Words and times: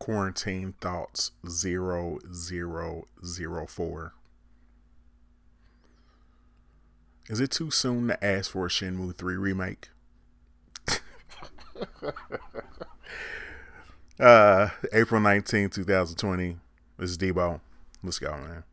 Quarantine 0.00 0.74
Thoughts 0.80 1.30
0004. 1.46 4.14
Is 7.28 7.38
it 7.38 7.52
too 7.52 7.70
soon 7.70 8.08
to 8.08 8.24
ask 8.24 8.50
for 8.50 8.66
a 8.66 8.68
Shenmue 8.68 9.14
3 9.14 9.36
remake? 9.36 9.90
uh, 14.18 14.70
April 14.92 15.20
19, 15.20 15.70
2020. 15.70 16.56
This 16.98 17.10
is 17.10 17.18
Debo. 17.18 17.60
Let's 18.02 18.18
go, 18.18 18.32
man. 18.32 18.64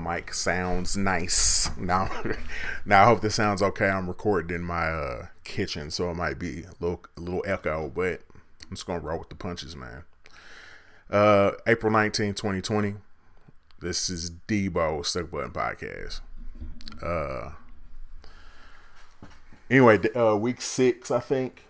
Mic 0.00 0.34
sounds 0.34 0.96
nice. 0.96 1.70
Now, 1.78 2.10
now 2.84 3.02
I 3.02 3.06
hope 3.06 3.20
this 3.20 3.34
sounds 3.34 3.62
okay. 3.62 3.88
I'm 3.88 4.08
recording 4.08 4.54
in 4.54 4.62
my 4.62 4.86
uh, 4.86 5.26
kitchen, 5.44 5.90
so 5.90 6.10
it 6.10 6.14
might 6.14 6.38
be 6.38 6.62
a 6.62 6.72
little, 6.80 7.04
a 7.16 7.20
little 7.20 7.44
echo, 7.46 7.90
but 7.94 8.20
I'm 8.64 8.76
just 8.76 8.86
gonna 8.86 9.00
roll 9.00 9.18
with 9.18 9.28
the 9.28 9.34
punches, 9.34 9.74
man. 9.74 10.04
Uh, 11.10 11.52
April 11.66 11.92
19, 11.92 12.34
2020. 12.34 12.94
This 13.80 14.10
is 14.10 14.30
Debo 14.30 15.04
Stuck 15.04 15.30
Button 15.30 15.50
Podcast. 15.50 16.20
Uh, 17.02 17.52
anyway, 19.70 19.98
uh, 20.14 20.36
week 20.36 20.60
six, 20.60 21.10
I 21.10 21.20
think, 21.20 21.64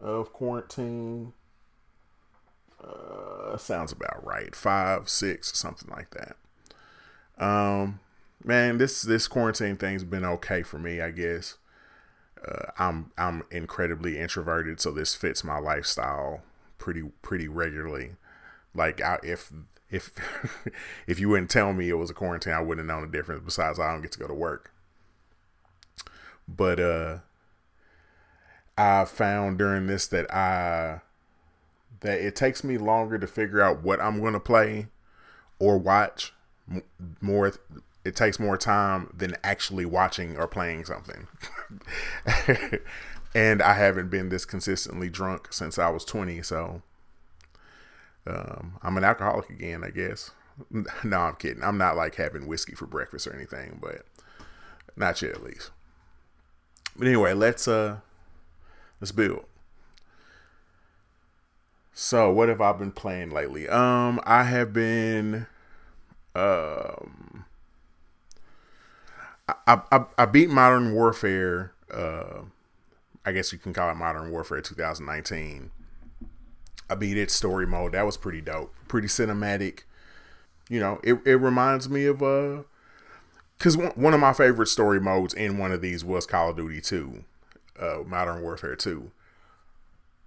of 0.00 0.32
quarantine 0.32 1.32
uh, 2.82 3.56
sounds 3.56 3.92
about 3.92 4.24
right. 4.24 4.54
Five, 4.54 5.08
six, 5.08 5.56
something 5.58 5.90
like 5.90 6.10
that. 6.10 6.36
Um, 7.42 7.98
man, 8.44 8.78
this 8.78 9.02
this 9.02 9.26
quarantine 9.26 9.76
thing's 9.76 10.04
been 10.04 10.24
okay 10.24 10.62
for 10.62 10.78
me, 10.78 11.00
I 11.00 11.10
guess. 11.10 11.56
Uh, 12.46 12.70
I'm 12.78 13.10
I'm 13.18 13.42
incredibly 13.50 14.18
introverted, 14.18 14.80
so 14.80 14.92
this 14.92 15.16
fits 15.16 15.42
my 15.42 15.58
lifestyle 15.58 16.42
pretty 16.78 17.02
pretty 17.20 17.48
regularly. 17.48 18.12
Like 18.74 19.00
I, 19.00 19.18
if 19.24 19.52
if 19.90 20.12
if 21.08 21.18
you 21.18 21.30
wouldn't 21.30 21.50
tell 21.50 21.72
me 21.72 21.88
it 21.88 21.94
was 21.94 22.10
a 22.10 22.14
quarantine, 22.14 22.52
I 22.52 22.60
wouldn't 22.60 22.88
have 22.88 22.96
known 22.96 23.10
the 23.10 23.16
difference. 23.16 23.42
Besides, 23.44 23.80
I 23.80 23.92
don't 23.92 24.02
get 24.02 24.12
to 24.12 24.20
go 24.20 24.28
to 24.28 24.34
work. 24.34 24.72
But 26.46 26.78
uh, 26.78 27.18
I 28.78 29.04
found 29.04 29.58
during 29.58 29.88
this 29.88 30.06
that 30.06 30.32
I 30.32 31.00
that 32.02 32.20
it 32.20 32.36
takes 32.36 32.62
me 32.62 32.78
longer 32.78 33.18
to 33.18 33.26
figure 33.26 33.60
out 33.60 33.82
what 33.82 34.00
I'm 34.00 34.20
going 34.20 34.32
to 34.32 34.40
play 34.40 34.86
or 35.58 35.78
watch 35.78 36.32
more 37.20 37.52
it 38.04 38.16
takes 38.16 38.38
more 38.38 38.56
time 38.56 39.12
than 39.16 39.36
actually 39.44 39.84
watching 39.84 40.36
or 40.36 40.48
playing 40.48 40.84
something. 40.84 41.28
and 43.34 43.62
I 43.62 43.74
haven't 43.74 44.10
been 44.10 44.28
this 44.28 44.44
consistently 44.44 45.08
drunk 45.08 45.52
since 45.52 45.78
I 45.78 45.88
was 45.88 46.04
20, 46.04 46.42
so 46.42 46.82
um, 48.26 48.78
I'm 48.82 48.96
an 48.96 49.04
alcoholic 49.04 49.50
again, 49.50 49.84
I 49.84 49.90
guess. 49.90 50.30
No, 51.02 51.18
I'm 51.18 51.36
kidding. 51.36 51.64
I'm 51.64 51.78
not 51.78 51.96
like 51.96 52.16
having 52.16 52.46
whiskey 52.46 52.74
for 52.74 52.86
breakfast 52.86 53.26
or 53.26 53.34
anything, 53.34 53.78
but 53.80 54.04
not 54.96 55.20
yet 55.22 55.32
at 55.32 55.42
least. 55.42 55.70
But 56.94 57.06
anyway, 57.06 57.32
let's 57.32 57.66
uh 57.66 57.96
let's 59.00 59.12
build. 59.12 59.46
So, 61.94 62.30
what 62.30 62.48
have 62.48 62.60
I 62.60 62.72
been 62.72 62.92
playing 62.92 63.30
lately? 63.30 63.66
Um, 63.66 64.20
I 64.24 64.44
have 64.44 64.72
been 64.74 65.46
um 66.34 67.44
I 69.66 69.80
I, 69.90 70.04
I 70.18 70.26
beat 70.26 70.50
Modern 70.50 70.94
Warfare 70.94 71.72
uh 71.92 72.42
I 73.24 73.32
guess 73.32 73.52
you 73.52 73.58
can 73.58 73.72
call 73.72 73.90
it 73.90 73.94
Modern 73.94 74.30
Warfare 74.30 74.60
2019. 74.60 75.70
I 76.90 76.94
beat 76.96 77.16
it 77.16 77.30
story 77.30 77.66
mode. 77.66 77.92
That 77.92 78.04
was 78.04 78.16
pretty 78.16 78.40
dope. 78.40 78.74
Pretty 78.88 79.06
cinematic. 79.06 79.82
You 80.68 80.80
know, 80.80 81.00
it, 81.04 81.20
it 81.24 81.36
reminds 81.36 81.88
me 81.88 82.06
of 82.06 82.22
uh 82.22 82.62
because 83.62 83.76
one, 83.76 83.92
one 83.94 84.12
of 84.12 84.18
my 84.18 84.32
favorite 84.32 84.66
story 84.66 85.00
modes 85.00 85.34
in 85.34 85.56
one 85.56 85.70
of 85.70 85.80
these 85.80 86.04
was 86.04 86.26
Call 86.26 86.50
of 86.50 86.56
Duty 86.56 86.80
2, 86.80 87.22
uh, 87.78 87.98
Modern 88.04 88.42
Warfare 88.42 88.74
2. 88.74 89.08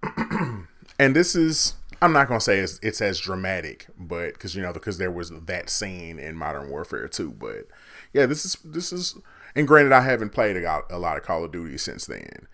and 0.98 1.14
this 1.14 1.36
is 1.36 1.74
I'm 2.02 2.12
not 2.12 2.28
gonna 2.28 2.40
say 2.40 2.58
it's, 2.58 2.78
it's 2.82 3.00
as 3.00 3.18
dramatic, 3.18 3.86
but 3.98 4.34
because 4.34 4.54
you 4.54 4.62
know 4.62 4.72
because 4.72 4.98
there 4.98 5.10
was 5.10 5.30
that 5.30 5.70
scene 5.70 6.18
in 6.18 6.36
Modern 6.36 6.68
Warfare 6.68 7.08
2, 7.08 7.32
but 7.32 7.66
yeah, 8.12 8.26
this 8.26 8.44
is 8.44 8.56
this 8.64 8.92
is 8.92 9.16
and 9.54 9.66
granted 9.66 9.92
I 9.92 10.02
haven't 10.02 10.30
played 10.30 10.56
a, 10.56 10.82
a 10.90 10.98
lot 10.98 11.16
of 11.16 11.22
Call 11.22 11.44
of 11.44 11.52
Duty 11.52 11.78
since 11.78 12.06
then. 12.06 12.46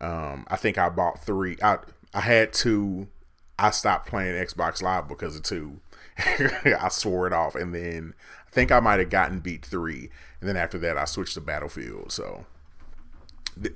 Um, 0.00 0.44
I 0.48 0.56
think 0.56 0.76
I 0.76 0.88
bought 0.88 1.24
three. 1.24 1.56
I 1.62 1.78
I 2.12 2.20
had 2.20 2.52
two. 2.52 3.08
I 3.58 3.70
stopped 3.70 4.08
playing 4.08 4.34
Xbox 4.34 4.82
Live 4.82 5.08
because 5.08 5.36
of 5.36 5.42
two. 5.42 5.80
I 6.18 6.88
swore 6.90 7.26
it 7.26 7.32
off, 7.32 7.54
and 7.54 7.74
then 7.74 8.14
I 8.46 8.50
think 8.50 8.72
I 8.72 8.80
might 8.80 8.98
have 8.98 9.10
gotten 9.10 9.38
beat 9.38 9.64
three, 9.64 10.10
and 10.40 10.48
then 10.48 10.56
after 10.56 10.78
that 10.78 10.98
I 10.98 11.04
switched 11.04 11.34
to 11.34 11.40
Battlefield. 11.40 12.10
So, 12.10 12.44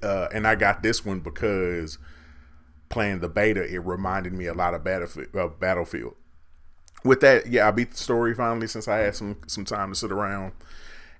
uh, 0.02 0.28
and 0.32 0.46
I 0.46 0.56
got 0.56 0.82
this 0.82 1.04
one 1.04 1.20
because 1.20 1.98
playing 2.92 3.18
the 3.18 3.28
beta, 3.28 3.62
it 3.62 3.78
reminded 3.78 4.32
me 4.32 4.46
a 4.46 4.54
lot 4.54 4.74
of 4.74 4.84
Battlefield. 4.84 5.34
Uh, 5.34 5.48
Battlefield. 5.48 6.14
With 7.04 7.20
that, 7.20 7.48
yeah, 7.48 7.66
I 7.66 7.72
beat 7.72 7.90
the 7.90 7.96
story 7.96 8.32
finally 8.34 8.68
since 8.68 8.86
I 8.86 8.98
had 8.98 9.16
some 9.16 9.38
some 9.48 9.64
time 9.64 9.88
to 9.88 9.96
sit 9.96 10.12
around, 10.12 10.52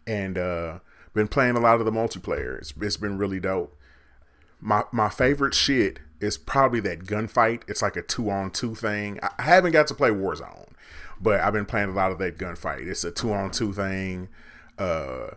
and 0.07 0.39
uh, 0.39 0.79
been 1.13 1.27
playing 1.27 1.57
a 1.57 1.61
lot 1.61 1.81
of 1.81 1.85
the 1.85 1.91
multiplayer. 1.91 2.59
It's, 2.59 2.73
it's 2.81 2.97
been 2.97 3.19
really 3.19 3.41
dope. 3.41 3.77
My 4.61 4.85
my 4.93 5.09
favorite 5.09 5.55
shit 5.55 5.99
is 6.21 6.39
probably 6.39 6.79
that 6.81 7.01
gunfight. 7.01 7.63
It's 7.67 7.83
like 7.83 7.97
a 7.97 8.03
two 8.03 8.31
on 8.31 8.51
two 8.51 8.77
thing. 8.77 9.19
I 9.23 9.43
haven't 9.43 9.73
got 9.73 9.89
to 9.89 9.95
play 9.95 10.11
Warzone, 10.11 10.69
but 11.21 11.41
I've 11.41 11.53
been 11.53 11.67
playing 11.67 11.89
a 11.89 11.95
lot 11.95 12.13
of 12.13 12.19
that 12.19 12.39
gunfight. 12.39 12.87
It's 12.87 13.03
a 13.03 13.11
two 13.11 13.33
on 13.33 13.51
two 13.51 13.73
thing, 13.73 14.29
uh, 14.79 15.31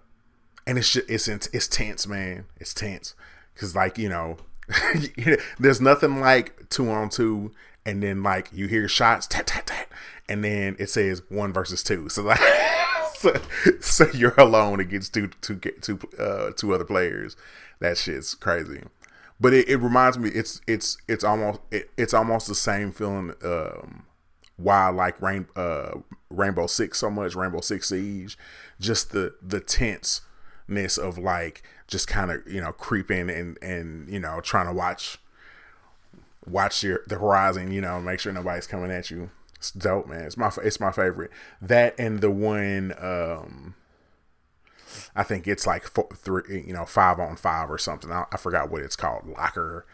and 0.67 0.77
it's 0.77 0.91
just, 0.91 1.09
it's 1.09 1.27
it's 1.27 1.67
tense, 1.67 2.05
man. 2.05 2.45
It's 2.57 2.73
tense 2.73 3.15
because 3.55 3.75
like 3.75 3.97
you 3.97 4.09
know 4.09 4.37
There's 5.59 5.81
nothing 5.81 6.19
like 6.19 6.69
two 6.69 6.89
on 6.89 7.09
two, 7.09 7.51
and 7.85 8.01
then 8.01 8.23
like 8.23 8.49
you 8.51 8.67
hear 8.67 8.87
shots, 8.87 9.27
tat 9.27 9.47
tat 9.47 9.67
tat, 9.67 9.87
and 10.27 10.43
then 10.43 10.75
it 10.79 10.89
says 10.89 11.21
one 11.29 11.53
versus 11.53 11.83
two. 11.83 12.09
So 12.09 12.23
like, 12.23 12.39
so, 13.15 13.35
so 13.79 14.07
you're 14.13 14.35
alone 14.37 14.79
against 14.79 15.13
two 15.13 15.29
two 15.41 15.57
two 15.57 15.99
uh, 16.19 16.51
two 16.55 16.73
other 16.73 16.85
players. 16.85 17.35
That 17.79 17.97
shit's 17.97 18.33
crazy. 18.33 18.81
But 19.39 19.53
it, 19.53 19.67
it 19.67 19.77
reminds 19.77 20.17
me, 20.17 20.29
it's 20.29 20.61
it's 20.67 20.97
it's 21.07 21.23
almost 21.23 21.59
it, 21.71 21.89
it's 21.97 22.13
almost 22.13 22.47
the 22.47 22.55
same 22.55 22.91
feeling. 22.91 23.33
Um, 23.43 24.05
why 24.57 24.85
I 24.85 24.89
like 24.89 25.21
Rain, 25.21 25.47
uh, 25.57 25.99
Rainbow 26.29 26.67
Six 26.67 26.99
so 26.99 27.09
much, 27.09 27.35
Rainbow 27.35 27.59
Six 27.59 27.89
Siege, 27.89 28.37
just 28.79 29.11
the 29.11 29.35
the 29.41 29.59
tenseness 30.67 30.97
of 30.97 31.17
like 31.17 31.63
just 31.87 32.07
kind 32.07 32.31
of 32.31 32.41
you 32.47 32.61
know 32.61 32.71
creeping 32.71 33.29
and 33.29 33.57
and 33.61 34.09
you 34.09 34.19
know 34.19 34.39
trying 34.41 34.67
to 34.67 34.73
watch 34.73 35.19
watch 36.45 36.83
your 36.83 37.01
the 37.07 37.17
horizon 37.17 37.71
you 37.71 37.81
know 37.81 37.99
make 37.99 38.19
sure 38.19 38.31
nobody's 38.31 38.67
coming 38.67 38.91
at 38.91 39.09
you 39.09 39.29
it's 39.55 39.71
dope 39.71 40.07
man 40.07 40.21
it's 40.21 40.37
my 40.37 40.51
it's 40.63 40.79
my 40.79 40.91
favorite 40.91 41.31
that 41.61 41.95
and 41.97 42.21
the 42.21 42.31
one 42.31 42.93
um 42.99 43.75
I 45.15 45.23
think 45.23 45.47
it's 45.47 45.65
like 45.65 45.83
four, 45.83 46.07
three, 46.15 46.63
you 46.65 46.73
know, 46.73 46.85
five 46.85 47.19
on 47.19 47.35
five 47.35 47.69
or 47.69 47.77
something. 47.77 48.11
I, 48.11 48.25
I 48.31 48.37
forgot 48.37 48.69
what 48.69 48.81
it's 48.81 48.95
called. 48.95 49.27
Locker, 49.27 49.85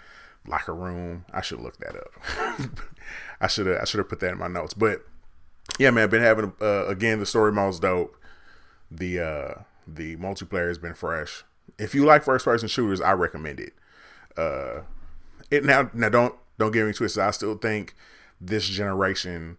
locker 0.46 0.74
room. 0.74 1.26
I 1.32 1.42
should 1.42 1.60
look 1.60 1.78
that 1.78 1.96
up. 1.96 2.80
I 3.42 3.48
should 3.48 3.68
have, 3.68 3.82
I 3.82 3.86
should 3.86 4.00
have 4.00 4.10
put 4.10 4.20
that 4.20 4.34
in 4.34 4.38
my 4.38 4.48
notes. 4.48 4.74
But 4.74 5.04
yeah, 5.80 5.92
man, 5.92 6.10
been 6.10 6.22
having 6.22 6.54
uh, 6.62 6.86
again 6.88 7.20
the 7.20 7.26
story 7.26 7.52
mode's 7.52 7.80
dope. 7.80 8.16
The 8.90 9.20
uh 9.20 9.54
the 9.96 10.16
multiplayer 10.18 10.68
has 10.68 10.78
been 10.78 10.94
fresh 10.94 11.44
if 11.78 11.96
you 11.96 12.06
like 12.06 12.24
first 12.24 12.46
person 12.46 12.68
shooters, 12.68 13.02
I 13.02 13.14
recommend 13.14 13.60
it. 13.60 13.74
Uh, 14.38 14.82
it 15.50 15.64
now 15.64 15.90
now 15.94 16.10
don't 16.10 16.36
don't 16.58 16.72
get 16.72 16.86
me 16.86 16.94
twisted. 16.94 17.24
I 17.24 17.32
still 17.32 17.56
think 17.56 17.96
this 18.40 18.68
generation, 18.68 19.58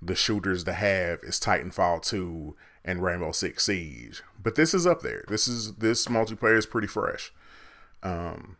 the 0.00 0.14
shooters 0.14 0.64
to 0.64 0.72
have 0.72 1.20
is 1.22 1.40
Titanfall 1.40 2.02
two 2.02 2.56
and 2.84 3.02
Rainbow 3.02 3.32
Six 3.32 3.64
Siege. 3.64 4.22
But 4.42 4.54
this 4.54 4.74
is 4.74 4.86
up 4.86 5.02
there. 5.02 5.24
This 5.28 5.48
is 5.48 5.74
this 5.74 6.06
multiplayer 6.06 6.56
is 6.56 6.66
pretty 6.66 6.88
fresh. 6.88 7.32
Um, 8.02 8.56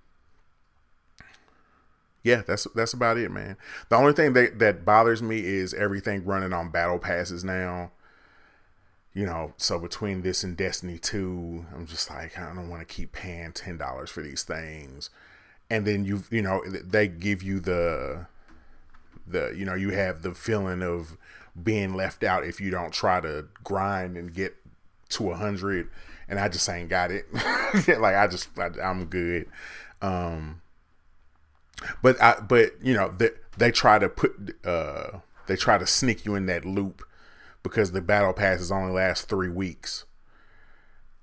yeah, 2.22 2.42
that's 2.46 2.66
that's 2.74 2.94
about 2.94 3.18
it, 3.18 3.30
man. 3.30 3.56
The 3.90 3.96
only 3.96 4.12
thing 4.12 4.32
that 4.34 4.58
that 4.58 4.84
bothers 4.84 5.22
me 5.22 5.38
is 5.38 5.74
everything 5.74 6.24
running 6.24 6.52
on 6.52 6.70
battle 6.70 6.98
passes 6.98 7.44
now. 7.44 7.92
You 9.14 9.26
know, 9.26 9.54
so 9.56 9.78
between 9.78 10.22
this 10.22 10.42
and 10.42 10.56
Destiny 10.56 10.98
2, 10.98 11.66
I'm 11.74 11.86
just 11.86 12.10
like 12.10 12.36
I 12.38 12.52
don't 12.52 12.68
want 12.68 12.86
to 12.86 12.94
keep 12.94 13.12
paying 13.12 13.52
$10 13.52 14.08
for 14.08 14.22
these 14.22 14.42
things. 14.42 15.08
And 15.70 15.86
then 15.86 16.04
you 16.04 16.24
you 16.30 16.42
know, 16.42 16.62
they 16.66 17.08
give 17.08 17.42
you 17.42 17.60
the 17.60 18.26
the 19.26 19.54
you 19.56 19.64
know, 19.64 19.74
you 19.74 19.90
have 19.90 20.22
the 20.22 20.34
feeling 20.34 20.82
of 20.82 21.16
being 21.60 21.94
left 21.94 22.24
out 22.24 22.44
if 22.44 22.60
you 22.60 22.70
don't 22.70 22.92
try 22.92 23.20
to 23.20 23.46
grind 23.62 24.16
and 24.16 24.34
get 24.34 24.56
to 25.10 25.30
a 25.30 25.36
hundred 25.36 25.88
and 26.28 26.38
I 26.38 26.48
just 26.48 26.68
ain't 26.68 26.88
got 26.88 27.10
it. 27.10 27.26
like 27.32 28.14
I 28.14 28.26
just 28.26 28.48
I, 28.58 28.70
am 28.80 29.06
good. 29.06 29.46
Um 30.02 30.62
but 32.02 32.20
I 32.20 32.40
but 32.40 32.72
you 32.82 32.94
know 32.94 33.14
they 33.16 33.30
they 33.56 33.70
try 33.70 33.98
to 33.98 34.08
put 34.08 34.56
uh 34.64 35.18
they 35.46 35.56
try 35.56 35.78
to 35.78 35.86
sneak 35.86 36.24
you 36.24 36.34
in 36.34 36.46
that 36.46 36.64
loop 36.64 37.02
because 37.64 37.90
the 37.90 38.00
battle 38.00 38.32
passes 38.32 38.70
only 38.70 38.92
last 38.92 39.28
3 39.28 39.48
weeks. 39.48 40.04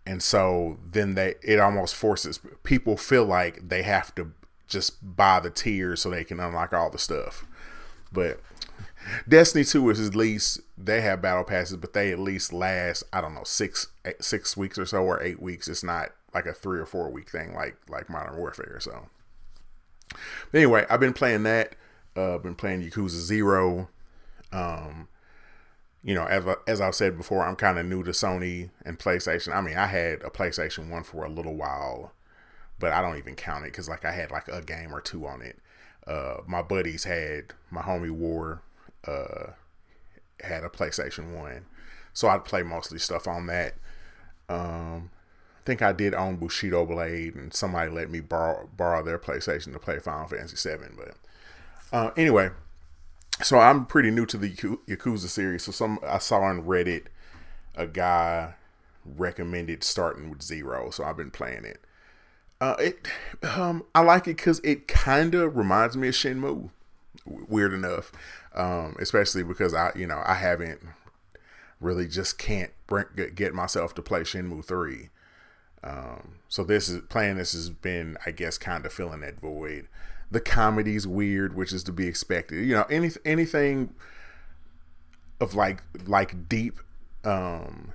And 0.06 0.22
so 0.22 0.80
then 0.86 1.16
they 1.16 1.36
it 1.42 1.60
almost 1.60 1.96
forces 1.96 2.40
people 2.64 2.98
feel 2.98 3.24
like 3.24 3.70
they 3.70 3.84
have 3.84 4.14
to 4.16 4.34
just 4.68 5.16
buy 5.16 5.40
the 5.40 5.50
tiers 5.50 6.02
so 6.02 6.10
they 6.10 6.26
can 6.26 6.40
unlock 6.40 6.74
all 6.74 6.90
the 6.90 6.98
stuff. 6.98 7.46
But 8.12 8.42
Destiny 9.28 9.64
2 9.64 9.90
is 9.90 10.08
at 10.08 10.16
least 10.16 10.60
they 10.78 11.02
have 11.02 11.22
battle 11.22 11.44
passes, 11.44 11.78
but 11.78 11.94
they 11.94 12.12
at 12.12 12.20
least 12.20 12.52
last, 12.52 13.04
I 13.14 13.22
don't 13.22 13.34
know, 13.34 13.44
six 13.44 13.88
eight, 14.06 14.24
six 14.24 14.58
weeks 14.58 14.78
or 14.78 14.86
so 14.86 15.04
or 15.04 15.22
eight 15.22 15.42
weeks. 15.42 15.68
It's 15.68 15.84
not 15.84 16.10
like 16.34 16.46
a 16.46 16.54
three 16.54 16.80
or 16.80 16.86
four 16.86 17.10
week 17.10 17.30
thing 17.30 17.54
like 17.54 17.78
like 17.88 18.10
Modern 18.10 18.38
Warfare. 18.38 18.80
So 18.80 19.08
but 20.10 20.58
anyway, 20.58 20.86
I've 20.90 21.00
been 21.00 21.14
playing 21.14 21.44
that. 21.44 21.76
Uh, 22.16 22.38
been 22.38 22.56
playing 22.56 22.82
Yakuza 22.82 23.20
Zero. 23.20 23.90
Um, 24.52 25.08
you 26.04 26.16
know, 26.16 26.26
as, 26.26 26.44
as 26.68 26.82
I've 26.82 26.96
said 26.96 27.18
before, 27.18 27.44
I'm 27.46 27.56
kind 27.56 27.78
of 27.78 27.86
new 27.86 28.04
to 28.04 28.12
Sony 28.12 28.70
and 28.86 28.98
PlayStation. 28.98 29.54
I 29.54 29.62
mean, 29.62 29.78
I 29.78 29.86
had 29.86 30.22
a 30.24 30.30
PlayStation 30.30 30.90
1 30.90 31.04
for 31.04 31.24
a 31.24 31.30
little 31.30 31.56
while, 31.56 32.14
but 32.80 32.92
I 32.92 33.02
don't 33.02 33.18
even 33.18 33.36
count 33.36 33.66
it 33.66 33.72
because, 33.72 33.88
like, 33.88 34.04
I 34.04 34.12
had 34.12 34.32
like 34.32 34.48
a 34.48 34.62
game 34.62 34.94
or 34.94 35.02
two 35.02 35.28
on 35.28 35.42
it. 35.42 35.60
Uh, 36.08 36.38
my 36.48 36.64
buddies 36.64 37.04
had, 37.04 37.54
my 37.70 37.82
homie 37.82 38.10
War 38.10 38.64
uh, 39.08 39.52
had 40.42 40.64
a 40.64 40.70
PlayStation 40.70 41.36
1. 41.36 41.66
So 42.14 42.28
I'd 42.28 42.46
play 42.46 42.64
mostly 42.64 42.98
stuff 42.98 43.28
on 43.28 43.46
that. 43.48 43.76
Um, 44.50 45.12
I 45.62 45.64
think 45.66 45.82
I 45.84 45.92
did 45.92 46.16
own 46.16 46.38
Bushido 46.38 46.86
Blade, 46.86 47.36
and 47.36 47.54
somebody 47.54 47.92
let 47.92 48.10
me 48.10 48.20
borrow 48.20 48.68
borrow 48.76 49.04
their 49.04 49.20
PlayStation 49.20 49.72
to 49.74 49.80
play 49.80 50.00
Final 50.00 50.28
Fantasy 50.28 50.70
VII. 50.70 50.96
But 50.98 51.16
uh, 51.94 52.12
anyway, 52.18 52.50
so 53.44 53.60
I'm 53.60 53.86
pretty 53.86 54.12
new 54.12 54.26
to 54.28 54.38
the 54.38 54.50
Yakuza 54.50 55.28
series. 55.28 55.64
So 55.64 55.72
some 55.72 56.00
I 56.06 56.18
saw 56.18 56.42
on 56.42 56.64
Reddit 56.64 57.06
a 57.76 57.88
guy 57.88 58.56
recommended 59.06 59.84
starting 59.84 60.30
with 60.30 60.42
Zero, 60.42 60.90
so 60.90 61.04
I've 61.04 61.18
been 61.18 61.32
playing 61.32 61.66
it. 61.66 61.82
Uh, 62.60 62.76
it 62.80 63.08
um, 63.44 63.84
I 63.96 64.02
like 64.02 64.28
it 64.28 64.38
because 64.38 64.60
it 64.60 64.88
kind 64.88 65.34
of 65.34 65.58
reminds 65.58 65.98
me 65.98 66.10
of 66.10 66.14
Shenmue. 66.14 66.70
Weird 67.26 67.74
enough, 67.74 68.12
um, 68.56 68.96
especially 69.00 69.44
because 69.44 69.74
I, 69.74 69.92
you 69.96 70.08
know, 70.08 70.22
I 70.26 70.36
haven't 70.36 70.82
really 71.80 72.08
just 72.08 72.38
can't 72.38 72.72
bring, 72.88 73.06
get 73.36 73.54
myself 73.54 73.94
to 73.96 74.02
play 74.02 74.22
Shenmue 74.22 74.66
three. 74.66 75.10
Um, 75.84 76.36
so 76.48 76.64
this 76.64 76.90
is 76.90 77.02
playing. 77.10 77.38
This 77.38 77.54
has 77.54 77.70
been, 77.70 78.18
I 78.26 78.32
guess, 78.32 78.58
kind 78.58 78.86
of 78.86 78.94
filling 78.94 79.22
that 79.22 79.40
void. 79.40 79.88
The 80.32 80.40
comedy's 80.40 81.06
weird, 81.06 81.56
which 81.56 81.74
is 81.74 81.84
to 81.84 81.92
be 81.92 82.08
expected. 82.08 82.66
You 82.66 82.76
know, 82.76 82.86
any 82.90 83.10
anything 83.26 83.94
of 85.42 85.56
like 85.56 85.84
like 86.06 86.48
deep, 86.48 86.80
um, 87.26 87.92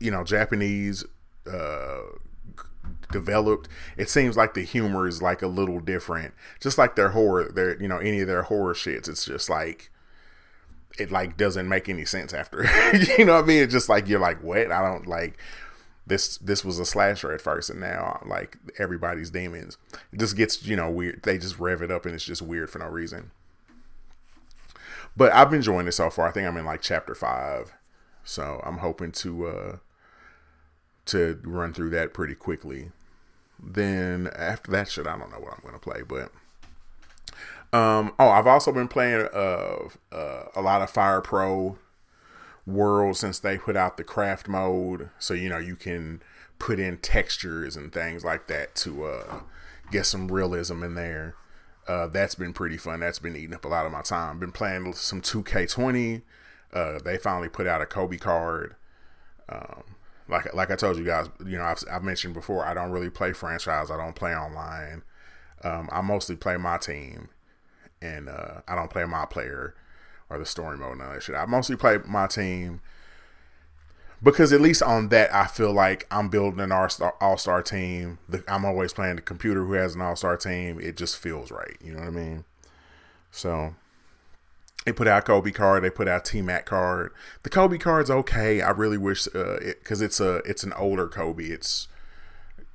you 0.00 0.10
know, 0.10 0.24
Japanese 0.24 1.04
uh, 1.50 2.00
developed. 3.10 3.68
It 3.96 4.08
seems 4.10 4.36
like 4.36 4.54
the 4.54 4.64
humor 4.64 5.06
is 5.06 5.22
like 5.22 5.42
a 5.42 5.46
little 5.46 5.80
different. 5.80 6.34
Just 6.60 6.78
like 6.78 6.96
their 6.96 7.10
horror, 7.10 7.50
their 7.52 7.80
you 7.80 7.88
know, 7.88 7.98
any 7.98 8.20
of 8.20 8.26
their 8.26 8.42
horror 8.42 8.74
shits. 8.74 9.08
It's 9.08 9.24
just 9.24 9.48
like 9.48 9.90
it 10.98 11.10
like 11.10 11.36
doesn't 11.36 11.68
make 11.68 11.88
any 11.88 12.04
sense 12.04 12.32
after. 12.32 12.64
you 13.18 13.24
know 13.24 13.36
what 13.36 13.44
I 13.44 13.46
mean? 13.46 13.62
It's 13.62 13.72
just 13.72 13.88
like 13.88 14.08
you're 14.08 14.20
like, 14.20 14.42
what? 14.42 14.72
I 14.72 14.82
don't 14.82 15.06
like 15.06 15.38
this 16.06 16.38
this 16.38 16.64
was 16.64 16.78
a 16.78 16.84
slasher 16.84 17.32
at 17.32 17.40
first 17.40 17.70
and 17.70 17.80
now 17.80 18.20
like 18.26 18.58
everybody's 18.78 19.30
demons. 19.30 19.78
It 20.12 20.18
just 20.18 20.36
gets 20.36 20.64
you 20.66 20.76
know 20.76 20.90
weird. 20.90 21.22
They 21.22 21.38
just 21.38 21.58
rev 21.58 21.82
it 21.82 21.90
up 21.90 22.06
and 22.06 22.14
it's 22.14 22.24
just 22.24 22.42
weird 22.42 22.70
for 22.70 22.78
no 22.78 22.86
reason. 22.86 23.30
But 25.16 25.32
i've 25.32 25.50
been 25.50 25.58
enjoying 25.58 25.86
it 25.86 25.92
so 25.92 26.10
far. 26.10 26.28
I 26.28 26.32
think 26.32 26.46
i'm 26.46 26.56
in 26.56 26.64
like 26.64 26.82
chapter 26.82 27.14
five. 27.14 27.72
So 28.24 28.60
i'm 28.64 28.78
hoping 28.78 29.12
to 29.12 29.46
uh 29.46 29.76
to 31.06 31.40
run 31.44 31.72
through 31.72 31.90
that 31.90 32.14
pretty 32.14 32.34
quickly. 32.34 32.90
Then 33.60 34.28
after 34.34 34.72
that 34.72 34.90
shit 34.90 35.06
i 35.06 35.16
don't 35.16 35.30
know 35.30 35.38
what 35.38 35.52
i'm 35.52 35.62
gonna 35.62 35.78
play 35.78 36.02
but 36.02 36.32
um 37.72 38.12
oh 38.18 38.28
i've 38.28 38.46
also 38.46 38.72
been 38.72 38.88
playing 38.88 39.28
uh, 39.32 39.88
uh 40.10 40.44
a 40.56 40.60
lot 40.60 40.82
of 40.82 40.90
fire 40.90 41.20
pro 41.20 41.78
world 42.66 43.16
since 43.16 43.38
they 43.38 43.58
put 43.58 43.76
out 43.76 43.96
the 43.96 44.04
craft 44.04 44.48
mode. 44.48 45.10
So, 45.18 45.34
you 45.34 45.48
know, 45.48 45.58
you 45.58 45.76
can 45.76 46.22
put 46.58 46.78
in 46.78 46.98
textures 46.98 47.76
and 47.76 47.92
things 47.92 48.24
like 48.24 48.46
that 48.46 48.74
to 48.76 49.04
uh, 49.04 49.40
get 49.90 50.06
some 50.06 50.30
realism 50.30 50.82
in 50.82 50.94
there. 50.94 51.34
Uh, 51.88 52.06
that's 52.06 52.36
been 52.36 52.52
pretty 52.52 52.76
fun. 52.76 53.00
That's 53.00 53.18
been 53.18 53.36
eating 53.36 53.54
up 53.54 53.64
a 53.64 53.68
lot 53.68 53.86
of 53.86 53.92
my 53.92 54.02
time. 54.02 54.38
Been 54.38 54.52
playing 54.52 54.92
some 54.94 55.20
2K20. 55.20 56.22
Uh, 56.72 56.98
they 57.04 57.18
finally 57.18 57.48
put 57.48 57.66
out 57.66 57.82
a 57.82 57.86
Kobe 57.86 58.16
card. 58.16 58.76
Um, 59.48 59.82
like 60.28 60.54
like 60.54 60.70
I 60.70 60.76
told 60.76 60.96
you 60.96 61.04
guys, 61.04 61.28
you 61.44 61.58
know, 61.58 61.64
I've, 61.64 61.82
I've, 61.90 62.04
mentioned 62.04 62.32
before, 62.32 62.64
I 62.64 62.74
don't 62.74 62.92
really 62.92 63.10
play 63.10 63.32
franchise. 63.32 63.90
I 63.90 63.96
don't 63.96 64.14
play 64.14 64.34
online. 64.34 65.02
Um, 65.64 65.88
I 65.92 66.00
mostly 66.00 66.36
play 66.36 66.56
my 66.56 66.78
team, 66.78 67.28
and 68.00 68.28
uh, 68.28 68.62
I 68.68 68.76
don't 68.76 68.88
play 68.88 69.04
my 69.04 69.26
player 69.26 69.74
or 70.32 70.38
the 70.38 70.46
story 70.46 70.76
mode 70.76 70.92
and 70.92 71.02
all 71.02 71.12
that 71.12 71.22
shit. 71.22 71.36
I 71.36 71.46
mostly 71.46 71.76
play 71.76 71.98
my 72.06 72.26
team 72.26 72.80
because 74.22 74.52
at 74.52 74.60
least 74.60 74.82
on 74.82 75.08
that 75.08 75.34
I 75.34 75.46
feel 75.46 75.72
like 75.72 76.06
I'm 76.10 76.28
building 76.28 76.60
an 76.60 76.72
all 76.72 77.36
star 77.36 77.62
team. 77.62 78.18
I'm 78.48 78.64
always 78.64 78.92
playing 78.92 79.16
the 79.16 79.22
computer 79.22 79.64
who 79.64 79.74
has 79.74 79.94
an 79.94 80.00
all 80.00 80.16
star 80.16 80.36
team. 80.36 80.80
It 80.80 80.96
just 80.96 81.18
feels 81.18 81.50
right. 81.50 81.76
You 81.82 81.92
know 81.92 82.00
what 82.00 82.08
I 82.08 82.10
mean? 82.10 82.44
So 83.30 83.74
they 84.84 84.92
put 84.92 85.08
out 85.08 85.24
Kobe 85.24 85.50
card. 85.50 85.84
They 85.84 85.90
put 85.90 86.08
out 86.08 86.24
T 86.24 86.40
Mac 86.42 86.66
card. 86.66 87.12
The 87.42 87.50
Kobe 87.50 87.78
card's 87.78 88.10
okay. 88.10 88.60
I 88.60 88.70
really 88.70 88.98
wish 88.98 89.24
because 89.24 90.00
uh, 90.00 90.04
it, 90.04 90.06
it's 90.06 90.20
a 90.20 90.36
it's 90.38 90.64
an 90.64 90.72
older 90.74 91.08
Kobe. 91.08 91.44
It's 91.44 91.88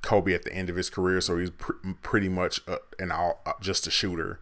Kobe 0.02 0.34
at 0.34 0.44
the 0.44 0.52
end 0.52 0.70
of 0.70 0.76
his 0.76 0.90
career, 0.90 1.20
so 1.20 1.38
he's 1.38 1.50
pr- 1.50 1.72
pretty 2.02 2.28
much 2.28 2.60
a, 2.66 2.78
an 2.98 3.10
all 3.10 3.40
uh, 3.44 3.52
just 3.60 3.86
a 3.86 3.90
shooter. 3.90 4.40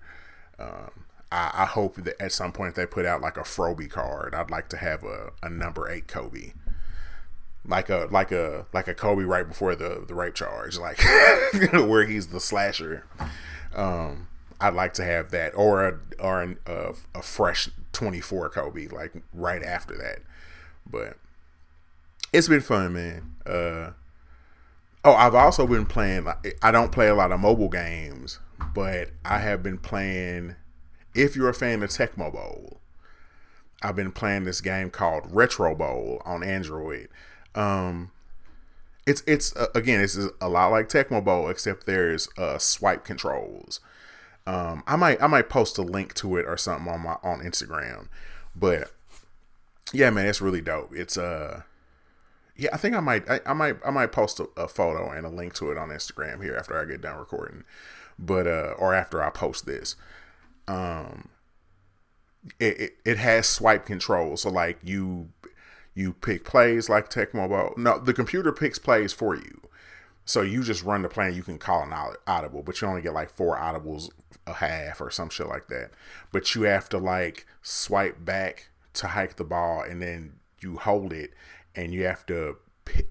Um, 0.58 1.05
I, 1.32 1.50
I, 1.54 1.64
hope 1.66 1.96
that 1.96 2.20
at 2.20 2.32
some 2.32 2.52
point 2.52 2.74
they 2.74 2.86
put 2.86 3.04
out 3.04 3.20
like 3.20 3.36
a 3.36 3.42
Froby 3.42 3.90
card. 3.90 4.34
I'd 4.34 4.50
like 4.50 4.68
to 4.68 4.76
have 4.76 5.02
a, 5.02 5.32
a 5.42 5.50
number 5.50 5.88
eight 5.90 6.06
Kobe. 6.06 6.52
Like 7.66 7.90
a 7.90 8.06
like 8.12 8.30
a 8.30 8.66
like 8.72 8.86
a 8.86 8.94
Kobe 8.94 9.24
right 9.24 9.46
before 9.46 9.74
the 9.74 10.04
the 10.06 10.14
rape 10.14 10.34
charge, 10.34 10.78
like 10.78 11.02
where 11.72 12.04
he's 12.06 12.28
the 12.28 12.38
slasher. 12.38 13.04
Um, 13.74 14.28
I'd 14.60 14.74
like 14.74 14.94
to 14.94 15.04
have 15.04 15.32
that, 15.32 15.52
or 15.56 15.84
a 15.84 15.98
or 16.20 16.42
an, 16.42 16.58
a, 16.64 16.94
a 17.14 17.22
fresh 17.22 17.68
twenty 17.92 18.20
four 18.20 18.48
Kobe, 18.48 18.86
like 18.86 19.14
right 19.34 19.64
after 19.64 19.98
that. 19.98 20.20
But 20.88 21.16
it's 22.32 22.46
been 22.46 22.60
fun, 22.60 22.92
man. 22.92 23.34
Uh, 23.44 23.90
oh, 25.04 25.14
I've 25.14 25.34
also 25.34 25.66
been 25.66 25.86
playing. 25.86 26.28
I 26.62 26.70
don't 26.70 26.92
play 26.92 27.08
a 27.08 27.16
lot 27.16 27.32
of 27.32 27.40
mobile 27.40 27.68
games, 27.68 28.38
but 28.74 29.10
I 29.24 29.38
have 29.38 29.64
been 29.64 29.78
playing 29.78 30.54
if 31.16 31.34
you're 31.34 31.48
a 31.48 31.54
fan 31.54 31.82
of 31.82 31.90
Tecmo 31.90 32.32
Bowl, 32.32 32.80
I've 33.82 33.96
been 33.96 34.12
playing 34.12 34.44
this 34.44 34.60
game 34.60 34.90
called 34.90 35.24
Retro 35.30 35.74
Bowl 35.74 36.22
on 36.24 36.42
Android. 36.42 37.08
Um, 37.54 38.10
it's 39.06 39.22
it's 39.26 39.54
uh, 39.56 39.68
again 39.74 40.00
it's 40.00 40.18
a 40.40 40.48
lot 40.48 40.68
like 40.68 40.88
Tecmo 40.88 41.24
Bowl 41.24 41.48
except 41.48 41.86
there's 41.86 42.28
uh, 42.36 42.58
swipe 42.58 43.04
controls. 43.04 43.80
Um, 44.46 44.84
I 44.86 44.96
might 44.96 45.20
I 45.22 45.26
might 45.26 45.48
post 45.48 45.78
a 45.78 45.82
link 45.82 46.14
to 46.14 46.36
it 46.36 46.46
or 46.46 46.56
something 46.56 46.92
on 46.92 47.00
my 47.00 47.16
on 47.22 47.40
Instagram, 47.40 48.08
but 48.54 48.92
yeah, 49.92 50.10
man, 50.10 50.26
it's 50.26 50.40
really 50.40 50.60
dope. 50.60 50.94
It's 50.94 51.16
uh 51.16 51.62
yeah, 52.56 52.70
I 52.72 52.76
think 52.76 52.94
I 52.94 53.00
might 53.00 53.28
I, 53.28 53.40
I 53.46 53.52
might 53.52 53.76
I 53.84 53.90
might 53.90 54.12
post 54.12 54.40
a, 54.40 54.48
a, 54.56 54.68
photo 54.68 55.10
and 55.10 55.26
a 55.26 55.30
link 55.30 55.54
to 55.54 55.70
it 55.70 55.78
on 55.78 55.90
Instagram 55.90 56.42
here 56.42 56.56
after 56.56 56.80
I 56.80 56.84
get 56.84 57.02
done 57.02 57.18
recording, 57.18 57.64
but 58.18 58.46
uh 58.46 58.74
or 58.78 58.94
after 58.94 59.22
I 59.22 59.30
post 59.30 59.66
this 59.66 59.96
um 60.68 61.28
it, 62.60 62.80
it, 62.80 62.96
it 63.04 63.18
has 63.18 63.46
swipe 63.46 63.86
control 63.86 64.36
so 64.36 64.48
like 64.50 64.78
you 64.82 65.28
you 65.96 66.12
pick 66.12 66.44
plays 66.44 66.88
like 66.88 67.08
Tecmo 67.08 67.48
Bowl 67.48 67.72
No, 67.76 67.98
the 67.98 68.12
computer 68.12 68.52
picks 68.52 68.78
plays 68.78 69.12
for 69.12 69.34
you. 69.34 69.62
So 70.26 70.42
you 70.42 70.62
just 70.62 70.84
run 70.84 71.02
the 71.02 71.08
play 71.08 71.30
you 71.32 71.42
can 71.42 71.58
call 71.58 71.82
an 71.82 71.92
audible, 72.26 72.62
but 72.62 72.80
you 72.80 72.86
only 72.86 73.00
get 73.00 73.14
like 73.14 73.30
four 73.30 73.56
audibles 73.56 74.10
a 74.46 74.52
half 74.54 75.00
or 75.00 75.10
some 75.10 75.30
shit 75.30 75.48
like 75.48 75.68
that. 75.68 75.90
But 76.30 76.54
you 76.54 76.62
have 76.62 76.88
to 76.90 76.98
like 76.98 77.46
swipe 77.62 78.24
back 78.24 78.68
to 78.94 79.08
hike 79.08 79.36
the 79.36 79.44
ball 79.44 79.82
and 79.82 80.02
then 80.02 80.34
you 80.60 80.76
hold 80.76 81.12
it 81.12 81.32
and 81.74 81.92
you 81.94 82.04
have 82.04 82.26
to 82.26 82.56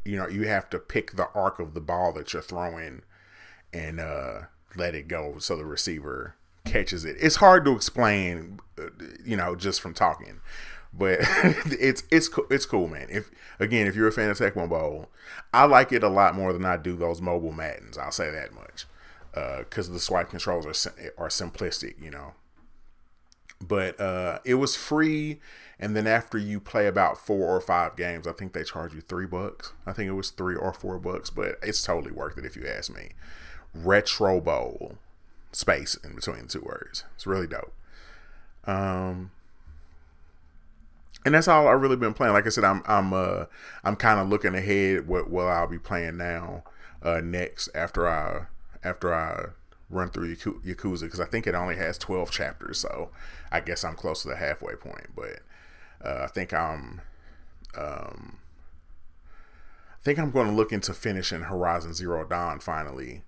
you 0.06 0.16
know 0.16 0.28
you 0.28 0.48
have 0.48 0.70
to 0.70 0.80
pick 0.80 1.16
the 1.16 1.30
arc 1.34 1.60
of 1.60 1.74
the 1.74 1.82
ball 1.82 2.14
that 2.14 2.34
you're 2.34 2.42
throwing 2.42 3.02
and 3.74 4.00
uh, 4.00 4.42
let 4.76 4.96
it 4.96 5.08
go 5.08 5.38
so 5.40 5.56
the 5.56 5.66
receiver 5.66 6.36
catches 6.66 7.06
it. 7.06 7.16
It's 7.20 7.38
hard 7.38 7.66
to 7.66 7.72
explain, 7.72 8.60
uh, 8.78 8.88
you 9.24 9.38
know, 9.38 9.56
just 9.56 9.82
from 9.82 9.94
talking, 9.94 10.42
but 10.94 11.20
it's 11.66 12.04
it's 12.12 12.30
it's 12.50 12.66
cool, 12.66 12.88
man. 12.88 13.08
If 13.10 13.32
again, 13.60 13.88
if 13.88 13.96
you're 13.96 14.08
a 14.08 14.12
fan 14.12 14.30
of 14.30 14.38
Tecmo 14.38 14.68
Bowl, 14.68 15.10
I 15.54 15.66
like 15.66 15.92
it 15.92 16.04
a 16.04 16.10
lot 16.10 16.36
more 16.36 16.54
than 16.54 16.66
I 16.66 16.78
do 16.78 16.96
those 16.96 17.22
mobile 17.22 17.52
Maddens. 17.52 17.98
I'll 17.98 18.12
say 18.12 18.32
that 18.32 18.54
much 18.54 18.86
because 19.34 19.90
uh, 19.90 19.94
the 19.94 20.00
swipe 20.00 20.30
controls 20.30 20.66
are 20.66 20.92
are 21.18 21.30
simplistic, 21.30 22.02
you 22.02 22.10
know. 22.10 22.34
But 23.66 24.00
uh, 24.00 24.40
it 24.44 24.56
was 24.56 24.76
free, 24.76 25.40
and 25.80 25.96
then 25.96 26.08
after 26.08 26.38
you 26.38 26.60
play 26.60 26.88
about 26.88 27.18
four 27.18 27.48
or 27.48 27.62
five 27.62 27.96
games, 27.96 28.28
I 28.28 28.34
think 28.34 28.54
they 28.54 28.64
charge 28.64 28.94
you 28.94 29.02
three 29.02 29.26
bucks. 29.26 29.74
I 29.86 29.94
think 29.94 30.10
it 30.10 30.14
was 30.14 30.30
three 30.30 30.56
or 30.56 30.74
four 30.74 31.00
bucks, 31.00 31.30
but 31.30 31.58
it's 31.64 31.82
totally 31.82 32.12
worth 32.12 32.38
it 32.38 32.46
if 32.46 32.56
you 32.56 32.68
ask 32.68 32.94
me. 32.94 33.12
Retro 33.74 34.42
Bowl 34.42 34.98
space 35.56 35.96
in 36.04 36.16
between 36.16 36.44
the 36.44 36.48
two 36.48 36.62
words. 36.62 37.06
It's 37.16 37.26
really 37.26 37.48
dope. 37.48 37.74
Um, 38.66 39.32
and 41.24 41.34
that's 41.34 41.48
all 41.48 41.68
I've 41.68 41.82
really 41.82 41.96
been 41.96 42.14
playing. 42.14 42.34
Like 42.34 42.46
I 42.46 42.50
said, 42.50 42.64
I'm 42.64 42.84
I'm 42.86 43.14
uh 43.14 43.46
I'm 43.84 43.96
kind 43.96 44.20
of 44.20 44.28
looking 44.30 44.54
ahead 44.54 45.08
what 45.08 45.30
what 45.30 45.46
I'll 45.46 45.68
be 45.68 45.80
playing 45.80 46.18
now 46.18 46.64
uh 47.02 47.22
next 47.22 47.70
after 47.74 48.08
I 48.08 48.48
after 48.84 49.14
I 49.14 49.48
run 49.90 50.10
through 50.10 50.36
Yakuza 50.36 51.02
because 51.02 51.20
I 51.20 51.26
think 51.26 51.48
it 51.48 51.56
only 51.56 51.76
has 51.76 51.98
12 51.98 52.32
chapters, 52.32 52.80
so 52.80 53.10
I 53.52 53.60
guess 53.60 53.84
I'm 53.84 53.96
close 53.96 54.24
to 54.24 54.28
the 54.28 54.36
halfway 54.36 54.76
point. 54.76 55.08
But 55.16 55.40
uh, 56.04 56.24
I 56.24 56.28
think 56.28 56.54
I'm 56.54 57.02
um 57.78 58.38
I 60.00 60.04
think 60.04 60.20
I'm 60.20 60.32
going 60.32 60.48
to 60.48 60.54
look 60.54 60.72
into 60.72 60.94
finishing 60.94 61.42
Horizon 61.42 61.94
Zero 61.94 62.26
Dawn 62.26 62.60
finally 62.60 63.24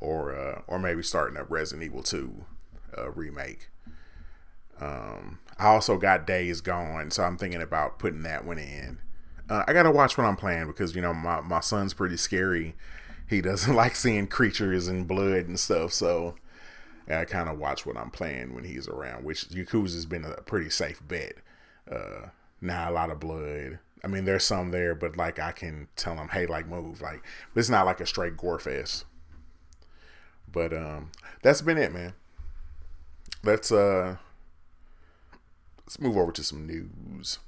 or 0.00 0.34
uh, 0.34 0.62
or 0.66 0.78
maybe 0.78 1.02
starting 1.02 1.36
a 1.36 1.44
Resident 1.44 1.84
Evil 1.84 2.02
2 2.02 2.44
uh, 2.96 3.10
remake. 3.10 3.68
Um, 4.80 5.38
I 5.58 5.66
also 5.68 5.96
got 5.96 6.26
Days 6.26 6.60
Gone, 6.60 7.10
so 7.10 7.22
I'm 7.22 7.38
thinking 7.38 7.62
about 7.62 7.98
putting 7.98 8.22
that 8.22 8.44
one 8.44 8.58
in. 8.58 8.98
Uh, 9.48 9.64
I 9.66 9.72
gotta 9.72 9.90
watch 9.90 10.18
what 10.18 10.26
I'm 10.26 10.36
playing 10.36 10.66
because 10.66 10.94
you 10.94 11.02
know 11.02 11.14
my 11.14 11.40
my 11.40 11.60
son's 11.60 11.94
pretty 11.94 12.16
scary. 12.16 12.74
He 13.28 13.40
doesn't 13.40 13.74
like 13.76 13.96
seeing 13.96 14.26
creatures 14.26 14.88
and 14.88 15.06
blood 15.06 15.46
and 15.46 15.58
stuff, 15.58 15.92
so 15.92 16.34
I 17.08 17.24
kind 17.24 17.48
of 17.48 17.58
watch 17.58 17.86
what 17.86 17.96
I'm 17.96 18.10
playing 18.10 18.54
when 18.54 18.64
he's 18.64 18.88
around. 18.88 19.24
Which 19.24 19.48
Yakuza's 19.48 20.06
been 20.06 20.24
a 20.24 20.42
pretty 20.42 20.70
safe 20.70 21.00
bet. 21.06 21.34
Uh, 21.90 22.28
not 22.60 22.88
a 22.88 22.94
lot 22.94 23.10
of 23.10 23.20
blood. 23.20 23.78
I 24.04 24.08
mean, 24.08 24.24
there's 24.24 24.44
some 24.44 24.70
there, 24.70 24.94
but 24.94 25.16
like 25.16 25.38
I 25.38 25.52
can 25.52 25.88
tell 25.96 26.16
him, 26.16 26.28
hey, 26.28 26.46
like 26.46 26.68
move, 26.68 27.00
like 27.00 27.22
it's 27.54 27.70
not 27.70 27.86
like 27.86 28.00
a 28.00 28.06
straight 28.06 28.36
gore 28.36 28.58
fest. 28.58 29.04
But 30.56 30.72
um, 30.72 31.10
that's 31.42 31.60
been 31.60 31.76
it, 31.76 31.92
man. 31.92 32.14
Let's 33.44 33.70
uh, 33.70 34.16
let's 35.84 36.00
move 36.00 36.16
over 36.16 36.32
to 36.32 36.42
some 36.42 36.66
news. 36.66 37.40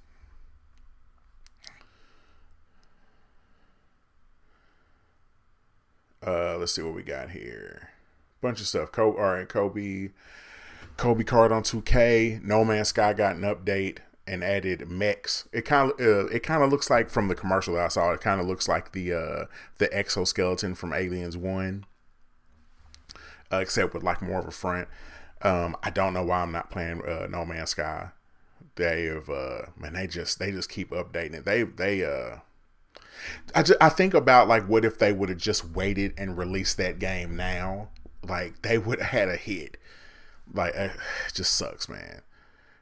Uh, 6.24 6.58
let's 6.58 6.74
see 6.74 6.82
what 6.82 6.94
we 6.94 7.02
got 7.02 7.30
here. 7.30 7.88
Bunch 8.42 8.60
of 8.60 8.66
stuff. 8.66 8.92
Kobe, 8.92 9.16
all 9.18 9.32
right, 9.32 9.48
Kobe, 9.48 10.10
Kobe 10.98 11.24
card 11.24 11.50
on 11.50 11.62
2K. 11.62 12.42
No 12.42 12.62
Man's 12.62 12.88
Sky 12.88 13.14
got 13.14 13.36
an 13.36 13.42
update 13.42 14.00
and 14.26 14.44
added 14.44 14.86
mechs. 14.90 15.48
It 15.50 15.62
kind 15.62 15.92
of 15.92 15.98
uh, 15.98 16.26
it 16.26 16.42
kind 16.42 16.62
of 16.62 16.70
looks 16.70 16.90
like 16.90 17.08
from 17.08 17.28
the 17.28 17.34
commercial 17.34 17.76
that 17.76 17.86
I 17.86 17.88
saw. 17.88 18.12
It 18.12 18.20
kind 18.20 18.38
of 18.38 18.46
looks 18.46 18.68
like 18.68 18.92
the 18.92 19.14
uh, 19.14 19.44
the 19.78 19.90
exoskeleton 19.96 20.74
from 20.74 20.92
Aliens 20.92 21.38
One 21.38 21.86
uh, 23.52 23.58
except 23.58 23.94
with 23.94 24.02
like 24.02 24.22
more 24.22 24.40
of 24.40 24.46
a 24.46 24.52
front. 24.52 24.88
Um, 25.42 25.76
I 25.82 25.90
don't 25.90 26.14
know 26.14 26.24
why 26.24 26.42
I'm 26.42 26.52
not 26.52 26.70
playing 26.70 27.02
uh, 27.02 27.26
No 27.30 27.44
Man's 27.44 27.70
Sky. 27.70 28.10
They 28.76 29.04
have 29.04 29.28
uh, 29.28 29.62
man, 29.76 29.94
they 29.94 30.06
just 30.06 30.38
they 30.38 30.50
just 30.52 30.68
keep 30.68 30.90
updating 30.90 31.34
it. 31.34 31.44
They 31.44 31.62
they 31.62 32.04
uh, 32.04 32.38
I 33.54 33.62
just, 33.62 33.80
I 33.80 33.88
think 33.88 34.14
about 34.14 34.48
like 34.48 34.68
what 34.68 34.84
if 34.84 34.98
they 34.98 35.12
would 35.12 35.28
have 35.28 35.38
just 35.38 35.70
waited 35.70 36.14
and 36.16 36.36
released 36.36 36.76
that 36.76 36.98
game 36.98 37.36
now? 37.36 37.88
Like 38.26 38.62
they 38.62 38.78
would 38.78 39.00
have 39.00 39.10
had 39.10 39.28
a 39.28 39.36
hit. 39.36 39.76
Like 40.52 40.74
uh, 40.76 40.88
it 41.26 41.34
just 41.34 41.54
sucks, 41.54 41.88
man. 41.88 42.22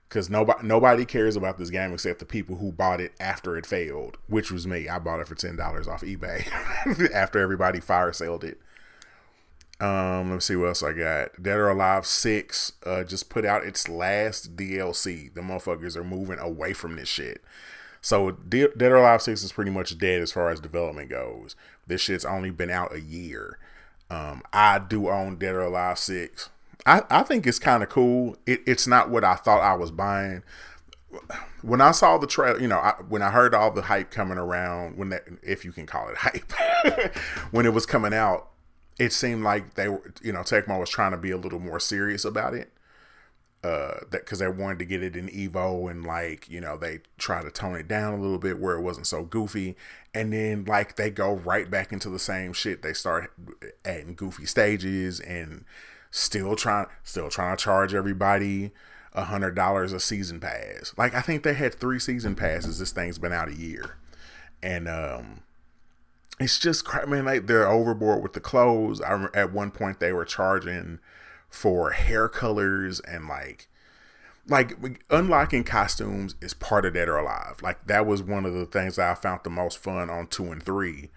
Because 0.08 0.30
nobody 0.30 0.66
nobody 0.66 1.04
cares 1.04 1.37
about 1.37 1.58
this 1.58 1.70
game 1.70 1.92
except 1.92 2.20
the 2.20 2.26
people 2.26 2.56
who 2.56 2.70
bought 2.73 3.00
it 3.00 3.12
after 3.18 3.56
it 3.56 3.66
failed, 3.66 4.18
which 4.28 4.52
was 4.52 4.66
me. 4.66 4.88
I 4.88 4.99
bought 4.99 5.20
it 5.20 5.28
for 5.28 5.35
ten 5.35 5.56
dollars 5.56 5.88
off 5.88 6.02
eBay 6.02 6.46
after 7.12 7.38
everybody 7.38 7.80
fire 7.80 8.12
sailed 8.12 8.44
it. 8.44 8.61
Um, 9.78 10.28
let 10.28 10.35
me 10.35 10.40
see 10.40 10.56
what 10.56 10.68
else 10.68 10.83
I 10.83 10.92
got. 10.92 11.42
Dead 11.42 11.59
or 11.59 11.68
Alive 11.68 12.06
Six 12.06 12.73
uh, 12.85 13.04
just 13.04 13.28
put 13.28 13.45
out 13.45 13.64
its 13.64 13.88
last 13.88 14.56
DLC. 14.56 15.33
The 15.35 15.42
motherfuckers 15.42 15.97
are 15.97 16.04
moving 16.04 16.38
away 16.38 16.73
from 16.73 16.97
this 16.97 17.09
shit. 17.09 17.42
So 18.00 18.30
Dead 18.30 18.80
or 18.80 18.97
Alive 18.97 19.21
Six 19.21 19.42
is 19.42 19.52
pretty 19.52 19.71
much 19.71 19.99
dead 19.99 20.23
as 20.23 20.33
far 20.33 20.50
as 20.50 20.61
development 20.61 21.11
goes. 21.11 21.56
This 21.87 22.00
shit's 22.00 22.25
only 22.25 22.50
been 22.50 22.71
out 22.71 22.95
a 22.95 23.00
year. 23.00 23.59
Um, 24.11 24.42
I 24.52 24.78
do 24.78 25.09
own 25.09 25.37
Dead 25.37 25.54
or 25.54 25.62
Alive 25.62 25.99
Six. 25.99 26.49
I, 26.87 27.02
I 27.11 27.23
think 27.23 27.47
it's 27.47 27.59
kind 27.59 27.83
of 27.83 27.88
cool. 27.88 28.37
It, 28.47 28.62
it's 28.66 28.87
not 28.87 29.11
what 29.11 29.25
I 29.25 29.35
thought 29.35 29.61
I 29.61 29.75
was 29.75 29.90
buying. 29.90 30.42
When 31.62 31.80
I 31.80 31.90
saw 31.90 32.16
the 32.16 32.26
trailer, 32.26 32.61
you 32.61 32.68
know, 32.68 32.78
I, 32.78 32.95
when 33.09 33.23
I 33.23 33.30
heard 33.30 33.54
all 33.54 33.73
the 33.73 33.83
hype 33.83 34.11
coming 34.11 34.38
around, 34.38 34.97
when 34.97 35.09
that, 35.11 35.25
if 35.42 35.64
you 35.64 35.73
can 35.73 35.85
call 35.85 36.09
it 36.09 36.16
hype, 36.18 37.18
when 37.50 37.66
it 37.66 37.75
was 37.75 37.87
coming 37.87 38.14
out, 38.14 38.50
it 38.99 39.12
seemed 39.12 39.43
like 39.43 39.75
they 39.75 39.88
were, 39.88 40.12
you 40.23 40.33
know, 40.33 40.41
Tecmo 40.41 40.81
was 40.81 40.91
trying 40.91 41.11
to 41.12 41.17
be 41.17 41.31
a 41.31 41.37
little 41.37 41.59
more 41.59 41.81
serious 41.81 42.25
about 42.25 42.55
it. 42.55 42.73
Uh, 43.65 43.99
that 44.11 44.25
because 44.25 44.38
they 44.38 44.47
wanted 44.47 44.79
to 44.79 44.85
get 44.85 45.03
it 45.03 45.17
in 45.17 45.29
Evo 45.29 45.91
and 45.91 46.05
like 46.05 46.49
you 46.49 46.61
know 46.61 46.76
they 46.76 47.00
try 47.19 47.43
to 47.43 47.50
tone 47.50 47.75
it 47.75 47.88
down 47.88 48.15
a 48.15 48.21
little 48.21 48.38
bit 48.38 48.61
where 48.61 48.76
it 48.76 48.83
wasn't 48.83 49.07
so 49.07 49.25
goofy, 49.25 49.75
and 50.15 50.33
then 50.33 50.65
like 50.67 50.95
they 50.95 51.11
go 51.11 51.33
right 51.33 51.69
back 51.69 51.91
into 51.91 52.09
the 52.09 52.19
same 52.19 52.53
shit. 52.53 52.83
They 52.83 52.93
start 52.93 53.33
adding 53.85 54.15
goofy 54.15 54.47
stages 54.47 55.19
and 55.19 55.65
still 56.12 56.55
trying 56.55 56.87
still 57.03 57.29
trying 57.29 57.57
to 57.57 57.65
charge 57.65 57.93
everybody 57.93 58.71
a 59.15 59.25
hundred 59.25 59.57
dollars 59.57 59.93
a 59.93 59.99
season 59.99 60.38
pass. 60.38 60.95
Like 60.97 61.15
I 61.15 61.21
think 61.21 61.43
they 61.43 61.55
had 61.55 61.75
three 61.75 61.99
season 61.99 62.37
passes. 62.37 62.79
This 62.79 62.93
thing's 62.93 63.19
been 63.19 63.33
out 63.33 63.49
a 63.49 63.55
year, 63.55 63.97
and 64.62 64.87
um, 64.87 65.41
it's 66.38 66.59
just 66.59 66.85
crap, 66.85 67.09
man. 67.09 67.25
Like 67.25 67.47
they're 67.47 67.69
overboard 67.69 68.23
with 68.23 68.35
the 68.35 68.40
clothes. 68.40 69.00
I 69.00 69.28
at 69.35 69.52
one 69.52 69.71
point 69.71 70.00
they 70.00 70.12
were 70.12 70.25
charging 70.25 70.99
for 71.49 71.90
hair 71.90 72.28
colors 72.28 73.00
and 73.00 73.26
like 73.28 73.69
like 74.49 74.76
unlocking 75.11 75.64
costumes 75.64 76.35
is 76.40 76.55
part 76.55 76.85
of 76.85 76.95
Dead 76.95 77.09
or 77.09 77.16
Alive. 77.16 77.61
Like 77.62 77.87
that 77.87 78.07
was 78.07 78.23
one 78.23 78.45
of 78.45 78.55
the 78.55 78.66
things 78.66 78.99
I 78.99 79.14
found 79.14 79.40
the 79.43 79.50
most 79.50 79.78
fun 79.78 80.11
on 80.11 80.26
two 80.26 80.52
and 80.52 80.62
three. 80.62 81.11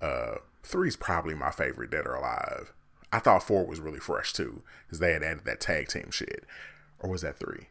Uh, 0.00 0.36
three 0.62 0.88
is 0.88 0.96
probably 0.96 1.34
my 1.34 1.50
favorite 1.50 1.90
Dead 1.90 2.06
or 2.06 2.14
Alive. 2.14 2.72
I 3.12 3.18
thought 3.18 3.42
four 3.42 3.66
was 3.66 3.78
really 3.78 4.00
fresh 4.00 4.32
too 4.32 4.62
because 4.86 4.98
they 4.98 5.12
had 5.12 5.22
added 5.22 5.44
that 5.44 5.60
tag 5.60 5.88
team 5.88 6.10
shit, 6.10 6.44
or 6.98 7.10
was 7.10 7.22
that 7.22 7.38
three? 7.38 7.68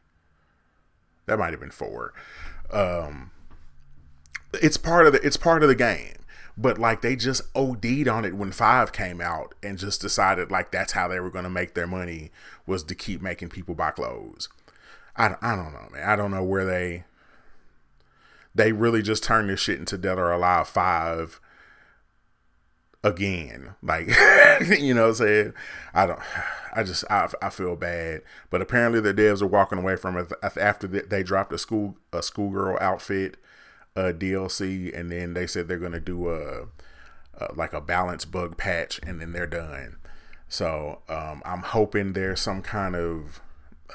That 1.25 1.39
might 1.39 1.51
have 1.51 1.59
been 1.59 1.71
four. 1.71 2.13
Um, 2.69 3.31
it's 4.53 4.77
part 4.77 5.07
of 5.07 5.13
the 5.13 5.25
it's 5.25 5.37
part 5.37 5.63
of 5.63 5.69
the 5.69 5.75
game 5.75 6.20
but 6.57 6.77
like 6.77 7.01
they 7.01 7.15
just 7.15 7.41
OD'd 7.55 8.07
on 8.07 8.25
it 8.25 8.35
when 8.35 8.51
five 8.51 8.91
came 8.91 9.21
out 9.21 9.55
and 9.63 9.77
just 9.77 10.01
decided 10.01 10.51
like 10.51 10.71
that's 10.71 10.93
how 10.93 11.07
they 11.07 11.19
were 11.19 11.31
going 11.31 11.43
to 11.43 11.49
make 11.49 11.73
their 11.73 11.87
money 11.87 12.31
was 12.65 12.83
to 12.83 12.95
keep 12.95 13.21
making 13.21 13.49
people 13.49 13.75
buy 13.75 13.91
clothes. 13.91 14.49
I, 15.15 15.35
I 15.41 15.55
don't 15.55 15.73
know, 15.73 15.89
man. 15.91 16.07
I 16.07 16.15
don't 16.15 16.31
know 16.31 16.43
where 16.43 16.65
they 16.65 17.03
they 18.53 18.71
really 18.71 19.01
just 19.01 19.23
turned 19.23 19.49
this 19.49 19.59
shit 19.59 19.79
into 19.79 19.97
Dead 19.97 20.17
or 20.17 20.31
Alive 20.31 20.67
five 20.67 21.39
again. 23.03 23.75
Like 23.83 24.07
you 24.69 24.93
know, 24.93 25.03
what 25.03 25.09
I'm 25.09 25.15
saying 25.15 25.53
I 25.93 26.05
don't. 26.05 26.19
I 26.73 26.83
just 26.83 27.03
I, 27.11 27.27
I 27.41 27.49
feel 27.49 27.75
bad, 27.75 28.21
but 28.49 28.61
apparently 28.61 29.01
the 29.01 29.13
devs 29.13 29.41
are 29.41 29.47
walking 29.47 29.77
away 29.77 29.97
from 29.97 30.15
it 30.15 30.31
after 30.41 30.87
they 30.87 31.21
dropped 31.21 31.51
a 31.51 31.57
school 31.57 31.97
a 32.13 32.23
schoolgirl 32.23 32.77
outfit 32.79 33.35
uh, 33.95 34.11
DLC, 34.13 34.97
and 34.97 35.11
then 35.11 35.33
they 35.33 35.47
said 35.47 35.67
they're 35.67 35.77
gonna 35.77 35.99
do 35.99 36.29
a, 36.29 36.67
a 37.37 37.53
like 37.53 37.73
a 37.73 37.81
balance 37.81 38.25
bug 38.25 38.57
patch, 38.57 38.99
and 39.03 39.19
then 39.19 39.31
they're 39.33 39.47
done. 39.47 39.97
So 40.47 41.01
um, 41.07 41.41
I'm 41.45 41.63
hoping 41.63 42.13
there's 42.13 42.41
some 42.41 42.61
kind 42.61 42.95
of 42.95 43.41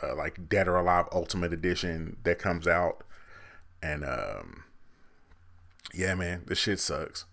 uh, 0.02 0.14
like 0.14 0.48
Dead 0.48 0.68
or 0.68 0.76
Alive 0.76 1.06
Ultimate 1.12 1.52
Edition 1.52 2.16
that 2.24 2.38
comes 2.38 2.66
out, 2.66 3.04
and 3.82 4.04
um, 4.04 4.64
yeah, 5.94 6.14
man, 6.14 6.42
this 6.46 6.58
shit 6.58 6.80
sucks. 6.80 7.24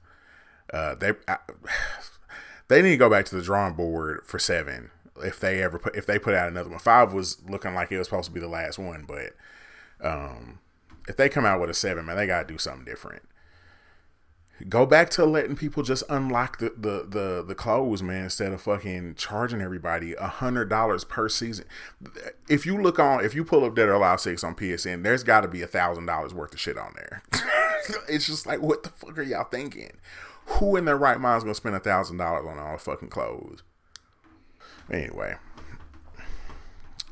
Uh, 0.73 0.95
they, 0.95 1.11
I, 1.27 1.37
they 2.67 2.81
need 2.81 2.91
to 2.91 2.97
go 2.97 3.09
back 3.09 3.25
to 3.25 3.35
the 3.35 3.41
drawing 3.41 3.73
board 3.73 4.21
for 4.25 4.39
seven 4.39 4.91
if 5.23 5.39
they 5.39 5.61
ever 5.61 5.77
put 5.77 5.95
if 5.95 6.05
they 6.05 6.17
put 6.17 6.33
out 6.33 6.49
another 6.49 6.69
one. 6.69 6.79
Five 6.79 7.13
was 7.13 7.41
looking 7.47 7.73
like 7.73 7.91
it 7.91 7.97
was 7.97 8.07
supposed 8.07 8.27
to 8.27 8.33
be 8.33 8.39
the 8.39 8.47
last 8.47 8.79
one, 8.79 9.05
but 9.07 9.33
um, 10.05 10.59
if 11.07 11.17
they 11.17 11.29
come 11.29 11.45
out 11.45 11.59
with 11.59 11.69
a 11.69 11.73
seven, 11.73 12.05
man, 12.05 12.15
they 12.15 12.27
gotta 12.27 12.47
do 12.47 12.57
something 12.57 12.85
different. 12.85 13.23
Go 14.69 14.85
back 14.85 15.09
to 15.11 15.25
letting 15.25 15.55
people 15.55 15.83
just 15.83 16.03
unlock 16.09 16.59
the 16.59 16.73
the 16.77 17.05
the, 17.07 17.43
the 17.45 17.55
clothes, 17.55 18.03
man, 18.03 18.25
instead 18.25 18.53
of 18.53 18.61
fucking 18.61 19.15
charging 19.15 19.61
everybody 19.61 20.13
a 20.13 20.27
hundred 20.27 20.69
dollars 20.69 21.03
per 21.03 21.27
season. 21.27 21.65
If 22.47 22.65
you 22.65 22.81
look 22.81 22.99
on, 22.99 23.25
if 23.25 23.33
you 23.33 23.43
pull 23.43 23.65
up 23.65 23.75
Dead 23.75 23.89
or 23.89 23.93
Alive 23.93 24.21
Six 24.21 24.43
on 24.43 24.55
PSN, 24.55 25.03
there's 25.03 25.23
got 25.23 25.41
to 25.41 25.47
be 25.47 25.61
a 25.61 25.67
thousand 25.67 26.05
dollars 26.05 26.33
worth 26.33 26.53
of 26.53 26.59
shit 26.59 26.77
on 26.77 26.93
there. 26.95 27.23
it's 28.07 28.27
just 28.27 28.45
like, 28.45 28.61
what 28.61 28.83
the 28.83 28.89
fuck 28.89 29.17
are 29.17 29.23
y'all 29.23 29.43
thinking? 29.43 29.91
Who 30.45 30.75
in 30.75 30.85
their 30.85 30.97
right 30.97 31.19
mind 31.19 31.37
is 31.37 31.43
gonna 31.43 31.55
spend 31.55 31.75
a 31.75 31.79
thousand 31.79 32.17
dollars 32.17 32.45
on 32.47 32.59
all 32.59 32.73
the 32.73 32.79
fucking 32.79 33.09
clothes? 33.09 33.63
Anyway, 34.91 35.35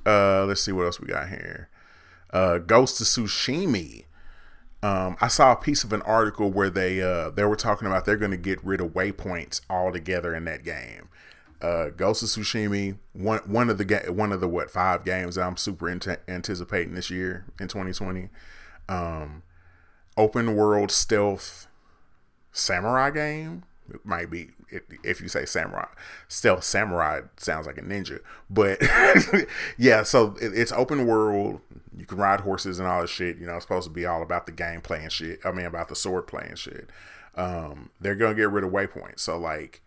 uh, 0.06 0.46
let's 0.46 0.62
see 0.62 0.72
what 0.72 0.86
else 0.86 1.00
we 1.00 1.08
got 1.08 1.30
here. 1.30 1.70
Uh, 2.34 2.58
Ghost 2.60 3.02
of 3.02 3.08
Tsushima 3.08 4.06
um, 4.84 5.16
I 5.22 5.28
saw 5.28 5.52
a 5.52 5.56
piece 5.56 5.84
of 5.84 5.94
an 5.94 6.02
article 6.04 6.50
where 6.50 6.70
they 6.70 7.02
uh, 7.02 7.30
they 7.30 7.44
were 7.44 7.56
talking 7.56 7.88
about 7.88 8.06
they're 8.06 8.18
going 8.18 8.32
to 8.32 8.38
get 8.38 8.64
rid 8.64 8.82
of 8.82 8.94
waypoints 8.94 9.62
altogether 9.70 10.34
in 10.34 10.46
that 10.46 10.64
game. 10.64 11.10
Uh, 11.62 11.90
Ghost 11.90 12.24
of 12.24 12.30
Tsushima, 12.30 12.98
one 13.14 13.40
one 13.46 13.70
of 13.70 13.78
the 13.78 13.86
ga- 13.86 14.10
one 14.10 14.32
of 14.32 14.42
the 14.42 14.48
what 14.48 14.72
five 14.72 15.06
games 15.06 15.38
I'm 15.38 15.56
super 15.56 15.88
anticipating 16.28 16.96
this 16.96 17.12
year 17.12 17.46
in 17.60 17.68
2020. 17.68 18.30
Um, 18.90 19.44
open 20.18 20.56
world 20.56 20.92
stealth 20.92 21.68
samurai 22.52 23.12
game. 23.12 23.64
It 23.94 24.06
might 24.06 24.30
be 24.30 24.50
if 25.04 25.22
you 25.22 25.28
say 25.28 25.46
samurai. 25.46 25.88
Stealth 26.28 26.64
samurai 26.64 27.22
sounds 27.38 27.68
like 27.68 27.78
a 27.78 27.82
ninja, 27.82 28.20
but 28.50 28.82
yeah. 29.78 30.04
So 30.04 30.36
it's 30.40 30.72
open 30.72 31.06
world 31.06 31.62
you 31.96 32.06
can 32.06 32.18
ride 32.18 32.42
horses 32.42 32.80
and 32.80 32.88
all 32.88 33.02
this 33.02 33.10
shit. 33.10 33.38
You 33.38 33.46
know, 33.46 33.56
it's 33.56 33.66
supposed 33.66 33.88
to 33.88 33.94
be 33.94 34.06
all 34.06 34.22
about 34.22 34.46
the 34.46 34.52
game 34.52 34.82
playing 34.82 35.10
shit. 35.10 35.40
I 35.46 35.52
mean, 35.52 35.66
about 35.66 35.90
the 35.90 35.96
sword 35.96 36.28
playing 36.28 36.56
shit. 36.56 36.90
Um, 37.36 37.90
they're 38.00 38.16
gonna 38.16 38.36
get 38.36 38.50
rid 38.50 38.64
of 38.64 38.72
waypoints. 38.72 39.20
So 39.20 39.38
like, 39.38 39.82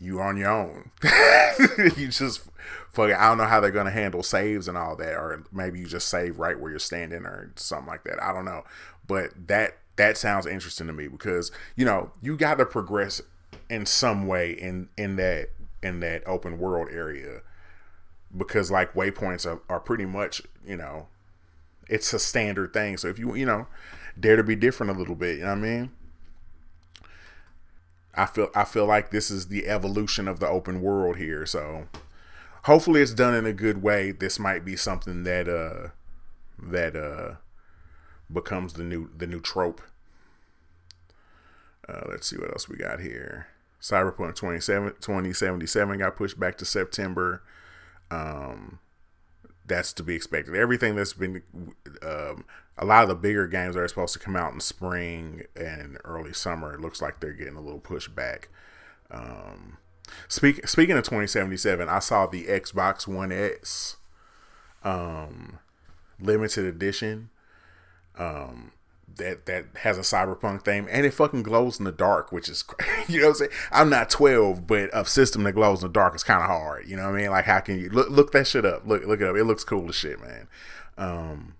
you 0.00 0.20
on 0.20 0.36
your 0.36 0.50
own. 0.50 0.90
you 1.96 2.08
just 2.08 2.48
fuck. 2.90 3.12
I 3.12 3.28
don't 3.28 3.38
know 3.38 3.44
how 3.44 3.60
they're 3.60 3.70
gonna 3.70 3.90
handle 3.90 4.22
saves 4.22 4.68
and 4.68 4.78
all 4.78 4.96
that, 4.96 5.14
or 5.14 5.44
maybe 5.52 5.80
you 5.80 5.86
just 5.86 6.08
save 6.08 6.38
right 6.38 6.58
where 6.58 6.70
you're 6.70 6.78
standing 6.78 7.24
or 7.24 7.52
something 7.56 7.86
like 7.86 8.04
that. 8.04 8.22
I 8.22 8.32
don't 8.32 8.44
know, 8.44 8.64
but 9.06 9.30
that 9.48 9.78
that 10.02 10.18
sounds 10.18 10.46
interesting 10.46 10.88
to 10.88 10.92
me 10.92 11.06
because 11.06 11.52
you 11.76 11.84
know 11.84 12.10
you 12.20 12.36
got 12.36 12.58
to 12.58 12.66
progress 12.66 13.22
in 13.70 13.86
some 13.86 14.26
way 14.26 14.50
in 14.50 14.88
in 14.98 15.14
that 15.14 15.50
in 15.80 16.00
that 16.00 16.26
open 16.26 16.58
world 16.58 16.88
area 16.90 17.40
because 18.36 18.68
like 18.70 18.94
waypoints 18.94 19.46
are, 19.46 19.60
are 19.68 19.78
pretty 19.78 20.04
much 20.04 20.42
you 20.66 20.76
know 20.76 21.06
it's 21.88 22.12
a 22.12 22.18
standard 22.18 22.72
thing. 22.72 22.96
So 22.96 23.08
if 23.08 23.18
you 23.18 23.36
you 23.36 23.46
know 23.46 23.68
dare 24.18 24.34
to 24.36 24.42
be 24.42 24.56
different 24.56 24.90
a 24.90 24.98
little 24.98 25.14
bit 25.14 25.38
you 25.38 25.44
know 25.44 25.50
what 25.50 25.58
i 25.58 25.60
mean? 25.60 25.90
I 28.14 28.26
feel 28.26 28.50
i 28.56 28.64
feel 28.64 28.86
like 28.86 29.12
this 29.12 29.30
is 29.30 29.46
the 29.46 29.68
evolution 29.68 30.26
of 30.26 30.40
the 30.40 30.48
open 30.48 30.82
world 30.82 31.16
here. 31.16 31.46
So 31.46 31.86
hopefully 32.64 33.02
it's 33.02 33.14
done 33.14 33.34
in 33.34 33.46
a 33.46 33.52
good 33.52 33.84
way. 33.84 34.10
This 34.10 34.40
might 34.40 34.64
be 34.64 34.74
something 34.74 35.22
that 35.22 35.48
uh 35.48 35.90
that 36.60 36.96
uh 36.96 37.36
becomes 38.32 38.72
the 38.72 38.82
new 38.82 39.08
the 39.16 39.28
new 39.28 39.40
trope 39.40 39.80
uh, 41.92 42.02
let's 42.08 42.26
see 42.26 42.36
what 42.36 42.50
else 42.50 42.68
we 42.68 42.76
got 42.76 43.00
here 43.00 43.46
cyberpunk 43.80 44.34
27 44.34 44.94
2077 45.00 45.98
got 45.98 46.16
pushed 46.16 46.38
back 46.38 46.56
to 46.56 46.64
september 46.64 47.42
um, 48.10 48.78
that's 49.66 49.92
to 49.94 50.02
be 50.02 50.14
expected. 50.14 50.54
Everything 50.54 50.96
that's 50.96 51.12
been, 51.12 51.42
um, 52.02 52.44
a 52.76 52.84
lot 52.84 53.02
of 53.02 53.08
the 53.08 53.14
bigger 53.14 53.46
games 53.46 53.76
are 53.76 53.86
supposed 53.88 54.12
to 54.12 54.18
come 54.18 54.36
out 54.36 54.52
in 54.52 54.60
spring 54.60 55.42
and 55.56 55.98
early 56.04 56.32
summer, 56.32 56.74
it 56.74 56.80
looks 56.80 57.00
like 57.00 57.20
they're 57.20 57.32
getting 57.32 57.56
a 57.56 57.60
little 57.60 57.80
pushed 57.80 58.14
back. 58.14 58.48
Um, 59.10 59.78
speak, 60.28 60.66
speaking 60.66 60.96
of 60.96 61.04
2077, 61.04 61.88
I 61.88 61.98
saw 62.00 62.26
the 62.26 62.44
Xbox 62.44 63.06
One 63.06 63.30
X 63.30 63.96
um, 64.82 65.58
limited 66.20 66.64
edition. 66.64 67.30
Um, 68.18 68.72
that 69.16 69.46
that 69.46 69.66
has 69.82 69.98
a 69.98 70.02
cyberpunk 70.02 70.64
theme 70.64 70.86
and 70.90 71.06
it 71.06 71.12
fucking 71.12 71.42
glows 71.42 71.78
in 71.78 71.84
the 71.84 71.92
dark, 71.92 72.32
which 72.32 72.48
is 72.48 72.64
you 73.08 73.20
know 73.20 73.28
what 73.28 73.30
I'm 73.30 73.36
saying. 73.36 73.50
I'm 73.70 73.90
not 73.90 74.10
12, 74.10 74.66
but 74.66 74.90
a 74.92 75.04
system 75.04 75.42
that 75.44 75.52
glows 75.52 75.82
in 75.82 75.88
the 75.88 75.92
dark 75.92 76.14
is 76.14 76.22
kind 76.22 76.42
of 76.42 76.48
hard. 76.48 76.86
You 76.88 76.96
know 76.96 77.04
what 77.04 77.16
I 77.16 77.22
mean? 77.22 77.30
Like 77.30 77.44
how 77.44 77.60
can 77.60 77.78
you 77.78 77.90
look 77.90 78.10
look 78.10 78.32
that 78.32 78.46
shit 78.46 78.64
up? 78.64 78.86
Look 78.86 79.04
look 79.06 79.20
it 79.20 79.28
up. 79.28 79.36
It 79.36 79.44
looks 79.44 79.64
cool 79.64 79.88
as 79.88 79.94
shit, 79.94 80.20
man. 80.20 80.48
Um, 80.98 81.54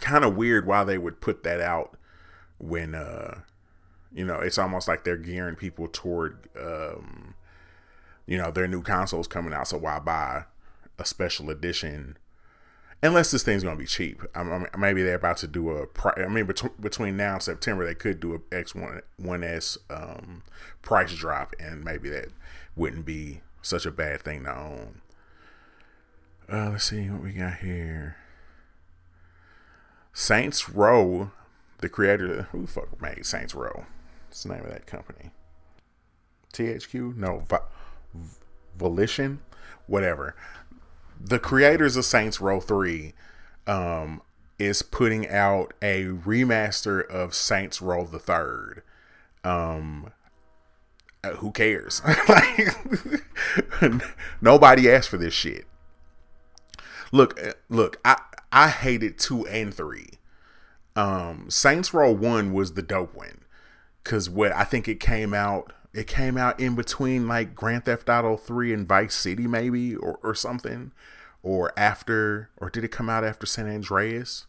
kind 0.00 0.24
of 0.24 0.36
weird 0.36 0.66
why 0.66 0.84
they 0.84 0.98
would 0.98 1.20
put 1.20 1.42
that 1.42 1.60
out 1.60 1.96
when 2.58 2.94
uh, 2.94 3.40
you 4.12 4.24
know, 4.24 4.40
it's 4.40 4.58
almost 4.58 4.88
like 4.88 5.04
they're 5.04 5.16
gearing 5.16 5.56
people 5.56 5.88
toward 5.88 6.48
um, 6.58 7.34
you 8.26 8.38
know, 8.38 8.50
their 8.50 8.66
new 8.66 8.82
consoles 8.82 9.28
coming 9.28 9.52
out. 9.52 9.68
So 9.68 9.78
why 9.78 9.98
buy 9.98 10.44
a 10.98 11.04
special 11.04 11.50
edition? 11.50 12.16
Unless 13.02 13.30
this 13.30 13.42
thing's 13.42 13.62
gonna 13.62 13.76
be 13.76 13.86
cheap. 13.86 14.22
I 14.34 14.42
mean, 14.42 14.66
maybe 14.78 15.02
they're 15.02 15.14
about 15.14 15.38
to 15.38 15.46
do 15.46 15.70
a. 15.70 15.86
I 16.18 16.28
mean, 16.28 16.46
bet- 16.46 16.80
between 16.80 17.16
now 17.16 17.34
and 17.34 17.42
September, 17.42 17.84
they 17.84 17.94
could 17.94 18.20
do 18.20 18.34
a 18.34 18.54
X 18.54 18.74
one 18.74 19.00
one 19.16 19.44
S 19.44 19.78
um, 19.90 20.42
price 20.82 21.14
drop, 21.14 21.54
and 21.58 21.84
maybe 21.84 22.08
that 22.10 22.28
wouldn't 22.74 23.04
be 23.04 23.40
such 23.62 23.86
a 23.86 23.90
bad 23.90 24.22
thing 24.22 24.44
to 24.44 24.56
own. 24.56 25.00
Uh, 26.50 26.70
let's 26.70 26.84
see 26.84 27.08
what 27.10 27.22
we 27.22 27.32
got 27.32 27.56
here. 27.58 28.16
Saints 30.12 30.68
Row, 30.68 31.32
the 31.78 31.88
creator, 31.88 32.48
who 32.52 32.62
the 32.62 32.68
fuck 32.68 33.02
made 33.02 33.26
Saints 33.26 33.54
Row? 33.54 33.84
What's 34.28 34.44
the 34.44 34.50
name 34.50 34.64
of 34.64 34.70
that 34.70 34.86
company? 34.86 35.30
THQ? 36.52 37.16
No, 37.16 37.44
Volition, 38.78 39.40
whatever 39.86 40.34
the 41.20 41.38
creators 41.38 41.96
of 41.96 42.04
Saints 42.04 42.40
Row 42.40 42.60
3 42.60 43.12
um, 43.66 44.22
is 44.58 44.82
putting 44.82 45.28
out 45.28 45.74
a 45.82 46.04
remaster 46.04 47.06
of 47.06 47.34
Saints 47.34 47.80
Row 47.82 48.04
the 48.04 48.18
Third. 48.18 48.82
Um, 49.44 50.12
uh, 51.22 51.34
who 51.36 51.52
cares? 51.52 52.02
like, 52.28 52.76
nobody 54.40 54.90
asked 54.90 55.08
for 55.08 55.18
this 55.18 55.34
shit. 55.34 55.66
Look, 57.12 57.40
uh, 57.42 57.52
look, 57.68 58.00
I 58.04 58.20
I 58.52 58.68
hated 58.68 59.18
two 59.18 59.46
and 59.46 59.72
three. 59.72 60.10
Um, 60.94 61.46
Saints 61.50 61.92
Row 61.92 62.10
One 62.12 62.52
was 62.52 62.72
the 62.72 62.82
dope 62.82 63.14
one, 63.14 63.44
cause 64.04 64.30
what 64.30 64.52
I 64.52 64.64
think 64.64 64.88
it 64.88 64.98
came 64.98 65.34
out 65.34 65.72
it 65.96 66.06
came 66.06 66.36
out 66.36 66.60
in 66.60 66.74
between 66.74 67.26
like 67.26 67.54
Grand 67.54 67.86
Theft 67.86 68.10
Auto 68.10 68.36
3 68.36 68.74
and 68.74 68.86
Vice 68.86 69.14
City, 69.14 69.46
maybe, 69.46 69.96
or, 69.96 70.18
or 70.22 70.34
something. 70.34 70.92
Or 71.42 71.72
after, 71.76 72.50
or 72.58 72.68
did 72.68 72.84
it 72.84 72.88
come 72.88 73.08
out 73.08 73.24
after 73.24 73.46
San 73.46 73.66
Andreas? 73.66 74.46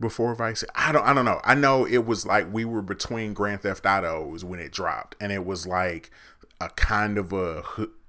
Before 0.00 0.32
Vice 0.36 0.62
I 0.76 0.92
don't 0.92 1.04
I 1.04 1.12
don't 1.12 1.24
know. 1.24 1.40
I 1.42 1.56
know 1.56 1.84
it 1.84 2.06
was 2.06 2.24
like 2.24 2.52
we 2.52 2.64
were 2.64 2.82
between 2.82 3.32
Grand 3.32 3.62
Theft 3.62 3.84
Autos 3.84 4.44
when 4.44 4.60
it 4.60 4.70
dropped, 4.70 5.16
and 5.20 5.32
it 5.32 5.44
was 5.44 5.66
like 5.66 6.12
a 6.60 6.68
kind 6.68 7.18
of 7.18 7.32
a 7.32 7.62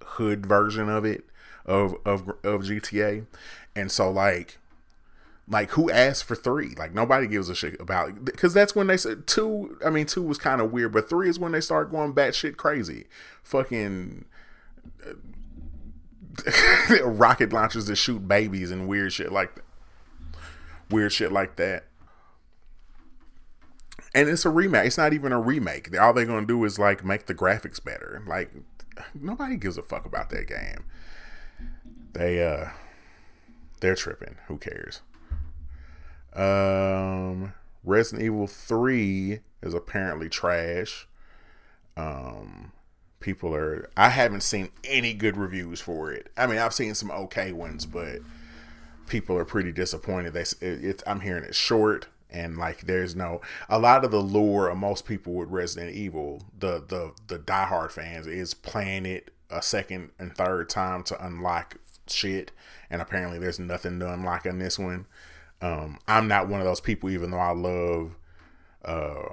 hood 0.03 0.45
version 0.45 0.87
of 0.87 1.03
it 1.03 1.25
of 1.65 1.95
of 2.05 2.29
of 2.43 2.61
GTA. 2.61 3.25
And 3.75 3.91
so 3.91 4.11
like 4.11 4.59
like 5.49 5.71
who 5.71 5.89
asked 5.89 6.25
for 6.25 6.35
three? 6.35 6.75
Like 6.75 6.93
nobody 6.93 7.27
gives 7.27 7.49
a 7.49 7.55
shit 7.55 7.79
about 7.81 8.23
because 8.23 8.53
that's 8.53 8.75
when 8.75 8.88
they 8.88 8.97
said 8.97 9.25
two. 9.25 9.77
I 9.83 9.89
mean, 9.89 10.05
two 10.05 10.21
was 10.21 10.38
kind 10.38 10.62
of 10.62 10.71
weird, 10.71 10.93
but 10.93 11.09
three 11.09 11.27
is 11.27 11.39
when 11.39 11.51
they 11.51 11.62
start 11.62 11.89
going 11.89 12.13
batshit 12.13 12.55
crazy. 12.55 13.07
Fucking 13.43 14.25
uh, 15.05 15.13
rocket 17.05 17.51
launchers 17.51 17.88
that 17.88 17.95
shoot 17.95 18.27
babies 18.27 18.69
and 18.71 18.88
weird 18.88 19.12
shit 19.12 19.31
like. 19.31 19.63
Weird 20.91 21.13
shit 21.13 21.31
like 21.31 21.55
that. 21.57 21.85
And 24.15 24.27
it's 24.27 24.43
a 24.43 24.49
remake. 24.49 24.88
It's 24.88 24.97
not 24.97 25.13
even 25.13 25.31
a 25.31 25.39
remake. 25.39 25.95
All 25.99 26.13
they're 26.13 26.25
gonna 26.25 26.47
do 26.47 26.63
is 26.65 26.79
like 26.79 27.05
make 27.05 27.27
the 27.27 27.35
graphics 27.35 27.83
better. 27.83 28.23
Like 28.27 28.51
nobody 29.13 29.55
gives 29.55 29.77
a 29.77 29.83
fuck 29.83 30.05
about 30.05 30.29
that 30.31 30.47
game. 30.47 30.83
They 32.13 32.43
uh, 32.43 32.69
they're 33.81 33.95
tripping. 33.95 34.38
Who 34.47 34.57
cares? 34.57 35.01
Um, 36.39 37.54
Resident 37.84 38.23
Evil 38.23 38.47
3 38.47 39.39
is 39.62 39.73
apparently 39.73 40.30
trash. 40.30 41.08
Um, 41.97 42.71
people 43.19 43.54
are. 43.54 43.89
I 43.97 44.10
haven't 44.10 44.41
seen 44.41 44.69
any 44.84 45.13
good 45.13 45.36
reviews 45.36 45.82
for 45.82 46.12
it. 46.12 46.32
I 46.38 46.47
mean, 46.47 46.58
I've 46.60 46.73
seen 46.73 46.95
some 46.95 47.12
okay 47.12 47.52
ones, 47.52 47.86
but 47.86 48.19
people 49.08 49.38
are 49.38 49.45
pretty 49.45 49.71
disappointed. 49.73 50.34
They, 50.34 50.41
it, 50.41 50.86
it, 50.86 51.04
I'm 51.06 51.19
hearing 51.21 51.43
it's 51.43 51.58
short. 51.58 52.08
and 52.30 52.58
like 52.58 52.82
there's 52.82 53.15
no 53.15 53.41
a 53.67 53.80
lot 53.80 54.06
of 54.06 54.12
the 54.12 54.19
lure 54.21 54.69
of 54.69 54.78
most 54.78 55.06
people 55.06 55.34
with 55.34 55.49
Resident 55.49 55.95
Evil, 55.95 56.43
the 56.58 56.84
the 56.88 57.13
the 57.28 57.39
diehard 57.39 57.91
fans 57.91 58.28
is 58.28 58.54
playing 58.54 59.06
it 59.06 59.32
a 59.49 59.62
second 59.62 60.12
and 60.19 60.36
third 60.36 60.69
time 60.69 61.04
to 61.04 61.25
unlock 61.25 61.78
shit, 62.08 62.52
and 62.89 63.02
apparently 63.02 63.39
there's 63.39 63.60
nothing 63.60 63.99
to 63.99 64.13
unlock 64.13 64.45
in 64.45 64.60
this 64.60 64.80
one. 64.80 65.06
Um, 65.62 66.00
I'm 66.08 66.28
not 66.28 66.48
one 66.48 66.62
of 66.62 66.65
those 66.65 66.80
people, 66.82 67.10
even 67.10 67.32
though 67.32 67.39
I 67.39 67.52
love 67.52 68.15
uh, 68.86 69.30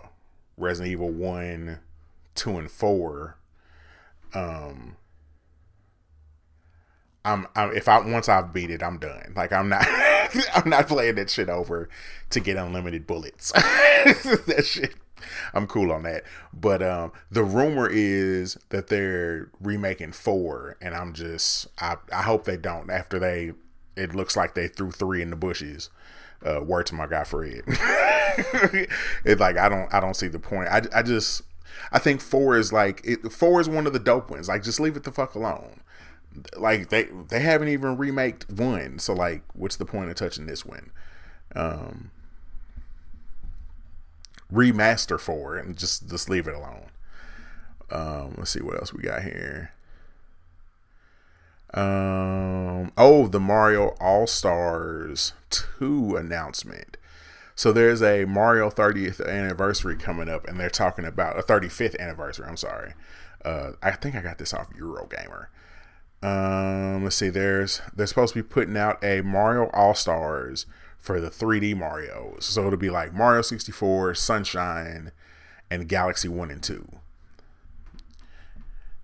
Resident 0.56 0.92
Evil 0.92 1.10
one, 1.10 1.80
two, 2.34 2.58
and 2.58 2.70
four. 2.70 3.36
Um, 4.34 4.96
I'm, 7.26 7.46
I'm 7.56 7.72
if 7.72 7.88
I 7.88 7.98
once 7.98 8.28
I've 8.28 8.52
beat 8.52 8.70
it, 8.70 8.82
I'm 8.82 8.98
done. 8.98 9.32
Like 9.34 9.52
I'm 9.52 9.68
not 9.68 9.84
I'm 10.54 10.70
not 10.70 10.86
playing 10.86 11.16
that 11.16 11.28
shit 11.28 11.48
over 11.48 11.88
to 12.30 12.40
get 12.40 12.56
unlimited 12.56 13.06
bullets. 13.06 13.50
that 13.52 14.64
shit 14.64 14.94
I'm 15.52 15.66
cool 15.66 15.90
on 15.90 16.04
that. 16.04 16.22
But 16.52 16.82
um 16.82 17.12
the 17.30 17.42
rumor 17.42 17.88
is 17.90 18.56
that 18.68 18.86
they're 18.86 19.50
remaking 19.60 20.12
4 20.12 20.76
and 20.80 20.94
I'm 20.94 21.12
just 21.12 21.66
I 21.80 21.96
I 22.12 22.22
hope 22.22 22.44
they 22.44 22.56
don't 22.56 22.90
after 22.90 23.18
they 23.18 23.52
it 23.96 24.14
looks 24.14 24.36
like 24.36 24.54
they 24.54 24.68
threw 24.68 24.92
3 24.92 25.22
in 25.22 25.30
the 25.30 25.36
bushes. 25.36 25.90
Uh 26.44 26.62
word 26.62 26.86
to 26.86 26.94
my 26.94 27.06
guy 27.06 27.24
Fred. 27.24 27.62
it's 29.24 29.40
like 29.40 29.56
I 29.56 29.68
don't 29.68 29.92
I 29.92 30.00
don't 30.00 30.14
see 30.14 30.28
the 30.28 30.38
point. 30.38 30.68
I 30.68 30.82
I 30.94 31.02
just 31.02 31.42
I 31.92 31.98
think 31.98 32.20
4 32.20 32.56
is 32.56 32.72
like 32.72 33.00
it, 33.04 33.30
4 33.32 33.60
is 33.60 33.68
one 33.68 33.86
of 33.86 33.92
the 33.92 33.98
dope 33.98 34.30
ones. 34.30 34.48
Like 34.48 34.62
just 34.62 34.80
leave 34.80 34.96
it 34.96 35.04
the 35.04 35.12
fuck 35.12 35.34
alone 35.34 35.80
like 36.56 36.88
they 36.88 37.04
they 37.28 37.40
haven't 37.40 37.68
even 37.68 37.96
remaked 37.96 38.50
one 38.50 38.98
so 38.98 39.14
like 39.14 39.42
what's 39.54 39.76
the 39.76 39.84
point 39.84 40.10
of 40.10 40.16
touching 40.16 40.46
this 40.46 40.64
one 40.64 40.90
um 41.54 42.10
remaster 44.52 45.18
for 45.18 45.56
and 45.56 45.76
just 45.76 46.08
just 46.08 46.28
leave 46.28 46.46
it 46.46 46.54
alone 46.54 46.90
um 47.90 48.34
let's 48.36 48.50
see 48.50 48.60
what 48.60 48.76
else 48.76 48.92
we 48.92 49.02
got 49.02 49.22
here 49.22 49.72
um 51.76 52.90
oh 52.96 53.28
the 53.28 53.40
mario 53.40 53.94
all 54.00 54.26
stars 54.26 55.32
2 55.50 56.16
announcement 56.16 56.96
so 57.54 57.70
there's 57.72 58.02
a 58.02 58.24
mario 58.24 58.70
30th 58.70 59.24
anniversary 59.26 59.96
coming 59.96 60.28
up 60.28 60.46
and 60.48 60.58
they're 60.58 60.70
talking 60.70 61.04
about 61.04 61.38
a 61.38 61.42
35th 61.42 61.98
anniversary 61.98 62.46
i'm 62.48 62.56
sorry 62.56 62.94
uh 63.44 63.72
i 63.82 63.90
think 63.90 64.14
i 64.14 64.22
got 64.22 64.38
this 64.38 64.54
off 64.54 64.70
eurogamer 64.70 65.46
um, 66.22 67.04
let's 67.04 67.16
see. 67.16 67.28
There's 67.28 67.82
they're 67.94 68.06
supposed 68.06 68.34
to 68.34 68.42
be 68.42 68.48
putting 68.48 68.76
out 68.76 69.02
a 69.04 69.20
Mario 69.20 69.70
All 69.72 69.94
Stars 69.94 70.66
for 70.98 71.20
the 71.20 71.30
3D 71.30 71.76
Mario's. 71.76 72.46
So 72.46 72.66
it'll 72.66 72.78
be 72.78 72.90
like 72.90 73.14
Mario 73.14 73.42
64, 73.42 74.14
Sunshine, 74.14 75.12
and 75.70 75.88
Galaxy 75.88 76.28
One 76.28 76.50
and 76.50 76.62
Two. 76.62 76.88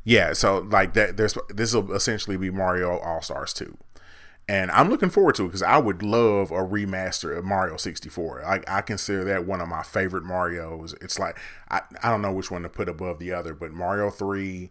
Yeah, 0.04 0.32
so 0.32 0.58
like 0.58 0.94
that. 0.94 1.16
There's 1.16 1.36
this 1.48 1.74
will 1.74 1.92
essentially 1.92 2.36
be 2.36 2.50
Mario 2.50 2.98
All 2.98 3.22
Stars 3.22 3.52
Two, 3.52 3.78
and 4.48 4.70
I'm 4.72 4.90
looking 4.90 5.10
forward 5.10 5.36
to 5.36 5.44
it 5.44 5.48
because 5.48 5.62
I 5.62 5.78
would 5.78 6.02
love 6.02 6.50
a 6.50 6.56
remaster 6.56 7.36
of 7.36 7.44
Mario 7.44 7.76
64. 7.76 8.44
I, 8.44 8.60
I 8.66 8.80
consider 8.82 9.22
that 9.24 9.46
one 9.46 9.60
of 9.60 9.68
my 9.68 9.82
favorite 9.84 10.24
Mario's. 10.24 10.94
It's 11.00 11.18
like 11.20 11.38
I 11.70 11.82
I 12.02 12.10
don't 12.10 12.22
know 12.22 12.32
which 12.32 12.50
one 12.50 12.62
to 12.62 12.68
put 12.68 12.88
above 12.88 13.20
the 13.20 13.32
other, 13.32 13.54
but 13.54 13.72
Mario 13.72 14.10
Three 14.10 14.70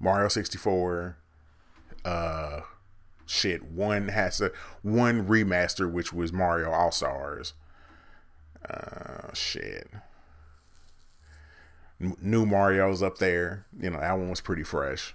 Mario 0.00 0.28
64, 0.28 1.16
uh, 2.04 2.60
shit, 3.26 3.64
one 3.64 4.08
has 4.08 4.40
a 4.40 4.50
one 4.82 5.26
remaster, 5.26 5.90
which 5.90 6.12
was 6.12 6.32
Mario 6.32 6.70
All 6.70 6.90
Stars. 6.92 7.54
Uh, 8.68 9.32
shit. 9.32 9.90
New 11.98 12.46
Mario's 12.46 13.02
up 13.02 13.18
there. 13.18 13.66
You 13.78 13.90
know, 13.90 14.00
that 14.00 14.12
one 14.12 14.30
was 14.30 14.40
pretty 14.40 14.62
fresh. 14.62 15.14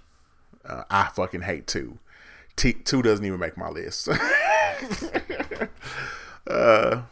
Uh, 0.64 0.84
I 0.90 1.08
fucking 1.08 1.42
hate 1.42 1.66
two. 1.66 1.98
T- 2.56 2.72
two 2.72 3.02
doesn't 3.02 3.24
even 3.24 3.40
make 3.40 3.56
my 3.56 3.68
list. 3.68 4.08
uh, 6.46 7.02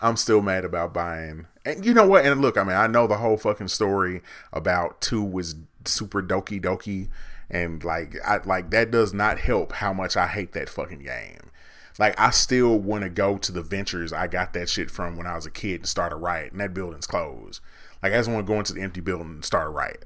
I'm 0.00 0.16
still 0.16 0.42
mad 0.42 0.64
about 0.64 0.92
buying. 0.92 1.46
And 1.64 1.84
you 1.84 1.94
know 1.94 2.06
what? 2.06 2.24
And 2.24 2.40
look, 2.40 2.56
I 2.56 2.64
mean, 2.64 2.76
I 2.76 2.86
know 2.86 3.06
the 3.06 3.18
whole 3.18 3.36
fucking 3.36 3.68
story 3.68 4.22
about 4.52 5.00
two 5.00 5.22
was 5.22 5.56
super 5.84 6.22
doki 6.22 6.60
doki 6.60 7.08
and 7.50 7.82
like 7.84 8.16
I 8.24 8.38
like 8.44 8.70
that 8.70 8.90
does 8.90 9.14
not 9.14 9.38
help 9.38 9.72
how 9.72 9.92
much 9.92 10.16
I 10.16 10.26
hate 10.26 10.52
that 10.52 10.68
fucking 10.68 11.00
game. 11.00 11.50
Like 11.98 12.18
I 12.18 12.30
still 12.30 12.78
want 12.78 13.04
to 13.04 13.10
go 13.10 13.38
to 13.38 13.52
the 13.52 13.62
ventures 13.62 14.12
I 14.12 14.26
got 14.26 14.52
that 14.52 14.68
shit 14.68 14.90
from 14.90 15.16
when 15.16 15.26
I 15.26 15.36
was 15.36 15.46
a 15.46 15.50
kid 15.50 15.80
and 15.80 15.88
start 15.88 16.12
a 16.12 16.16
riot, 16.16 16.52
and 16.52 16.60
that 16.60 16.74
building's 16.74 17.06
closed. 17.06 17.60
Like 18.02 18.12
I 18.12 18.16
just 18.16 18.30
want 18.30 18.46
to 18.46 18.52
go 18.52 18.58
into 18.58 18.72
the 18.72 18.82
empty 18.82 19.00
building 19.00 19.26
and 19.26 19.44
start 19.44 19.68
a 19.68 19.70
riot, 19.70 20.04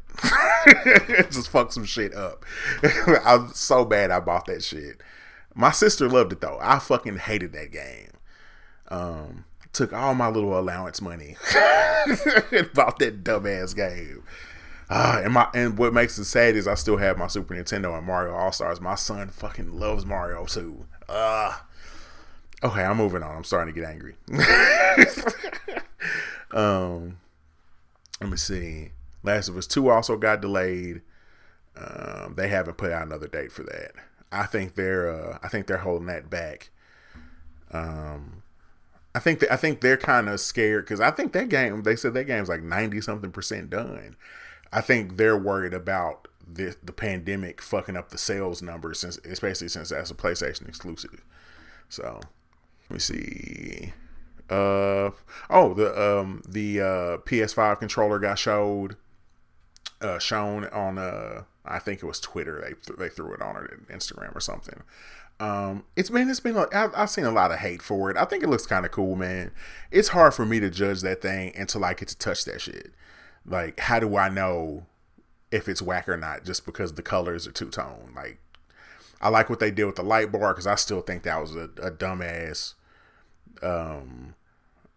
just 1.31 1.49
fuck 1.49 1.73
some 1.73 1.85
shit 1.85 2.15
up. 2.15 2.45
I'm 3.25 3.53
so 3.53 3.85
bad 3.85 4.11
I 4.11 4.21
bought 4.21 4.47
that 4.47 4.63
shit. 4.63 5.01
My 5.55 5.71
sister 5.71 6.09
loved 6.09 6.33
it 6.33 6.41
though. 6.41 6.59
I 6.61 6.79
fucking 6.79 7.19
hated 7.19 7.53
that 7.53 7.73
game. 7.73 8.11
Um, 8.89 9.45
took 9.73 9.93
all 9.93 10.15
my 10.15 10.29
little 10.29 10.59
allowance 10.59 11.01
money 11.01 11.37
and 12.53 12.73
bought 12.73 12.99
that 12.99 13.23
dumbass 13.25 13.75
game. 13.75 14.23
Uh, 14.89 15.21
and 15.23 15.33
my 15.33 15.49
and 15.55 15.79
what 15.79 15.93
makes 15.93 16.19
it 16.19 16.25
sad 16.25 16.57
is 16.57 16.67
I 16.67 16.75
still 16.75 16.97
have 16.97 17.17
my 17.17 17.29
Super 17.29 17.55
Nintendo 17.55 17.97
and 17.97 18.07
Mario 18.07 18.35
All 18.35 18.51
Stars. 18.51 18.81
My 18.81 18.97
son 18.97 19.29
fucking 19.29 19.79
loves 19.79 20.05
Mario 20.05 20.47
too. 20.47 20.85
Uh, 21.09 21.57
okay, 22.63 22.83
I'm 22.83 22.97
moving 22.97 23.23
on. 23.23 23.37
I'm 23.37 23.45
starting 23.45 23.73
to 23.73 23.81
get 23.81 23.89
angry. 23.89 24.17
um, 26.51 27.19
let 28.21 28.31
me 28.31 28.37
see. 28.37 28.93
Last 29.23 29.49
of 29.49 29.57
Us 29.57 29.67
Two 29.67 29.89
also 29.91 30.17
got 30.17 30.41
delayed. 30.41 31.03
Um, 31.77 32.35
they 32.37 32.49
haven't 32.49 32.77
put 32.79 32.93
out 32.93 33.07
another 33.07 33.29
date 33.29 33.53
for 33.53 33.63
that. 33.65 33.93
I 34.33 34.47
think 34.47 34.75
they're 34.75 35.11
uh, 35.11 35.39
I 35.43 35.49
think 35.49 35.67
they're 35.67 35.79
holding 35.79 36.07
that 36.07 36.31
back. 36.31 36.71
Um, 37.73 38.43
I 39.15 39.19
think 39.19 39.41
th- 39.41 39.53
I 39.53 39.57
think 39.57 39.81
they're 39.81 39.97
kind 39.97 40.29
of 40.29 40.41
scared 40.41 40.85
because 40.85 41.01
I 41.01 41.11
think 41.11 41.33
that 41.33 41.49
game. 41.49 41.83
They 41.83 41.97
said 41.97 42.15
that 42.15 42.25
game's 42.25 42.49
like 42.49 42.63
ninety 42.63 43.01
something 43.01 43.33
percent 43.33 43.71
done, 43.71 44.17
I 44.73 44.81
think 44.81 45.17
they're 45.17 45.39
worried 45.39 45.75
about 45.75 46.29
the 46.47 46.77
the 46.83 46.93
pandemic 46.93 47.61
fucking 47.61 47.97
up 47.97 48.11
the 48.11 48.19
sales 48.19 48.63
numbers, 48.63 49.01
since 49.01 49.19
especially 49.19 49.69
since 49.69 49.91
that's 49.91 50.11
a 50.11 50.15
PlayStation 50.15 50.69
exclusive. 50.69 51.25
So 51.89 52.21
let 52.89 52.95
me 52.95 52.99
see. 52.99 53.93
Uh 54.51 55.13
oh, 55.49 55.75
the 55.75 56.19
um 56.19 56.43
the 56.49 56.81
uh 56.81 57.17
PS5 57.19 57.79
controller 57.79 58.19
got 58.19 58.39
showed 58.39 58.97
uh 60.01 60.19
shown 60.19 60.65
on 60.67 60.99
uh 60.99 61.43
I 61.65 61.79
think 61.79 62.03
it 62.03 62.07
was 62.07 62.21
Twitter. 62.21 62.61
They 62.61 62.75
th- 62.75 62.99
they 62.99 63.09
threw 63.09 63.33
it 63.33 63.41
on 63.41 63.57
it 63.57 63.89
Instagram 63.89 64.35
or 64.35 64.41
something. 64.41 64.83
Um, 65.39 65.85
it's 65.97 66.11
been 66.11 66.29
it's 66.29 66.41
been 66.41 66.57
I've, 66.57 66.93
I've 66.95 67.11
seen 67.11 67.25
a 67.25 67.31
lot 67.31 67.51
of 67.51 67.61
hate 67.61 67.81
for 67.81 68.11
it. 68.11 68.17
I 68.17 68.25
think 68.27 68.43
it 68.43 68.49
looks 68.49 68.67
kind 68.67 68.85
of 68.85 68.93
cool, 68.93 69.17
man. 69.17 69.53
It's 69.91 70.09
hard 70.09 70.35
for 70.35 70.45
me 70.45 70.61
to 70.61 70.69
judge 70.69 71.01
that 71.01 71.23
thing 71.23 71.53
until 71.57 71.85
I 71.85 71.95
get 71.95 72.09
to 72.09 72.19
touch 72.19 72.45
that 72.45 72.61
shit. 72.61 72.93
Like, 73.47 73.81
how 73.81 74.01
do 74.01 74.17
I 74.17 74.29
know 74.29 74.87
if 75.51 75.69
it's 75.69 75.81
whack 75.81 76.09
or 76.09 76.17
not 76.17 76.45
just 76.45 76.67
because 76.67 76.93
the 76.93 77.03
colors 77.03 77.47
are 77.47 77.53
two 77.53 77.71
tone? 77.71 78.13
Like, 78.15 78.39
I 79.23 79.31
like 79.31 79.49
what 79.49 79.61
they 79.61 79.71
did 79.71 79.85
with 79.85 79.97
the 79.97 80.03
light 80.03 80.31
bar 80.31 80.53
because 80.53 80.67
I 80.67 80.75
still 80.75 81.01
think 81.01 81.23
that 81.23 81.41
was 81.41 81.55
a, 81.57 81.71
a 81.83 81.91
dumbass 81.91 82.75
um, 83.63 84.35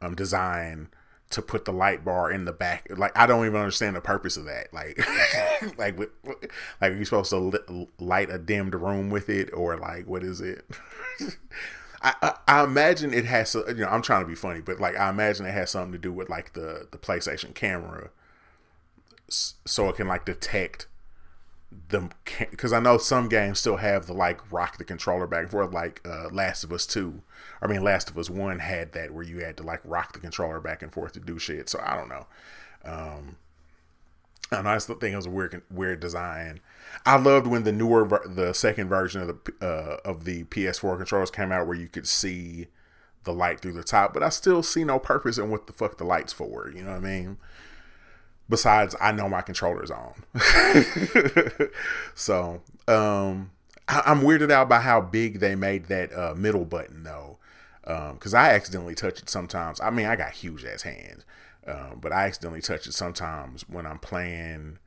um, 0.03 0.15
design 0.15 0.89
to 1.29 1.41
put 1.41 1.65
the 1.65 1.71
light 1.71 2.05
bar 2.05 2.31
in 2.31 2.45
the 2.45 2.53
back. 2.53 2.87
Like, 2.95 3.17
I 3.17 3.25
don't 3.25 3.45
even 3.45 3.59
understand 3.59 3.95
the 3.95 4.01
purpose 4.01 4.37
of 4.37 4.45
that. 4.45 4.73
Like, 4.73 4.99
like, 5.77 5.97
like, 5.97 6.51
are 6.81 6.91
you 6.91 7.05
supposed 7.05 7.31
to 7.31 7.87
light 7.99 8.29
a 8.29 8.37
dimmed 8.37 8.75
room 8.75 9.09
with 9.09 9.29
it, 9.29 9.49
or 9.53 9.77
like, 9.77 10.05
what 10.07 10.23
is 10.23 10.41
it? 10.41 10.65
I, 12.01 12.33
I, 12.49 12.63
imagine 12.65 13.13
it 13.13 13.23
has, 13.23 13.55
you 13.55 13.75
know, 13.75 13.87
I'm 13.87 14.01
trying 14.01 14.23
to 14.23 14.27
be 14.27 14.35
funny, 14.35 14.59
but 14.59 14.77
like, 14.79 14.97
I 14.97 15.09
imagine 15.09 15.45
it 15.45 15.53
has 15.53 15.71
something 15.71 15.93
to 15.93 15.97
do 15.97 16.11
with 16.11 16.29
like 16.29 16.51
the 16.51 16.85
the 16.91 16.97
PlayStation 16.97 17.55
camera 17.55 18.09
so 19.29 19.89
it 19.89 19.95
can 19.95 20.07
like 20.07 20.25
detect 20.25 20.87
them 21.89 22.11
because 22.51 22.71
I 22.71 22.79
know 22.79 22.97
some 22.97 23.29
games 23.29 23.59
still 23.59 23.77
have 23.77 24.05
the 24.05 24.13
like 24.13 24.51
rock 24.51 24.77
the 24.77 24.83
controller 24.83 25.27
back 25.27 25.43
and 25.43 25.51
forth, 25.51 25.73
like 25.73 26.01
uh, 26.05 26.29
Last 26.31 26.63
of 26.63 26.71
Us 26.71 26.85
Two. 26.85 27.21
I 27.63 27.67
mean, 27.67 27.83
Last 27.83 28.09
of 28.09 28.17
Us 28.17 28.29
One 28.29 28.59
had 28.59 28.91
that 28.91 29.11
where 29.11 29.23
you 29.23 29.39
had 29.39 29.57
to 29.57 29.63
like 29.63 29.81
rock 29.83 30.13
the 30.13 30.19
controller 30.19 30.59
back 30.59 30.81
and 30.81 30.91
forth 30.91 31.13
to 31.13 31.19
do 31.19 31.39
shit. 31.39 31.69
So 31.69 31.81
I 31.83 31.95
don't 31.95 32.09
know. 32.09 32.25
Um, 32.83 33.37
I 34.51 34.61
know 34.61 34.69
I 34.69 34.77
still 34.77 34.95
think 34.95 35.13
it 35.13 35.15
was 35.15 35.25
a 35.25 35.31
weird, 35.31 35.61
weird 35.71 35.99
design. 35.99 36.59
I 37.05 37.17
loved 37.17 37.47
when 37.47 37.63
the 37.63 37.71
newer, 37.71 38.21
the 38.25 38.53
second 38.53 38.89
version 38.89 39.21
of 39.21 39.27
the 39.27 39.53
uh, 39.65 39.97
of 40.07 40.25
the 40.25 40.43
PS4 40.45 40.97
controllers 40.97 41.31
came 41.31 41.51
out, 41.51 41.65
where 41.65 41.77
you 41.77 41.87
could 41.87 42.07
see 42.07 42.67
the 43.23 43.33
light 43.33 43.61
through 43.61 43.73
the 43.73 43.83
top. 43.83 44.13
But 44.13 44.23
I 44.23 44.29
still 44.29 44.61
see 44.61 44.83
no 44.83 44.99
purpose 44.99 45.37
in 45.37 45.49
what 45.49 45.67
the 45.67 45.73
fuck 45.73 45.97
the 45.97 46.03
lights 46.03 46.33
for. 46.33 46.69
You 46.69 46.83
know 46.83 46.91
what 46.91 46.97
I 46.97 46.99
mean? 46.99 47.37
besides 48.49 48.95
I 48.99 49.11
know 49.11 49.29
my 49.29 49.41
controller's 49.41 49.91
on. 49.91 50.23
so 52.15 52.61
um, 52.87 53.51
I, 53.87 54.03
am 54.05 54.21
weirded 54.21 54.51
out 54.51 54.69
by 54.69 54.79
how 54.79 55.01
big 55.01 55.39
they 55.39 55.55
made 55.55 55.85
that 55.85 56.13
uh, 56.13 56.33
middle 56.35 56.65
button 56.65 57.03
though. 57.03 57.39
Because 57.83 58.33
um, 58.33 58.39
I 58.39 58.51
accidentally 58.51 58.95
touch 58.95 59.21
it 59.21 59.29
sometimes. 59.29 59.81
I 59.81 59.89
mean, 59.89 60.05
I 60.05 60.15
got 60.15 60.31
huge 60.31 60.63
ass 60.63 60.83
hands, 60.83 61.25
um, 61.67 61.99
but 62.01 62.11
I 62.11 62.25
accidentally 62.25 62.61
touch 62.61 62.87
it 62.87 62.93
sometimes 62.93 63.67
when 63.67 63.85
I'm 63.85 63.99
playing. 63.99 64.79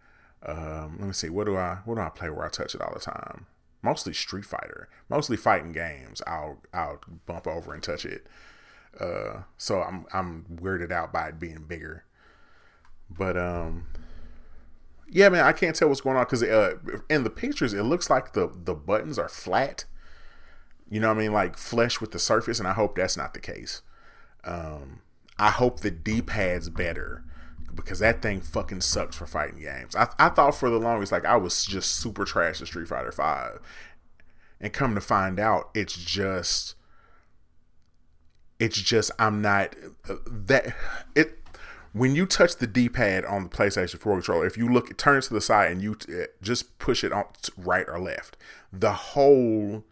Um, 0.45 0.97
let 0.99 1.07
me 1.07 1.13
see, 1.13 1.29
what 1.29 1.45
do 1.47 1.57
I 1.57 1.79
what 1.85 1.97
do 1.97 2.01
I 2.01 2.09
play 2.09 2.31
where 2.31 2.47
I 2.47 2.49
touch 2.49 2.75
it 2.75 2.81
all 2.81 2.95
the 2.95 3.01
time? 3.01 3.47
Mostly 3.83 4.15
Street 4.15 4.45
Fighter, 4.45 4.89
mostly 5.09 5.37
fighting 5.37 5.73
games. 5.73 6.23
I'll 6.27 6.63
I'll 6.73 7.01
bump 7.27 7.47
over 7.47 7.75
and 7.75 7.83
touch 7.83 8.05
it. 8.05 8.27
Uh, 8.99 9.43
so 9.59 9.83
I'm 9.83 10.07
I'm 10.13 10.47
weirded 10.55 10.91
out 10.91 11.13
by 11.13 11.29
it 11.29 11.39
being 11.39 11.65
bigger. 11.69 12.05
But 13.11 13.37
um, 13.37 13.87
yeah, 15.09 15.29
man, 15.29 15.45
I 15.45 15.53
can't 15.53 15.77
tell 15.77 15.89
what's 15.89 16.01
going 16.01 16.17
on 16.17 16.25
because 16.25 16.43
uh, 16.43 16.75
in 17.09 17.25
the 17.25 17.31
pictures 17.31 17.73
it 17.73 17.83
looks 17.83 18.11
like 18.11 18.33
the 18.33 18.51
the 18.55 18.75
buttons 18.75 19.19
are 19.19 19.29
flat. 19.29 19.85
You 20.89 21.01
know 21.01 21.09
what 21.09 21.17
I 21.17 21.21
mean, 21.21 21.33
like 21.33 21.57
flesh 21.57 22.01
with 22.01 22.13
the 22.13 22.19
surface, 22.19 22.59
and 22.59 22.69
I 22.69 22.73
hope 22.73 22.97
that's 22.97 23.17
not 23.17 23.35
the 23.35 23.41
case. 23.41 23.83
Um, 24.45 25.01
I 25.39 25.51
hope 25.51 25.81
the 25.81 25.91
D 25.91 26.23
pad's 26.23 26.69
better 26.69 27.25
because 27.75 27.99
that 27.99 28.23
thing 28.23 28.41
fucking 28.41 28.81
sucks 28.81 29.17
for 29.17 29.27
fighting 29.27 29.61
games. 29.61 29.95
I, 29.95 30.09
I 30.19 30.29
thought 30.31 30.55
for 30.55 30.71
the 30.71 30.79
longest 30.79 31.13
like 31.13 31.25
I 31.25 31.37
was 31.37 31.65
just 31.65 31.97
super 31.97 32.25
trash 32.25 32.61
at 32.61 32.69
Street 32.69 32.89
Fighter 32.89 33.13
Five, 33.13 33.61
and 34.61 34.73
come 34.73 34.95
to 34.95 35.01
find 35.01 35.39
out, 35.39 35.71
it's 35.75 35.97
just, 35.97 36.75
it's 38.59 38.81
just 38.81 39.11
I'm 39.19 39.43
not 39.43 39.75
uh, 40.09 40.17
that 40.27 40.75
it 41.15 41.39
when 41.93 42.15
you 42.15 42.27
touch 42.27 42.57
the 42.57 42.67
D-pad 42.67 43.25
on 43.25 43.45
the 43.45 43.49
PlayStation 43.49 43.99
4 43.99 44.17
controller, 44.17 44.47
if 44.47 44.59
you 44.59 44.69
look, 44.69 44.95
turn 44.99 45.17
it 45.17 45.23
to 45.23 45.33
the 45.33 45.41
side 45.41 45.73
and 45.73 45.83
you 45.83 45.97
uh, 46.11 46.27
just 46.43 46.79
push 46.79 47.03
it 47.03 47.11
on 47.11 47.25
right 47.57 47.87
or 47.89 47.99
left, 47.99 48.37
the 48.71 48.93
whole 48.93 49.83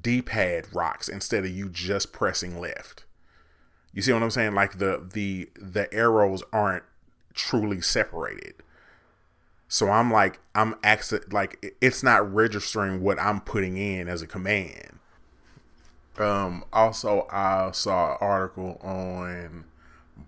D-pad 0.00 0.66
rocks 0.72 1.08
instead 1.08 1.44
of 1.44 1.50
you 1.50 1.68
just 1.68 2.12
pressing 2.12 2.60
left. 2.60 3.04
You 3.92 4.02
see 4.02 4.12
what 4.12 4.22
I'm 4.22 4.30
saying? 4.30 4.54
Like 4.54 4.78
the 4.78 5.06
the 5.12 5.50
the 5.54 5.92
arrows 5.92 6.42
aren't 6.52 6.84
truly 7.34 7.80
separated. 7.80 8.54
So 9.68 9.90
I'm 9.90 10.10
like 10.10 10.40
I'm 10.54 10.74
accent 10.82 11.32
like 11.32 11.74
it's 11.80 12.02
not 12.02 12.32
registering 12.32 13.02
what 13.02 13.18
I'm 13.18 13.40
putting 13.40 13.76
in 13.76 14.08
as 14.08 14.22
a 14.22 14.26
command. 14.26 14.98
Um 16.18 16.64
also 16.72 17.26
I 17.30 17.70
saw 17.72 18.12
an 18.12 18.18
article 18.20 18.78
on 18.82 19.64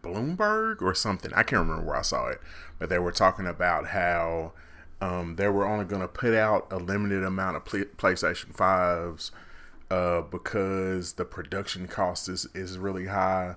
Bloomberg 0.03 0.83
or 0.83 0.95
something. 0.95 1.33
I 1.35 1.43
can't 1.43 1.67
remember 1.67 1.85
where 1.85 1.97
I 1.97 2.03
saw 2.03 2.29
it, 2.29 2.41
but 2.79 2.89
they 2.89 2.99
were 2.99 3.13
talking 3.13 3.47
about 3.47 3.89
how 3.89 4.53
um, 5.01 5.37
they 5.37 5.49
were 5.49 5.67
only 5.67 5.85
going 5.85 6.03
to 6.03 6.09
put 6.09 6.35
out 6.35 6.67
a 6.71 6.77
limited 6.77 7.23
amount 7.23 7.57
of 7.57 7.65
PlayStation 7.65 8.55
fives 8.55 9.33
uh, 9.95 10.23
because 10.23 11.13
the 11.15 11.25
production 11.25 11.87
cost 11.87 12.29
is 12.29 12.47
is 12.53 12.79
really 12.79 13.07
high. 13.07 13.55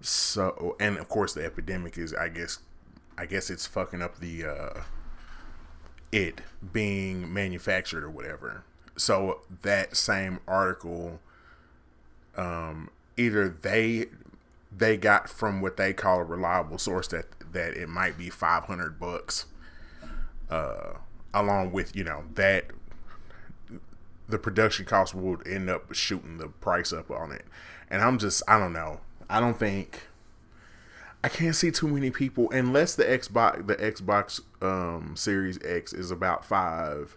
So, 0.00 0.76
and 0.80 0.98
of 0.98 1.08
course, 1.08 1.34
the 1.34 1.44
epidemic 1.44 1.96
is, 1.96 2.12
I 2.14 2.28
guess, 2.28 2.58
I 3.16 3.26
guess 3.26 3.48
it's 3.48 3.66
fucking 3.66 4.02
up 4.02 4.18
the 4.18 4.44
uh, 4.44 4.80
it 6.10 6.40
being 6.72 7.32
manufactured 7.32 8.02
or 8.02 8.10
whatever. 8.10 8.64
So 8.96 9.42
that 9.62 9.96
same 9.96 10.40
article, 10.48 11.20
um, 12.36 12.90
either 13.16 13.48
they 13.48 14.06
they 14.76 14.96
got 14.96 15.28
from 15.28 15.60
what 15.60 15.76
they 15.76 15.92
call 15.92 16.18
a 16.18 16.24
reliable 16.24 16.78
source 16.78 17.06
that 17.08 17.26
that 17.52 17.74
it 17.74 17.88
might 17.88 18.18
be 18.18 18.28
500 18.28 19.00
bucks 19.00 19.46
uh 20.50 20.92
along 21.32 21.72
with 21.72 21.96
you 21.96 22.04
know 22.04 22.24
that 22.34 22.66
the 24.28 24.38
production 24.38 24.84
cost 24.84 25.14
would 25.14 25.46
end 25.46 25.70
up 25.70 25.94
shooting 25.94 26.38
the 26.38 26.48
price 26.48 26.92
up 26.92 27.10
on 27.10 27.32
it. 27.32 27.44
And 27.90 28.02
i'm 28.02 28.18
just 28.18 28.42
i 28.48 28.58
don't 28.58 28.72
know. 28.72 29.00
I 29.30 29.40
don't 29.40 29.58
think 29.58 30.06
i 31.22 31.28
can't 31.28 31.56
see 31.56 31.70
too 31.70 31.88
many 31.88 32.10
people 32.10 32.50
unless 32.50 32.94
the 32.94 33.04
xbox 33.04 33.66
the 33.66 33.74
xbox 33.76 34.40
um 34.62 35.16
series 35.16 35.58
x 35.64 35.92
is 35.92 36.10
about 36.10 36.44
five. 36.44 37.16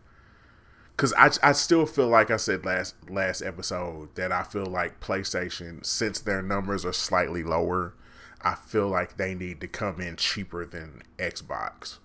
Because 0.96 1.14
I, 1.14 1.50
I 1.50 1.54
still 1.54 1.88
feel 1.88 2.10
like 2.10 2.30
I 2.30 2.38
said 2.38 2.64
last 2.64 2.94
last 3.10 3.42
episode 3.42 4.14
that 4.16 4.32
I 4.32 4.44
feel 4.44 4.68
like 4.68 5.00
PlayStation 5.00 5.84
since 5.84 6.20
their 6.20 6.44
numbers 6.44 6.86
are 6.86 6.94
slightly 6.94 7.44
lower, 7.44 7.96
I 8.42 8.54
feel 8.56 8.88
like 8.88 9.18
they 9.18 9.34
need 9.34 9.62
to 9.62 9.68
come 9.68 10.00
in 10.00 10.16
cheaper 10.16 10.64
than 10.64 11.02
Xbox. 11.18 11.98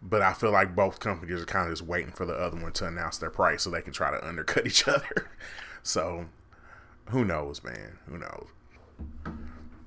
But 0.00 0.22
I 0.22 0.32
feel 0.32 0.52
like 0.52 0.76
both 0.76 1.00
companies 1.00 1.42
are 1.42 1.46
kind 1.46 1.68
of 1.68 1.76
just 1.76 1.88
waiting 1.88 2.12
for 2.12 2.24
the 2.24 2.34
other 2.34 2.56
one 2.60 2.72
to 2.72 2.86
announce 2.86 3.18
their 3.18 3.30
price 3.30 3.62
so 3.62 3.70
they 3.70 3.82
can 3.82 3.92
try 3.92 4.10
to 4.10 4.26
undercut 4.26 4.66
each 4.66 4.86
other. 4.88 5.30
so 5.82 6.26
who 7.06 7.24
knows, 7.24 7.64
man? 7.64 7.98
Who 8.08 8.18
knows? 8.18 8.46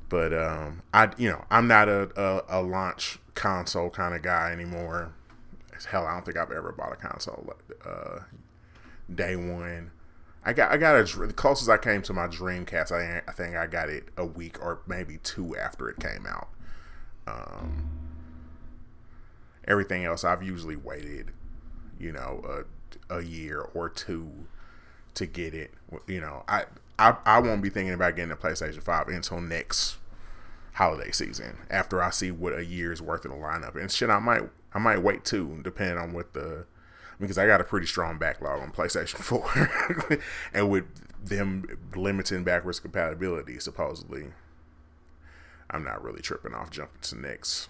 But 0.09 0.33
um, 0.33 0.81
I 0.93 1.11
you 1.17 1.29
know 1.29 1.45
I'm 1.49 1.67
not 1.67 1.87
a, 1.87 2.09
a, 2.21 2.59
a 2.59 2.61
launch 2.61 3.19
console 3.33 3.89
kind 3.89 4.13
of 4.13 4.21
guy 4.21 4.51
anymore 4.51 5.13
hell, 5.85 6.05
I 6.05 6.13
don't 6.13 6.25
think 6.25 6.37
I've 6.37 6.51
ever 6.51 6.71
bought 6.71 6.93
a 6.93 6.95
console 6.95 7.53
uh, 7.85 8.19
day 9.13 9.35
one. 9.35 9.91
I 10.43 10.53
got 10.53 10.71
I 10.71 10.77
got 10.77 10.95
a 10.95 11.03
the 11.27 11.33
closest 11.33 11.69
I 11.69 11.77
came 11.77 12.01
to 12.03 12.13
my 12.13 12.27
Dreamcast. 12.27 12.91
I 12.91 13.21
I 13.27 13.31
think 13.31 13.55
I 13.55 13.67
got 13.67 13.89
it 13.89 14.09
a 14.17 14.25
week 14.25 14.61
or 14.61 14.81
maybe 14.87 15.19
two 15.23 15.55
after 15.55 15.87
it 15.89 15.99
came 15.99 16.25
out. 16.25 16.49
Um, 17.27 17.89
everything 19.71 20.03
else 20.03 20.23
I've 20.25 20.43
usually 20.43 20.75
waited, 20.75 21.31
you 21.97 22.11
know, 22.11 22.43
a 23.09 23.17
a 23.17 23.23
year 23.23 23.61
or 23.73 23.89
two 23.89 24.29
to 25.13 25.25
get 25.25 25.53
it. 25.53 25.71
You 26.07 26.19
know, 26.19 26.43
I 26.47 26.65
I, 26.99 27.15
I 27.25 27.39
won't 27.39 27.63
be 27.63 27.69
thinking 27.69 27.93
about 27.93 28.15
getting 28.15 28.31
a 28.31 28.35
PlayStation 28.35 28.83
Five 28.83 29.07
until 29.07 29.39
next 29.39 29.97
holiday 30.73 31.11
season 31.11 31.57
after 31.69 32.01
I 32.01 32.09
see 32.11 32.31
what 32.31 32.57
a 32.57 32.63
year's 32.65 33.01
worth 33.01 33.25
of 33.25 33.31
the 33.31 33.37
lineup 33.37 33.79
and 33.79 33.89
shit. 33.91 34.09
I 34.09 34.19
might 34.19 34.43
I 34.73 34.79
might 34.79 35.01
wait 35.01 35.23
too, 35.23 35.61
depending 35.63 35.97
on 35.97 36.13
what 36.13 36.33
the 36.33 36.65
because 37.19 37.37
I 37.37 37.47
got 37.47 37.61
a 37.61 37.63
pretty 37.63 37.87
strong 37.87 38.17
backlog 38.17 38.61
on 38.61 38.71
PlayStation 38.71 39.17
4, 40.09 40.19
and 40.53 40.69
with 40.69 40.85
them 41.23 41.77
limiting 41.95 42.43
backwards 42.43 42.79
compatibility, 42.79 43.59
supposedly, 43.59 44.33
I'm 45.69 45.83
not 45.83 46.03
really 46.03 46.21
tripping 46.21 46.55
off 46.55 46.71
jumping 46.71 47.01
to 47.01 47.21
next 47.21 47.69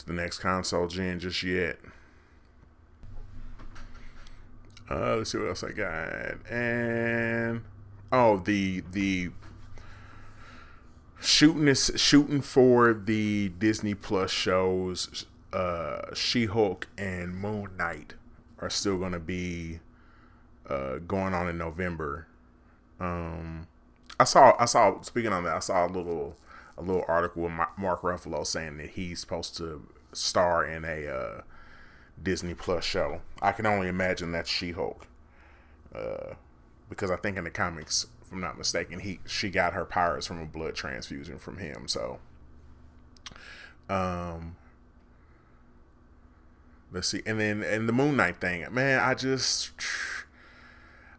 to 0.00 0.06
the 0.06 0.12
next 0.12 0.38
console 0.38 0.88
gen 0.88 1.20
just 1.20 1.42
yet. 1.42 1.78
Uh, 4.90 5.16
let's 5.16 5.30
see 5.30 5.38
what 5.38 5.48
else 5.48 5.62
I 5.62 5.70
got, 5.70 6.50
and 6.50 7.62
oh, 8.10 8.38
the 8.38 8.82
the 8.90 9.30
shooting 11.20 11.68
is 11.68 11.92
shooting 11.94 12.40
for 12.40 12.92
the 12.92 13.50
Disney 13.50 13.94
Plus 13.94 14.30
shows. 14.30 15.26
Uh, 15.52 16.14
She 16.14 16.46
Hulk 16.46 16.88
and 16.98 17.36
Moon 17.36 17.76
Knight 17.76 18.14
are 18.58 18.70
still 18.70 18.98
going 18.98 19.12
to 19.12 19.18
be 19.20 19.80
uh, 20.68 20.96
going 20.98 21.34
on 21.34 21.48
in 21.48 21.58
November. 21.58 22.26
Um, 22.98 23.66
I 24.18 24.24
saw 24.24 24.54
I 24.58 24.64
saw 24.64 25.00
speaking 25.02 25.32
on 25.32 25.44
that 25.44 25.56
I 25.56 25.60
saw 25.60 25.86
a 25.86 25.88
little 25.88 26.36
a 26.80 26.82
little 26.82 27.04
article 27.06 27.42
with 27.42 27.52
Mark 27.52 28.02
Ruffalo 28.02 28.46
saying 28.46 28.78
that 28.78 28.90
he's 28.90 29.20
supposed 29.20 29.56
to 29.58 29.86
star 30.12 30.64
in 30.64 30.84
a 30.84 31.06
uh, 31.06 31.40
Disney 32.22 32.54
Plus 32.54 32.84
show. 32.84 33.20
I 33.40 33.52
can 33.52 33.66
only 33.66 33.88
imagine 33.88 34.32
that's 34.32 34.50
She 34.50 34.72
Hulk, 34.72 35.06
uh, 35.94 36.34
because 36.88 37.10
I 37.10 37.16
think 37.16 37.36
in 37.36 37.44
the 37.44 37.50
comics 37.50 38.06
if 38.30 38.34
I'm 38.34 38.40
not 38.40 38.56
mistaken, 38.56 39.00
he 39.00 39.18
she 39.26 39.50
got 39.50 39.72
her 39.72 39.84
powers 39.84 40.24
from 40.24 40.40
a 40.40 40.46
blood 40.46 40.76
transfusion 40.76 41.36
from 41.38 41.58
him. 41.58 41.88
So, 41.88 42.20
um, 43.88 44.54
let's 46.92 47.08
see, 47.08 47.22
and 47.26 47.40
then 47.40 47.64
and 47.64 47.88
the 47.88 47.92
Moon 47.92 48.16
Knight 48.16 48.40
thing, 48.40 48.64
man, 48.72 49.00
I 49.00 49.14
just. 49.14 49.72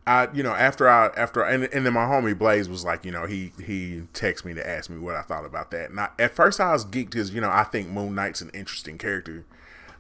I 0.08 0.28
you 0.34 0.44
know 0.44 0.54
after 0.54 0.90
I 0.90 1.08
after 1.18 1.44
and, 1.44 1.66
and 1.66 1.86
then 1.86 1.94
my 1.94 2.06
homie 2.06 2.38
Blaze 2.38 2.68
was 2.68 2.84
like 2.84 3.06
you 3.06 3.12
know 3.12 3.26
he 3.26 3.54
he 3.64 4.04
texted 4.14 4.46
me 4.46 4.54
to 4.56 4.68
ask 4.68 4.90
me 4.90 4.98
what 4.98 5.16
I 5.16 5.22
thought 5.22 5.46
about 5.46 5.72
that 5.72 5.90
and 5.92 6.00
I, 6.00 6.10
at 6.18 6.32
first 6.32 6.60
I 6.60 6.72
was 6.72 6.86
geeked 6.86 7.12
because 7.12 7.34
you 7.34 7.42
know 7.42 7.52
I 7.52 7.64
think 7.64 7.90
Moon 7.90 8.16
Knight's 8.16 8.42
an 8.42 8.50
interesting 8.54 8.98
character 8.98 9.46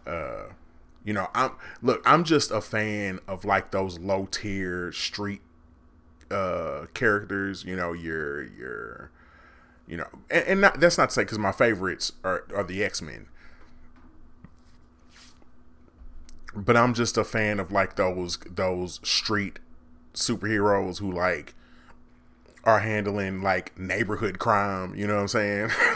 uh 0.07 0.45
you 1.05 1.13
know 1.13 1.29
I'm 1.35 1.51
look 1.81 2.01
I'm 2.05 2.23
just 2.23 2.49
a 2.51 2.61
fan 2.61 3.19
of 3.27 3.45
like 3.45 3.71
those 3.71 3.99
low 3.99 4.27
tier 4.31 4.91
street 4.91 5.41
uh, 6.31 6.85
characters. 6.93 7.63
You 7.63 7.75
know, 7.75 7.93
your 7.93 8.43
your 8.43 9.11
you 9.87 9.97
know, 9.97 10.07
and, 10.29 10.45
and 10.47 10.61
not, 10.61 10.79
that's 10.79 10.97
not 10.97 11.09
to 11.09 11.13
say 11.13 11.23
because 11.23 11.37
my 11.39 11.51
favorites 11.51 12.13
are 12.23 12.45
are 12.55 12.63
the 12.63 12.83
X 12.83 13.01
Men. 13.01 13.27
But 16.55 16.75
I'm 16.75 16.93
just 16.93 17.17
a 17.17 17.23
fan 17.23 17.59
of 17.59 17.71
like 17.71 17.95
those 17.95 18.37
those 18.39 18.99
street 19.03 19.59
superheroes 20.13 20.99
who 20.99 21.11
like 21.11 21.55
are 22.63 22.79
handling 22.79 23.41
like 23.41 23.77
neighborhood 23.77 24.39
crime. 24.39 24.95
You 24.95 25.07
know 25.07 25.15
what 25.15 25.21
I'm 25.21 25.27
saying? 25.27 25.67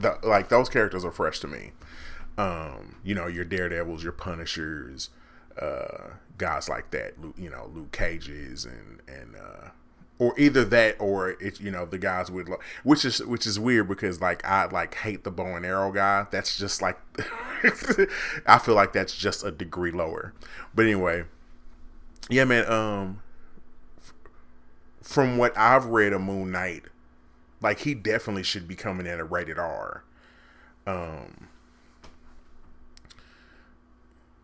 the, 0.00 0.18
like 0.22 0.48
those 0.48 0.68
characters 0.68 1.04
are 1.04 1.10
fresh 1.12 1.40
to 1.40 1.48
me. 1.48 1.72
Um, 2.36 2.96
you 3.04 3.14
know, 3.14 3.26
your 3.26 3.44
Daredevils, 3.44 4.02
your 4.02 4.12
Punishers, 4.12 5.10
uh, 5.60 6.10
guys 6.38 6.68
like 6.68 6.90
that. 6.90 7.14
You 7.36 7.50
know, 7.50 7.70
Luke 7.74 7.92
Cages 7.92 8.64
and 8.64 9.00
and 9.08 9.36
uh, 9.36 9.68
or 10.18 10.38
either 10.38 10.64
that 10.64 10.96
or 11.00 11.30
it's 11.40 11.60
you 11.60 11.70
know 11.70 11.84
the 11.84 11.98
guys 11.98 12.30
with 12.30 12.48
which 12.82 13.04
is 13.04 13.24
which 13.24 13.46
is 13.46 13.58
weird 13.58 13.88
because 13.88 14.20
like 14.20 14.44
I 14.44 14.66
like 14.66 14.94
hate 14.94 15.24
the 15.24 15.30
bow 15.30 15.56
and 15.56 15.66
arrow 15.66 15.92
guy. 15.92 16.26
That's 16.30 16.56
just 16.56 16.80
like 16.80 16.98
I 18.46 18.58
feel 18.58 18.74
like 18.74 18.92
that's 18.92 19.16
just 19.16 19.44
a 19.44 19.50
degree 19.50 19.90
lower. 19.90 20.32
But 20.74 20.86
anyway, 20.86 21.24
yeah, 22.30 22.44
man. 22.44 22.70
Um, 22.70 23.22
from 25.04 25.36
what 25.36 25.56
I've 25.56 25.84
read 25.84 26.12
of 26.12 26.22
Moon 26.22 26.50
Knight, 26.50 26.84
like 27.60 27.80
he 27.80 27.94
definitely 27.94 28.42
should 28.42 28.66
be 28.66 28.74
coming 28.74 29.06
in 29.06 29.20
a 29.20 29.24
rated 29.24 29.58
R. 29.58 30.02
Um, 30.86 31.48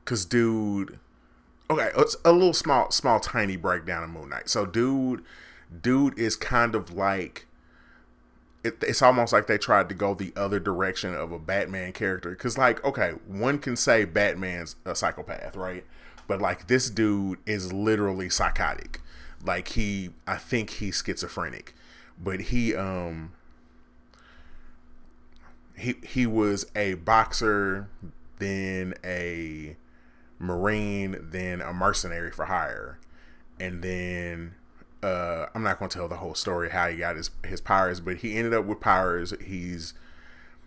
cause 0.04 0.24
dude, 0.24 0.98
okay, 1.70 1.90
it's 1.96 2.16
a 2.24 2.32
little 2.32 2.52
small, 2.52 2.90
small, 2.90 3.18
tiny 3.18 3.56
breakdown 3.56 4.04
of 4.04 4.10
Moon 4.10 4.28
Knight. 4.28 4.48
So 4.48 4.66
dude 4.66 5.24
dude 5.82 6.18
is 6.18 6.36
kind 6.36 6.74
of 6.74 6.92
like 6.92 7.46
it, 8.62 8.76
it's 8.82 9.00
almost 9.00 9.32
like 9.32 9.46
they 9.46 9.56
tried 9.56 9.88
to 9.88 9.94
go 9.94 10.14
the 10.14 10.34
other 10.36 10.60
direction 10.60 11.14
of 11.14 11.32
a 11.32 11.38
Batman 11.38 11.92
character. 11.92 12.30
Because, 12.30 12.58
like, 12.58 12.84
okay, 12.84 13.12
one 13.26 13.58
can 13.58 13.74
say 13.74 14.04
Batman's 14.04 14.76
a 14.84 14.94
psychopath, 14.94 15.56
right? 15.56 15.82
But, 16.26 16.42
like, 16.42 16.66
this 16.66 16.90
dude 16.90 17.38
is 17.46 17.72
literally 17.72 18.28
psychotic. 18.28 19.00
Like, 19.44 19.68
he, 19.68 20.10
I 20.26 20.36
think 20.36 20.70
he's 20.70 21.02
schizophrenic. 21.04 21.74
But 22.22 22.40
he, 22.40 22.74
um, 22.74 23.32
he, 25.76 25.94
he 26.02 26.26
was 26.26 26.66
a 26.76 26.94
boxer, 26.94 27.88
then 28.38 28.94
a 29.04 29.76
marine, 30.38 31.16
then 31.20 31.60
a 31.60 31.72
mercenary 31.72 32.30
for 32.30 32.46
hire. 32.46 32.98
And 33.58 33.82
then 33.82 34.54
uh, 35.02 35.46
I'm 35.54 35.62
not 35.62 35.78
going 35.78 35.88
to 35.88 35.96
tell 35.96 36.08
the 36.08 36.16
whole 36.16 36.34
story 36.34 36.70
how 36.70 36.88
he 36.88 36.96
got 36.96 37.16
his 37.16 37.30
his 37.44 37.60
powers, 37.60 38.00
but 38.00 38.18
he 38.18 38.36
ended 38.36 38.54
up 38.54 38.64
with 38.64 38.80
powers. 38.80 39.32
He's 39.44 39.94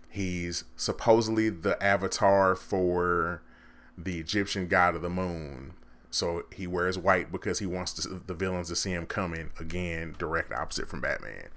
he's 0.09 0.63
supposedly 0.75 1.49
the 1.49 1.81
avatar 1.83 2.55
for 2.55 3.41
the 3.97 4.19
Egyptian 4.19 4.67
god 4.67 4.95
of 4.95 5.01
the 5.01 5.09
moon. 5.09 5.73
So 6.13 6.43
he 6.53 6.67
wears 6.67 6.95
white 6.95 7.31
because 7.31 7.57
he 7.57 7.65
wants 7.65 7.91
to, 7.93 8.21
the 8.27 8.35
villains 8.35 8.67
to 8.67 8.75
see 8.75 8.91
him 8.91 9.07
coming. 9.07 9.49
Again, 9.59 10.15
direct 10.19 10.53
opposite 10.53 10.87
from 10.87 11.01
Batman. 11.01 11.47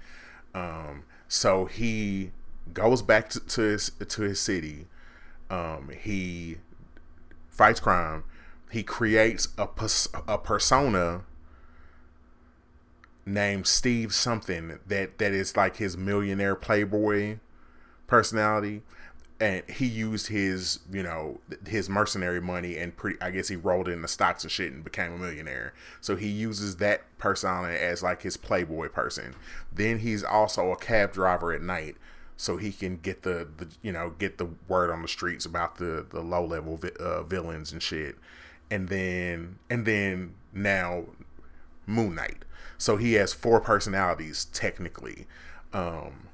Um, 0.55 1.03
so 1.27 1.65
he 1.65 2.31
goes 2.73 3.03
back 3.03 3.29
to, 3.29 3.39
to 3.39 3.61
his 3.61 3.91
to 4.07 4.21
his 4.23 4.39
city. 4.39 4.87
Um, 5.51 5.91
he 5.95 6.57
fights 7.49 7.79
crime. 7.79 8.23
He 8.71 8.81
creates 8.81 9.49
a 9.59 9.67
a 10.27 10.39
persona 10.39 11.21
named 13.27 13.67
Steve 13.67 14.11
something 14.11 14.79
that 14.87 15.19
that 15.19 15.33
is 15.33 15.55
like 15.55 15.75
his 15.75 15.95
millionaire 15.95 16.55
playboy 16.55 17.37
personality 18.07 18.81
and 19.39 19.63
he 19.69 19.85
used 19.85 20.27
his 20.27 20.79
you 20.91 21.03
know 21.03 21.39
his 21.67 21.89
mercenary 21.89 22.41
money 22.41 22.75
and 22.77 22.97
pretty 22.97 23.21
i 23.21 23.29
guess 23.29 23.47
he 23.49 23.55
rolled 23.55 23.87
in 23.87 24.01
the 24.01 24.07
stocks 24.07 24.43
and 24.43 24.51
shit 24.51 24.71
and 24.71 24.83
became 24.83 25.13
a 25.13 25.17
millionaire. 25.17 25.73
So 26.01 26.15
he 26.15 26.27
uses 26.27 26.77
that 26.77 27.03
persona 27.17 27.69
as 27.69 28.01
like 28.01 28.23
his 28.23 28.37
playboy 28.37 28.89
person. 28.89 29.35
Then 29.71 29.99
he's 29.99 30.23
also 30.23 30.71
a 30.71 30.77
cab 30.77 31.13
driver 31.13 31.53
at 31.53 31.61
night 31.61 31.97
so 32.35 32.57
he 32.57 32.71
can 32.71 32.97
get 32.97 33.23
the, 33.23 33.47
the 33.57 33.67
you 33.81 33.91
know 33.91 34.11
get 34.17 34.37
the 34.37 34.47
word 34.67 34.91
on 34.91 35.01
the 35.01 35.07
streets 35.07 35.45
about 35.45 35.77
the 35.77 36.05
the 36.09 36.21
low 36.21 36.45
level 36.45 36.77
vi- 36.77 36.91
uh, 36.99 37.23
villains 37.23 37.71
and 37.71 37.81
shit. 37.81 38.15
And 38.69 38.89
then 38.89 39.57
and 39.69 39.85
then 39.85 40.35
now 40.53 41.05
moon 41.85 42.15
knight. 42.15 42.45
So 42.77 42.97
he 42.97 43.13
has 43.13 43.33
four 43.33 43.59
personalities 43.59 44.45
technically. 44.45 45.25
Um, 45.73 46.26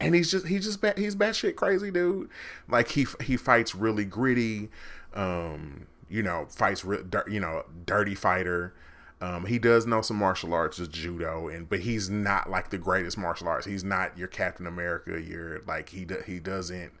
and 0.00 0.14
he's 0.14 0.30
just 0.30 0.46
he's 0.46 0.64
just 0.64 0.80
bad, 0.80 0.98
he's 0.98 1.16
batshit 1.16 1.56
crazy, 1.56 1.90
dude. 1.90 2.28
Like 2.68 2.88
he 2.88 3.06
he 3.22 3.36
fights 3.36 3.74
really 3.74 4.04
gritty. 4.04 4.68
Um, 5.14 5.86
you 6.08 6.22
know, 6.22 6.46
fights 6.50 6.84
you 6.84 7.40
know 7.40 7.64
dirty 7.84 8.14
fighter. 8.14 8.74
Um, 9.18 9.46
he 9.46 9.58
does 9.58 9.86
know 9.86 10.02
some 10.02 10.18
martial 10.18 10.52
arts, 10.52 10.76
just 10.76 10.90
judo, 10.90 11.48
and 11.48 11.68
but 11.68 11.80
he's 11.80 12.10
not 12.10 12.50
like 12.50 12.68
the 12.68 12.78
greatest 12.78 13.16
martial 13.16 13.48
arts. 13.48 13.66
He's 13.66 13.84
not 13.84 14.16
your 14.18 14.28
Captain 14.28 14.66
America. 14.66 15.20
You're 15.20 15.62
like 15.66 15.88
he 15.90 16.06
he 16.26 16.38
doesn't. 16.38 16.92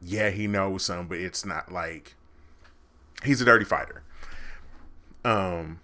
Yeah, 0.00 0.30
he 0.30 0.46
knows 0.46 0.84
some, 0.84 1.08
but 1.08 1.18
it's 1.18 1.44
not 1.44 1.70
like 1.70 2.14
he's 3.22 3.40
a 3.40 3.44
dirty 3.44 3.64
fighter. 3.64 4.02
Um, 5.24 5.80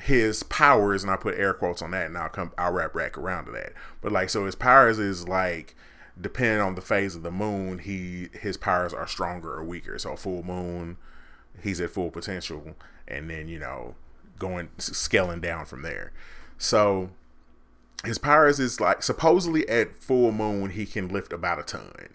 his 0.00 0.42
powers, 0.44 1.02
and 1.02 1.10
I 1.10 1.16
put 1.16 1.38
air 1.38 1.54
quotes 1.54 1.82
on 1.82 1.90
that, 1.92 2.06
and 2.06 2.16
I'll 2.18 2.28
come, 2.28 2.52
I'll 2.58 2.72
wrap 2.72 2.94
back 2.94 3.16
around 3.16 3.46
to 3.46 3.52
that. 3.52 3.72
But 4.00 4.12
like, 4.12 4.30
so 4.30 4.44
his 4.44 4.54
powers 4.54 4.98
is 4.98 5.28
like, 5.28 5.74
depending 6.20 6.60
on 6.60 6.74
the 6.74 6.80
phase 6.80 7.14
of 7.14 7.22
the 7.22 7.30
moon, 7.30 7.78
he 7.78 8.28
his 8.32 8.56
powers 8.56 8.92
are 8.92 9.06
stronger 9.06 9.52
or 9.52 9.64
weaker. 9.64 9.98
So 9.98 10.16
full 10.16 10.42
moon, 10.42 10.96
he's 11.62 11.80
at 11.80 11.90
full 11.90 12.10
potential, 12.10 12.76
and 13.06 13.30
then 13.30 13.48
you 13.48 13.58
know, 13.58 13.94
going 14.38 14.68
scaling 14.78 15.40
down 15.40 15.66
from 15.66 15.82
there. 15.82 16.12
So 16.58 17.10
his 18.04 18.18
powers 18.18 18.60
is 18.60 18.80
like 18.80 19.02
supposedly 19.02 19.68
at 19.68 19.94
full 19.94 20.32
moon 20.32 20.70
he 20.70 20.86
can 20.86 21.08
lift 21.08 21.32
about 21.32 21.58
a 21.58 21.62
ton, 21.62 22.08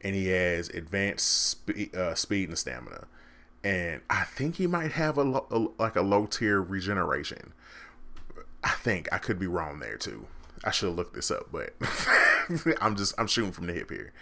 and 0.00 0.14
he 0.14 0.28
has 0.28 0.68
advanced 0.70 1.26
spe- 1.26 1.94
uh, 1.94 2.14
speed 2.14 2.48
and 2.48 2.58
stamina 2.58 3.06
and 3.66 4.00
I 4.08 4.22
think 4.22 4.56
he 4.56 4.68
might 4.68 4.92
have 4.92 5.18
a, 5.18 5.24
lo- 5.24 5.46
a 5.50 5.82
like 5.82 5.96
a 5.96 6.00
low 6.00 6.26
tier 6.26 6.62
regeneration. 6.62 7.52
I 8.62 8.70
think 8.70 9.08
I 9.10 9.18
could 9.18 9.40
be 9.40 9.48
wrong 9.48 9.80
there 9.80 9.96
too. 9.96 10.28
I 10.62 10.70
should 10.70 10.94
look 10.94 11.12
this 11.14 11.32
up, 11.32 11.48
but 11.50 11.74
I'm 12.80 12.94
just 12.94 13.12
I'm 13.18 13.26
shooting 13.26 13.50
from 13.50 13.66
the 13.66 13.72
hip 13.72 13.90
here. 13.90 14.12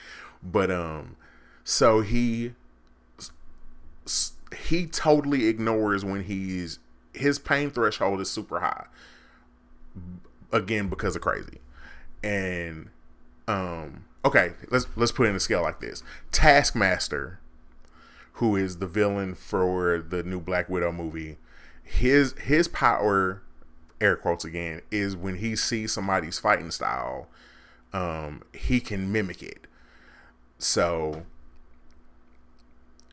But 0.43 0.71
um, 0.71 1.17
so 1.63 2.01
he 2.01 2.55
he 4.57 4.87
totally 4.87 5.47
ignores 5.47 6.07
when 6.07 6.25
he's 6.25 6.79
his 7.13 7.39
pain 7.39 7.71
threshold 7.71 8.23
is 8.23 8.31
super 8.31 8.61
high. 8.61 8.87
Again, 10.53 10.89
because 10.89 11.17
of 11.17 11.23
crazy, 11.23 11.59
and 12.23 12.89
um, 13.47 14.07
okay, 14.25 14.53
let's 14.71 14.87
let's 14.97 15.13
put 15.13 15.27
in 15.27 15.37
a 15.37 15.41
scale 15.41 15.61
like 15.61 15.81
this: 15.81 16.03
Taskmaster 16.33 17.41
who 18.35 18.57
is 18.57 18.79
the 18.79 18.87
villain 18.87 19.35
for 19.35 20.05
the 20.07 20.23
new 20.23 20.41
Black 20.41 20.69
Widow 20.69 20.93
movie, 20.93 21.39
his 21.83 22.33
his 22.39 22.69
power, 22.69 23.43
air 24.01 24.17
quotes 24.17 24.45
again, 24.45 24.83
is 24.91 25.17
when 25.17 25.37
he 25.37 25.55
sees 25.55 25.93
somebody's 25.93 26.39
fighting 26.39 26.71
style, 26.71 27.29
um, 27.93 28.43
he 28.53 28.81
can 28.81 29.13
mimic 29.13 29.43
it. 29.43 29.67
So 30.59 31.25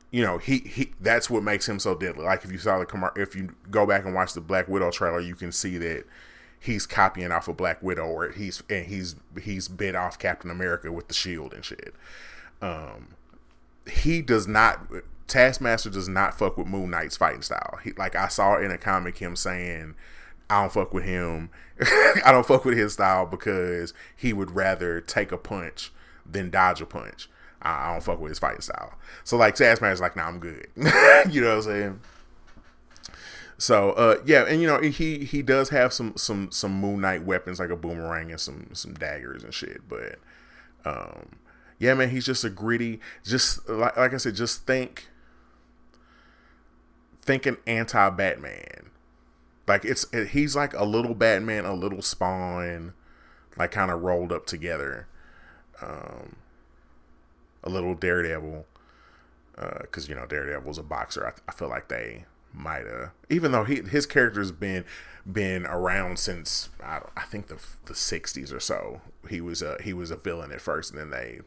you 0.09 0.23
know 0.23 0.37
he 0.37 0.59
he 0.59 0.93
that's 0.99 1.29
what 1.29 1.43
makes 1.43 1.69
him 1.69 1.79
so 1.79 1.95
deadly. 1.95 2.25
Like 2.25 2.43
if 2.43 2.51
you 2.51 2.57
saw 2.57 2.79
the 2.79 3.11
if 3.15 3.35
you 3.35 3.55
go 3.69 3.85
back 3.85 4.05
and 4.05 4.15
watch 4.15 4.33
the 4.33 4.41
Black 4.41 4.67
Widow 4.67 4.91
trailer, 4.91 5.19
you 5.19 5.35
can 5.35 5.51
see 5.51 5.77
that 5.77 6.05
he's 6.59 6.85
copying 6.85 7.31
off 7.31 7.47
of 7.47 7.57
Black 7.57 7.81
Widow, 7.83 8.07
or 8.07 8.31
he's 8.31 8.63
and 8.69 8.87
he's 8.87 9.15
he's 9.41 9.67
bit 9.67 9.95
off 9.95 10.17
Captain 10.17 10.49
America 10.49 10.91
with 10.91 11.07
the 11.09 11.13
shield 11.13 11.53
and 11.53 11.63
shit. 11.63 11.93
Um, 12.61 13.09
he 13.89 14.21
does 14.21 14.47
not 14.47 14.87
Taskmaster 15.27 15.89
does 15.89 16.09
not 16.09 16.37
fuck 16.37 16.57
with 16.57 16.67
Moon 16.67 16.89
Knight's 16.89 17.15
fighting 17.15 17.41
style. 17.41 17.79
He, 17.83 17.93
like 17.93 18.15
I 18.15 18.27
saw 18.27 18.57
in 18.57 18.69
a 18.69 18.77
comic 18.77 19.19
him 19.19 19.35
saying, 19.37 19.95
I 20.49 20.61
don't 20.61 20.73
fuck 20.73 20.93
with 20.93 21.05
him. 21.05 21.49
I 22.25 22.31
don't 22.31 22.45
fuck 22.45 22.65
with 22.65 22.77
his 22.77 22.93
style 22.93 23.25
because 23.25 23.93
he 24.15 24.33
would 24.33 24.51
rather 24.51 24.99
take 24.99 25.31
a 25.31 25.37
punch 25.37 25.93
than 26.29 26.49
dodge 26.49 26.81
a 26.81 26.85
punch. 26.85 27.29
I, 27.61 27.87
I 27.87 27.93
don't 27.93 28.03
fuck 28.03 28.19
with 28.19 28.31
his 28.31 28.39
fighting 28.39 28.59
style. 28.59 28.95
So 29.23 29.37
like 29.37 29.55
Taskmaster's 29.55 30.01
like, 30.01 30.17
nah, 30.17 30.27
I'm 30.27 30.39
good. 30.39 30.67
you 31.29 31.39
know 31.39 31.55
what 31.55 31.55
I'm 31.55 31.61
saying? 31.61 31.99
So 33.57 33.91
uh, 33.91 34.17
yeah, 34.25 34.43
and 34.47 34.59
you 34.59 34.67
know 34.67 34.81
he 34.81 35.19
he 35.23 35.41
does 35.41 35.69
have 35.69 35.93
some 35.93 36.17
some 36.17 36.51
some 36.51 36.73
Moon 36.73 36.99
Knight 36.99 37.23
weapons 37.23 37.59
like 37.59 37.69
a 37.69 37.75
boomerang 37.75 38.31
and 38.31 38.39
some 38.39 38.69
some 38.73 38.95
daggers 38.95 39.43
and 39.43 39.53
shit, 39.53 39.87
but 39.87 40.15
um, 40.83 41.37
yeah, 41.81 41.95
man, 41.95 42.11
he's 42.11 42.27
just 42.27 42.43
a 42.43 42.49
gritty. 42.51 42.99
Just 43.25 43.67
like 43.67 43.97
like 43.97 44.13
I 44.13 44.17
said, 44.17 44.35
just 44.35 44.67
think 44.67 45.07
thinking 47.23 47.57
anti 47.65 48.09
Batman. 48.11 48.91
Like 49.67 49.83
it's 49.83 50.05
it, 50.13 50.27
he's 50.27 50.55
like 50.55 50.75
a 50.75 50.85
little 50.85 51.15
Batman, 51.15 51.65
a 51.65 51.73
little 51.73 52.03
Spawn, 52.03 52.93
like 53.57 53.71
kind 53.71 53.89
of 53.89 54.03
rolled 54.03 54.31
up 54.31 54.45
together. 54.45 55.07
Um, 55.81 56.35
a 57.63 57.69
little 57.69 57.95
Daredevil, 57.95 58.67
because 59.55 60.05
uh, 60.05 60.09
you 60.09 60.13
know 60.13 60.27
Daredevil's 60.27 60.77
a 60.77 60.83
boxer. 60.83 61.25
I, 61.25 61.31
I 61.49 61.51
feel 61.51 61.67
like 61.67 61.87
they 61.87 62.25
might 62.53 62.85
have, 62.85 63.09
even 63.27 63.53
though 63.53 63.63
he 63.63 63.77
his 63.77 64.05
character's 64.05 64.51
been 64.51 64.85
been 65.25 65.65
around 65.65 66.19
since 66.19 66.69
I, 66.83 67.01
I 67.17 67.21
think 67.21 67.47
the 67.47 67.57
the 67.85 67.95
'60s 67.95 68.53
or 68.53 68.59
so. 68.59 69.01
He 69.27 69.41
was 69.41 69.63
a 69.63 69.77
he 69.83 69.93
was 69.93 70.11
a 70.11 70.15
villain 70.15 70.51
at 70.51 70.61
first, 70.61 70.91
and 70.91 70.99
then 70.99 71.09
they 71.09 71.39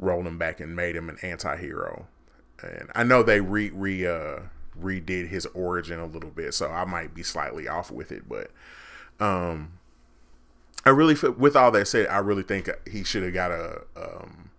rolled 0.00 0.26
him 0.26 0.38
back 0.38 0.58
and 0.58 0.74
made 0.74 0.96
him 0.96 1.08
an 1.08 1.18
anti-hero. 1.22 2.08
And 2.62 2.90
I 2.94 3.04
know 3.04 3.22
they 3.22 3.40
re 3.40 3.70
re 3.70 4.06
uh, 4.06 4.40
redid 4.80 5.28
his 5.28 5.46
origin 5.46 6.00
a 6.00 6.06
little 6.06 6.30
bit, 6.30 6.54
so 6.54 6.68
I 6.68 6.84
might 6.84 7.14
be 7.14 7.22
slightly 7.22 7.68
off 7.68 7.92
with 7.92 8.10
it, 8.10 8.28
but 8.28 8.50
um 9.24 9.74
I 10.84 10.90
really, 10.90 11.14
with 11.32 11.56
all 11.56 11.70
that 11.72 11.88
said, 11.88 12.06
I 12.06 12.18
really 12.18 12.42
think 12.42 12.70
he 12.90 13.04
should 13.04 13.22
have 13.22 13.34
got 13.34 13.50
a 13.50 13.82
um, 13.96 14.50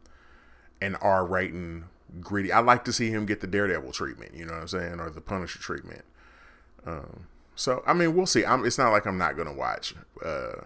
an 0.79 0.95
R 0.95 1.25
rating 1.25 1.85
gritty. 2.19 2.51
I 2.51 2.59
like 2.59 2.85
to 2.85 2.93
see 2.93 3.09
him 3.09 3.25
get 3.25 3.41
the 3.41 3.47
Daredevil 3.47 3.91
treatment. 3.91 4.35
You 4.35 4.45
know 4.45 4.53
what 4.53 4.61
I'm 4.61 4.67
saying, 4.67 4.99
or 4.99 5.09
the 5.09 5.21
Punisher 5.21 5.59
treatment. 5.59 6.03
Um, 6.85 7.27
so 7.55 7.83
I 7.87 7.93
mean, 7.93 8.15
we'll 8.15 8.27
see. 8.27 8.45
I'm, 8.45 8.65
it's 8.65 8.77
not 8.77 8.91
like 8.91 9.07
I'm 9.07 9.17
not 9.17 9.35
gonna 9.35 9.53
watch. 9.53 9.95
Uh, 10.23 10.65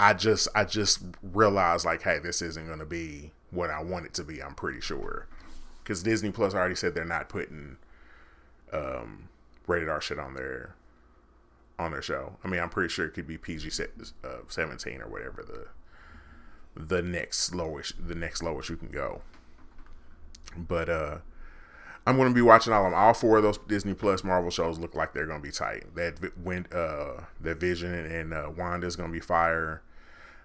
I 0.00 0.14
just 0.14 0.48
I 0.54 0.64
just 0.64 1.02
realized 1.22 1.84
like, 1.84 2.02
hey, 2.02 2.18
this 2.18 2.40
isn't 2.40 2.66
gonna 2.66 2.86
be 2.86 3.32
what 3.50 3.70
I 3.70 3.82
want 3.82 4.06
it 4.06 4.14
to 4.14 4.24
be. 4.24 4.42
I'm 4.42 4.54
pretty 4.54 4.80
sure 4.80 5.26
because 5.84 6.02
Disney 6.02 6.30
Plus 6.30 6.54
already 6.54 6.74
said 6.74 6.94
they're 6.94 7.04
not 7.04 7.28
putting 7.28 7.76
um, 8.72 9.28
rated 9.66 9.90
R 9.90 10.00
shit 10.00 10.18
on 10.18 10.32
their 10.32 10.74
on 11.78 11.92
their 11.92 12.00
show. 12.00 12.38
I 12.42 12.48
mean, 12.48 12.60
I'm 12.60 12.70
pretty 12.70 12.88
sure 12.88 13.04
it 13.04 13.10
could 13.10 13.26
be 13.26 13.36
PG 13.36 13.70
uh, 14.24 14.28
17 14.48 15.02
or 15.02 15.08
whatever 15.08 15.42
the 15.42 15.68
the 16.74 17.02
next 17.02 17.54
lowest 17.54 17.94
the 18.06 18.14
next 18.14 18.42
lowest 18.42 18.70
you 18.70 18.76
can 18.76 18.88
go. 18.88 19.20
But 20.56 20.88
uh 20.88 21.18
I'm 22.06 22.16
going 22.16 22.30
to 22.30 22.34
be 22.34 22.40
watching 22.40 22.72
all 22.72 22.86
of 22.86 22.90
them. 22.90 22.98
All 22.98 23.12
four 23.12 23.36
of 23.36 23.42
those 23.42 23.58
Disney 23.58 23.92
Plus 23.92 24.24
Marvel 24.24 24.50
shows 24.50 24.78
look 24.78 24.94
like 24.94 25.12
they're 25.12 25.26
going 25.26 25.40
to 25.40 25.46
be 25.46 25.52
tight. 25.52 25.94
That 25.94 26.14
when 26.42 26.66
uh 26.72 27.24
that 27.40 27.60
Vision 27.60 27.92
and 27.92 28.32
uh, 28.32 28.50
Wanda 28.56 28.86
is 28.86 28.96
going 28.96 29.10
to 29.10 29.12
be 29.12 29.20
fire. 29.20 29.82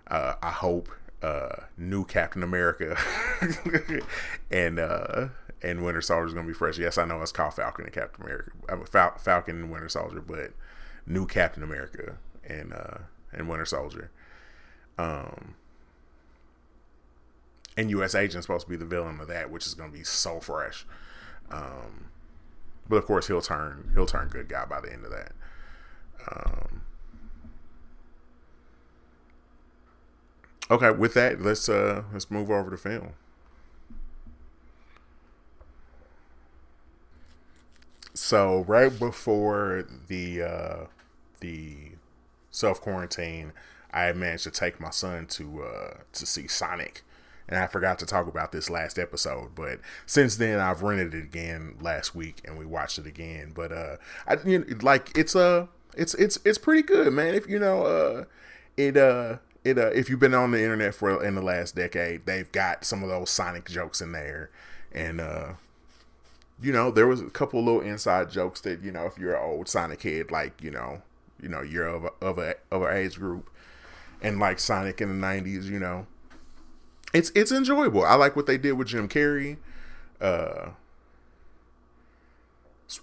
Uh, 0.07 0.35
I 0.41 0.51
hope 0.51 0.89
uh, 1.21 1.63
new 1.77 2.05
Captain 2.05 2.43
America 2.43 2.97
and 4.51 4.79
uh, 4.79 5.27
and 5.61 5.83
Winter 5.83 6.01
Soldier 6.01 6.27
is 6.27 6.33
going 6.33 6.45
to 6.45 6.51
be 6.51 6.57
fresh. 6.57 6.77
Yes, 6.77 6.97
I 6.97 7.05
know 7.05 7.21
it's 7.21 7.31
called 7.31 7.55
Falcon 7.55 7.85
and 7.85 7.93
Captain 7.93 8.23
America. 8.23 8.51
I 8.69 8.75
mean, 8.75 8.85
Fal- 8.85 9.17
Falcon 9.17 9.55
and 9.55 9.71
Winter 9.71 9.89
Soldier, 9.89 10.21
but 10.21 10.51
new 11.07 11.25
Captain 11.25 11.63
America 11.63 12.17
and 12.47 12.73
uh, 12.73 12.97
and 13.33 13.49
Winter 13.49 13.65
Soldier. 13.65 14.11
Um, 14.97 15.55
and 17.77 17.89
U.S. 17.89 18.15
Agent 18.15 18.39
is 18.39 18.45
supposed 18.45 18.65
to 18.65 18.69
be 18.69 18.77
the 18.77 18.85
villain 18.85 19.19
of 19.19 19.27
that, 19.27 19.51
which 19.51 19.67
is 19.67 19.73
going 19.73 19.91
to 19.91 19.97
be 19.97 20.03
so 20.03 20.39
fresh. 20.39 20.85
Um, 21.51 22.05
but 22.87 22.97
of 22.97 23.05
course, 23.05 23.27
he'll 23.27 23.41
turn 23.41 23.91
he'll 23.93 24.05
turn 24.05 24.29
good 24.29 24.47
guy 24.47 24.65
by 24.65 24.81
the 24.81 24.91
end 24.91 25.05
of 25.05 25.11
that. 25.11 25.31
Um, 26.31 26.81
okay, 30.69 30.91
with 30.91 31.13
that, 31.15 31.41
let's 31.41 31.69
uh 31.69 32.03
let's 32.13 32.29
move 32.31 32.49
over 32.49 32.69
to 32.71 32.77
film. 32.77 33.13
So 38.13 38.63
right 38.67 38.97
before 38.97 39.85
the 40.07 40.41
uh, 40.41 40.85
the 41.41 41.91
self 42.51 42.79
quarantine, 42.81 43.51
I 43.93 44.11
managed 44.13 44.43
to 44.45 44.51
take 44.51 44.79
my 44.79 44.89
son 44.91 45.25
to 45.27 45.63
uh, 45.63 45.93
to 46.13 46.25
see 46.25 46.47
Sonic 46.47 47.03
and 47.47 47.59
I 47.59 47.67
forgot 47.67 47.99
to 47.99 48.05
talk 48.05 48.27
about 48.27 48.51
this 48.51 48.69
last 48.69 48.97
episode, 48.97 49.53
but 49.55 49.79
since 50.05 50.37
then 50.37 50.59
I've 50.59 50.81
rented 50.81 51.13
it 51.13 51.23
again 51.23 51.75
last 51.79 52.15
week 52.15 52.41
and 52.45 52.57
we 52.57 52.65
watched 52.65 52.97
it 52.97 53.05
again. 53.05 53.51
But 53.53 53.71
uh, 53.71 53.97
I 54.27 54.37
you 54.45 54.59
know, 54.59 54.65
like 54.81 55.15
it's 55.17 55.35
uh 55.35 55.67
it's 55.95 56.13
it's 56.15 56.39
it's 56.43 56.57
pretty 56.57 56.81
good, 56.81 57.13
man. 57.13 57.35
If 57.35 57.47
you 57.47 57.59
know 57.59 57.83
uh 57.83 58.23
it 58.77 58.97
uh 58.97 59.37
it 59.65 59.77
uh 59.77 59.87
if 59.87 60.09
you've 60.09 60.19
been 60.19 60.33
on 60.33 60.51
the 60.51 60.61
internet 60.61 60.95
for 60.95 61.23
in 61.23 61.35
the 61.35 61.41
last 61.41 61.75
decade, 61.75 62.25
they've 62.25 62.51
got 62.51 62.85
some 62.85 63.03
of 63.03 63.09
those 63.09 63.29
Sonic 63.29 63.69
jokes 63.69 63.99
in 63.99 64.13
there, 64.13 64.49
and 64.93 65.19
uh 65.19 65.53
you 66.61 66.71
know 66.71 66.91
there 66.91 67.07
was 67.07 67.19
a 67.19 67.25
couple 67.25 67.63
little 67.63 67.81
inside 67.81 68.29
jokes 68.29 68.61
that 68.61 68.81
you 68.81 68.91
know 68.91 69.05
if 69.05 69.17
you're 69.17 69.35
an 69.35 69.43
old 69.43 69.67
Sonic 69.67 69.99
kid, 69.99 70.31
like 70.31 70.61
you 70.63 70.71
know 70.71 71.01
you 71.41 71.49
know 71.49 71.61
you're 71.61 71.87
of 71.87 72.05
a, 72.05 72.11
of 72.21 72.37
a 72.37 72.55
of 72.71 72.81
a 72.81 72.95
age 72.95 73.17
group 73.17 73.49
and 74.21 74.39
like 74.39 74.59
Sonic 74.59 75.01
in 75.01 75.19
the 75.19 75.27
'90s, 75.27 75.65
you 75.65 75.79
know 75.79 76.07
it's 77.13 77.31
it's 77.33 77.51
enjoyable. 77.51 78.03
I 78.03 78.15
like 78.15 78.35
what 78.35 78.45
they 78.45 78.57
did 78.57 78.73
with 78.73 78.89
Jim 78.89 79.07
Carrey. 79.07 79.57
Uh, 80.19 80.71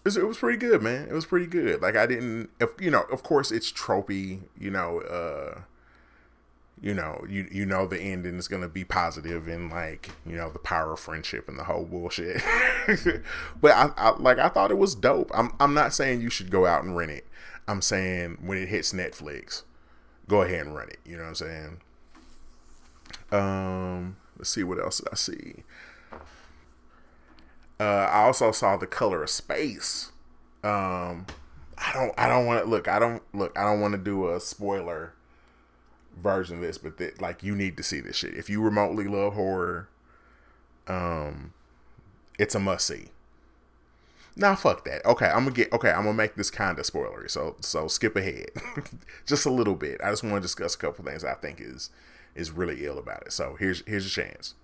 it 0.04 0.24
was 0.24 0.38
pretty 0.38 0.58
good, 0.58 0.82
man. 0.82 1.08
It 1.08 1.12
was 1.12 1.26
pretty 1.26 1.46
good. 1.46 1.82
Like 1.82 1.96
I 1.96 2.06
didn't, 2.06 2.50
if 2.60 2.70
you 2.80 2.90
know, 2.90 3.02
of 3.10 3.22
course 3.22 3.50
it's 3.50 3.72
tropey. 3.72 4.40
You 4.58 4.70
know, 4.70 5.00
uh, 5.00 5.62
you 6.82 6.94
know, 6.94 7.24
you 7.28 7.46
you 7.50 7.64
know 7.64 7.86
the 7.86 8.00
ending 8.00 8.36
is 8.38 8.48
gonna 8.48 8.68
be 8.68 8.84
positive 8.84 9.46
and 9.46 9.70
like 9.70 10.10
you 10.26 10.36
know 10.36 10.50
the 10.50 10.58
power 10.58 10.92
of 10.92 11.00
friendship 11.00 11.48
and 11.48 11.56
the 11.56 11.64
whole 11.64 11.84
bullshit. 11.84 12.42
but 13.60 13.70
I, 13.70 13.90
I 13.96 14.10
like 14.18 14.40
I 14.40 14.48
thought 14.48 14.72
it 14.72 14.78
was 14.78 14.96
dope. 14.96 15.30
I'm 15.32 15.52
I'm 15.60 15.74
not 15.74 15.94
saying 15.94 16.20
you 16.20 16.28
should 16.28 16.50
go 16.50 16.66
out 16.66 16.82
and 16.82 16.96
rent 16.96 17.12
it. 17.12 17.26
I'm 17.68 17.80
saying 17.80 18.38
when 18.42 18.58
it 18.58 18.68
hits 18.68 18.92
Netflix, 18.92 19.62
go 20.26 20.42
ahead 20.42 20.66
and 20.66 20.74
rent 20.74 20.90
it. 20.90 20.98
You 21.04 21.16
know 21.16 21.22
what 21.22 21.28
I'm 21.28 21.34
saying? 21.36 21.80
Um, 23.30 24.16
let's 24.36 24.50
see 24.50 24.64
what 24.64 24.80
else 24.80 25.00
I 25.10 25.14
see. 25.14 25.62
Uh, 27.78 28.08
I 28.10 28.24
also 28.24 28.50
saw 28.50 28.76
the 28.76 28.88
color 28.88 29.22
of 29.22 29.30
space. 29.30 30.10
Um, 30.64 31.26
I 31.78 31.92
don't, 31.94 32.12
I 32.18 32.28
don't 32.28 32.46
want 32.46 32.64
to 32.64 32.68
look. 32.68 32.88
I 32.88 32.98
don't 32.98 33.22
look. 33.32 33.56
I 33.56 33.62
don't 33.62 33.80
want 33.80 33.92
to 33.92 33.98
do 33.98 34.32
a 34.32 34.40
spoiler 34.40 35.14
version 36.16 36.56
of 36.56 36.62
this, 36.62 36.78
but 36.78 36.98
that 36.98 37.20
like 37.20 37.42
you 37.42 37.54
need 37.54 37.76
to 37.76 37.82
see 37.82 38.00
this 38.00 38.16
shit 38.16 38.34
if 38.34 38.48
you 38.50 38.60
remotely 38.62 39.04
love 39.06 39.34
horror. 39.34 39.88
Um, 40.88 41.52
it's 42.38 42.54
a 42.54 42.58
must 42.60 42.86
see. 42.86 43.06
Now 44.34 44.54
fuck 44.54 44.84
that. 44.84 45.04
Okay, 45.04 45.26
I'm 45.26 45.44
gonna 45.44 45.50
get. 45.52 45.72
Okay, 45.72 45.90
I'm 45.90 46.04
gonna 46.04 46.14
make 46.14 46.36
this 46.36 46.50
kind 46.50 46.78
of 46.78 46.86
spoilery. 46.86 47.30
So 47.30 47.56
so 47.60 47.86
skip 47.86 48.16
ahead, 48.16 48.50
just 49.26 49.46
a 49.46 49.50
little 49.50 49.74
bit. 49.74 50.00
I 50.02 50.10
just 50.10 50.22
want 50.22 50.36
to 50.36 50.40
discuss 50.40 50.74
a 50.74 50.78
couple 50.78 51.04
things 51.04 51.24
I 51.24 51.34
think 51.34 51.60
is 51.60 51.90
is 52.34 52.50
really 52.50 52.86
ill 52.86 52.98
about 52.98 53.22
it. 53.26 53.32
So 53.32 53.56
here's 53.58 53.82
here's 53.86 54.16
your 54.16 54.24
chance. 54.24 54.54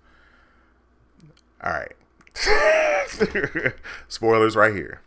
All 1.63 1.73
right. 1.73 1.93
Spoilers 4.07 4.55
right 4.55 4.73
here. 4.73 5.01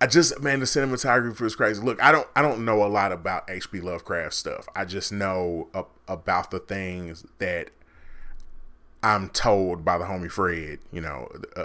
I 0.00 0.06
just 0.06 0.40
man, 0.42 0.60
the 0.60 0.66
cinematography 0.66 1.40
was 1.40 1.56
crazy. 1.56 1.82
Look, 1.82 2.02
I 2.02 2.12
don't 2.12 2.28
I 2.36 2.42
don't 2.42 2.64
know 2.64 2.84
a 2.84 2.88
lot 2.88 3.12
about 3.12 3.48
H.P. 3.48 3.80
Lovecraft 3.80 4.34
stuff. 4.34 4.68
I 4.74 4.84
just 4.84 5.12
know 5.12 5.68
about 6.06 6.50
the 6.50 6.58
things 6.58 7.24
that 7.38 7.70
I'm 9.02 9.30
told 9.30 9.84
by 9.84 9.96
the 9.96 10.04
homie 10.04 10.30
Fred. 10.30 10.80
You 10.92 11.00
know, 11.00 11.28
uh, 11.56 11.64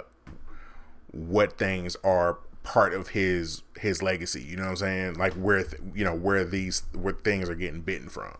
what 1.10 1.58
things 1.58 1.96
are 2.02 2.38
part 2.62 2.94
of 2.94 3.08
his 3.08 3.62
his 3.78 4.02
legacy. 4.02 4.42
You 4.42 4.56
know 4.56 4.64
what 4.64 4.70
I'm 4.70 4.76
saying? 4.76 5.14
Like 5.14 5.34
where 5.34 5.62
th- 5.64 5.82
you 5.94 6.04
know 6.04 6.14
where 6.14 6.44
these 6.44 6.84
where 6.94 7.12
things 7.12 7.50
are 7.50 7.54
getting 7.54 7.82
bitten 7.82 8.08
from. 8.08 8.34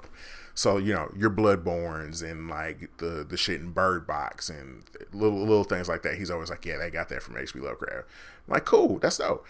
So 0.54 0.76
you 0.76 0.92
know 0.92 1.10
your 1.16 1.30
Bloodbornes 1.30 2.22
and 2.22 2.48
like 2.48 2.90
the 2.98 3.24
the 3.28 3.36
shit 3.36 3.60
in 3.60 3.70
Bird 3.72 4.06
Box 4.06 4.48
and 4.48 4.84
little 5.12 5.40
little 5.40 5.64
things 5.64 5.88
like 5.88 6.02
that. 6.02 6.16
He's 6.16 6.30
always 6.30 6.50
like, 6.50 6.64
yeah, 6.66 6.78
they 6.78 6.90
got 6.90 7.08
that 7.08 7.22
from 7.22 7.36
H.P. 7.36 7.60
Lovecraft. 7.60 8.06
I'm 8.48 8.54
like, 8.54 8.64
cool, 8.64 8.98
that's 8.98 9.18
dope. 9.18 9.46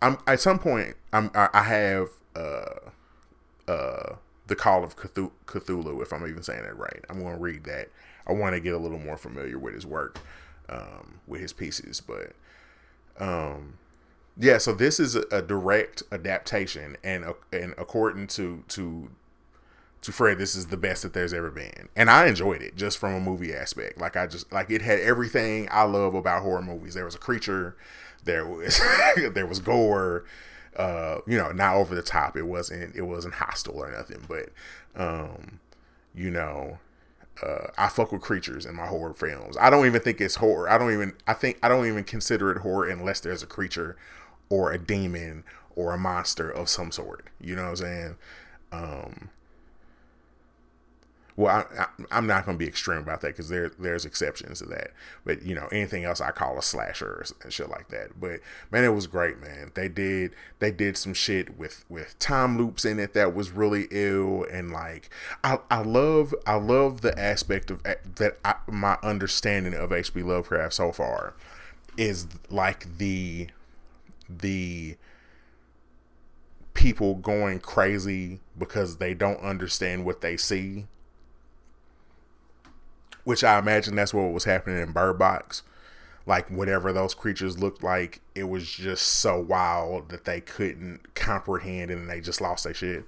I'm 0.00 0.18
at 0.26 0.40
some 0.40 0.58
point 0.58 0.96
I'm 1.12 1.30
I 1.34 1.62
have 1.62 2.08
uh 2.36 2.90
uh 3.68 4.16
the 4.46 4.56
Call 4.56 4.84
of 4.84 4.96
Cthulhu, 4.96 6.02
if 6.02 6.12
I'm 6.12 6.26
even 6.26 6.42
saying 6.42 6.62
that 6.62 6.78
right. 6.78 7.04
I'm 7.10 7.20
going 7.20 7.34
to 7.34 7.40
read 7.40 7.64
that. 7.64 7.88
I 8.26 8.32
want 8.32 8.54
to 8.54 8.60
get 8.60 8.74
a 8.74 8.78
little 8.78 8.98
more 8.98 9.16
familiar 9.16 9.58
with 9.58 9.74
his 9.74 9.86
work, 9.86 10.20
um, 10.68 11.20
with 11.26 11.40
his 11.40 11.52
pieces, 11.52 12.00
but 12.00 12.32
um, 13.18 13.78
yeah. 14.36 14.58
So 14.58 14.72
this 14.72 15.00
is 15.00 15.16
a, 15.16 15.24
a 15.30 15.42
direct 15.42 16.02
adaptation, 16.12 16.96
and 17.02 17.24
uh, 17.24 17.34
and 17.52 17.74
according 17.78 18.28
to 18.28 18.62
to 18.68 19.10
to 20.06 20.12
Fred, 20.12 20.38
this 20.38 20.56
is 20.56 20.66
the 20.66 20.76
best 20.76 21.02
that 21.02 21.12
there's 21.12 21.32
ever 21.32 21.50
been. 21.50 21.88
And 21.94 22.10
I 22.10 22.26
enjoyed 22.26 22.62
it 22.62 22.76
just 22.76 22.98
from 22.98 23.14
a 23.14 23.20
movie 23.20 23.54
aspect. 23.54 23.98
Like 23.98 24.16
I 24.16 24.26
just 24.26 24.50
like 24.52 24.70
it 24.70 24.82
had 24.82 25.00
everything 25.00 25.68
I 25.70 25.82
love 25.82 26.14
about 26.14 26.42
horror 26.42 26.62
movies. 26.62 26.94
There 26.94 27.04
was 27.04 27.14
a 27.14 27.18
creature, 27.18 27.76
there 28.24 28.46
was 28.46 28.80
there 29.32 29.46
was 29.46 29.58
gore, 29.60 30.24
uh, 30.76 31.18
you 31.26 31.36
know, 31.36 31.52
not 31.52 31.76
over 31.76 31.94
the 31.94 32.02
top. 32.02 32.36
It 32.36 32.44
wasn't 32.44 32.96
it 32.96 33.02
wasn't 33.02 33.34
hostile 33.34 33.78
or 33.78 33.90
nothing, 33.92 34.24
but 34.28 34.50
um, 34.94 35.60
you 36.14 36.30
know, 36.30 36.78
uh, 37.42 37.68
I 37.76 37.88
fuck 37.88 38.12
with 38.12 38.22
creatures 38.22 38.64
in 38.64 38.74
my 38.74 38.86
horror 38.86 39.12
films. 39.12 39.56
I 39.60 39.70
don't 39.70 39.86
even 39.86 40.00
think 40.00 40.20
it's 40.20 40.36
horror. 40.36 40.70
I 40.70 40.78
don't 40.78 40.92
even 40.92 41.14
I 41.26 41.34
think 41.34 41.58
I 41.62 41.68
don't 41.68 41.86
even 41.86 42.04
consider 42.04 42.50
it 42.50 42.58
horror 42.58 42.88
unless 42.88 43.20
there's 43.20 43.42
a 43.42 43.46
creature 43.46 43.96
or 44.48 44.72
a 44.72 44.78
demon 44.78 45.44
or 45.74 45.92
a 45.92 45.98
monster 45.98 46.50
of 46.50 46.68
some 46.68 46.90
sort. 46.90 47.26
You 47.40 47.56
know 47.56 47.64
what 47.64 47.70
I'm 47.70 47.76
saying? 47.76 48.16
Um, 48.72 49.30
well, 51.36 51.68
I, 51.78 52.16
am 52.16 52.26
not 52.26 52.46
going 52.46 52.56
to 52.56 52.58
be 52.58 52.66
extreme 52.66 52.98
about 52.98 53.20
that 53.20 53.28
because 53.28 53.50
there 53.50 53.70
there's 53.78 54.06
exceptions 54.06 54.60
to 54.60 54.66
that. 54.66 54.92
But 55.24 55.42
you 55.42 55.54
know, 55.54 55.68
anything 55.70 56.04
else 56.04 56.20
I 56.20 56.30
call 56.30 56.58
a 56.58 56.62
slasher 56.62 57.26
and 57.42 57.52
shit 57.52 57.68
like 57.68 57.88
that. 57.88 58.18
But 58.18 58.40
man, 58.70 58.84
it 58.84 58.94
was 58.94 59.06
great, 59.06 59.38
man. 59.38 59.70
They 59.74 59.88
did 59.88 60.32
they 60.60 60.70
did 60.70 60.96
some 60.96 61.12
shit 61.12 61.58
with 61.58 61.84
with 61.90 62.18
time 62.18 62.56
loops 62.56 62.86
in 62.86 62.98
it 62.98 63.12
that 63.12 63.34
was 63.34 63.50
really 63.50 63.86
ill, 63.90 64.46
and 64.50 64.70
like 64.70 65.10
I 65.44 65.58
I 65.70 65.82
love 65.82 66.34
I 66.46 66.54
love 66.54 67.02
the 67.02 67.18
aspect 67.18 67.70
of 67.70 67.82
eh, 67.84 67.96
that. 68.16 68.38
I, 68.44 68.54
my 68.68 68.96
understanding 69.02 69.74
of 69.74 69.92
H.P. 69.92 70.22
Lovecraft 70.22 70.72
so 70.74 70.92
far 70.92 71.34
is 71.96 72.26
like 72.50 72.98
the 72.98 73.48
the 74.28 74.96
people 76.74 77.14
going 77.14 77.58
crazy 77.58 78.40
because 78.56 78.96
they 78.96 79.14
don't 79.14 79.40
understand 79.40 80.04
what 80.04 80.20
they 80.20 80.36
see. 80.36 80.86
Which 83.26 83.42
I 83.42 83.58
imagine 83.58 83.96
that's 83.96 84.14
what 84.14 84.32
was 84.32 84.44
happening 84.44 84.78
in 84.78 84.92
Bird 84.92 85.18
Box. 85.18 85.64
Like 86.26 86.48
whatever 86.48 86.92
those 86.92 87.12
creatures 87.12 87.58
looked 87.58 87.82
like, 87.82 88.20
it 88.36 88.44
was 88.44 88.70
just 88.70 89.04
so 89.04 89.40
wild 89.40 90.10
that 90.10 90.24
they 90.24 90.40
couldn't 90.40 91.14
comprehend 91.16 91.90
and 91.90 92.08
they 92.08 92.20
just 92.20 92.40
lost 92.40 92.62
their 92.62 92.74
shit. 92.74 93.04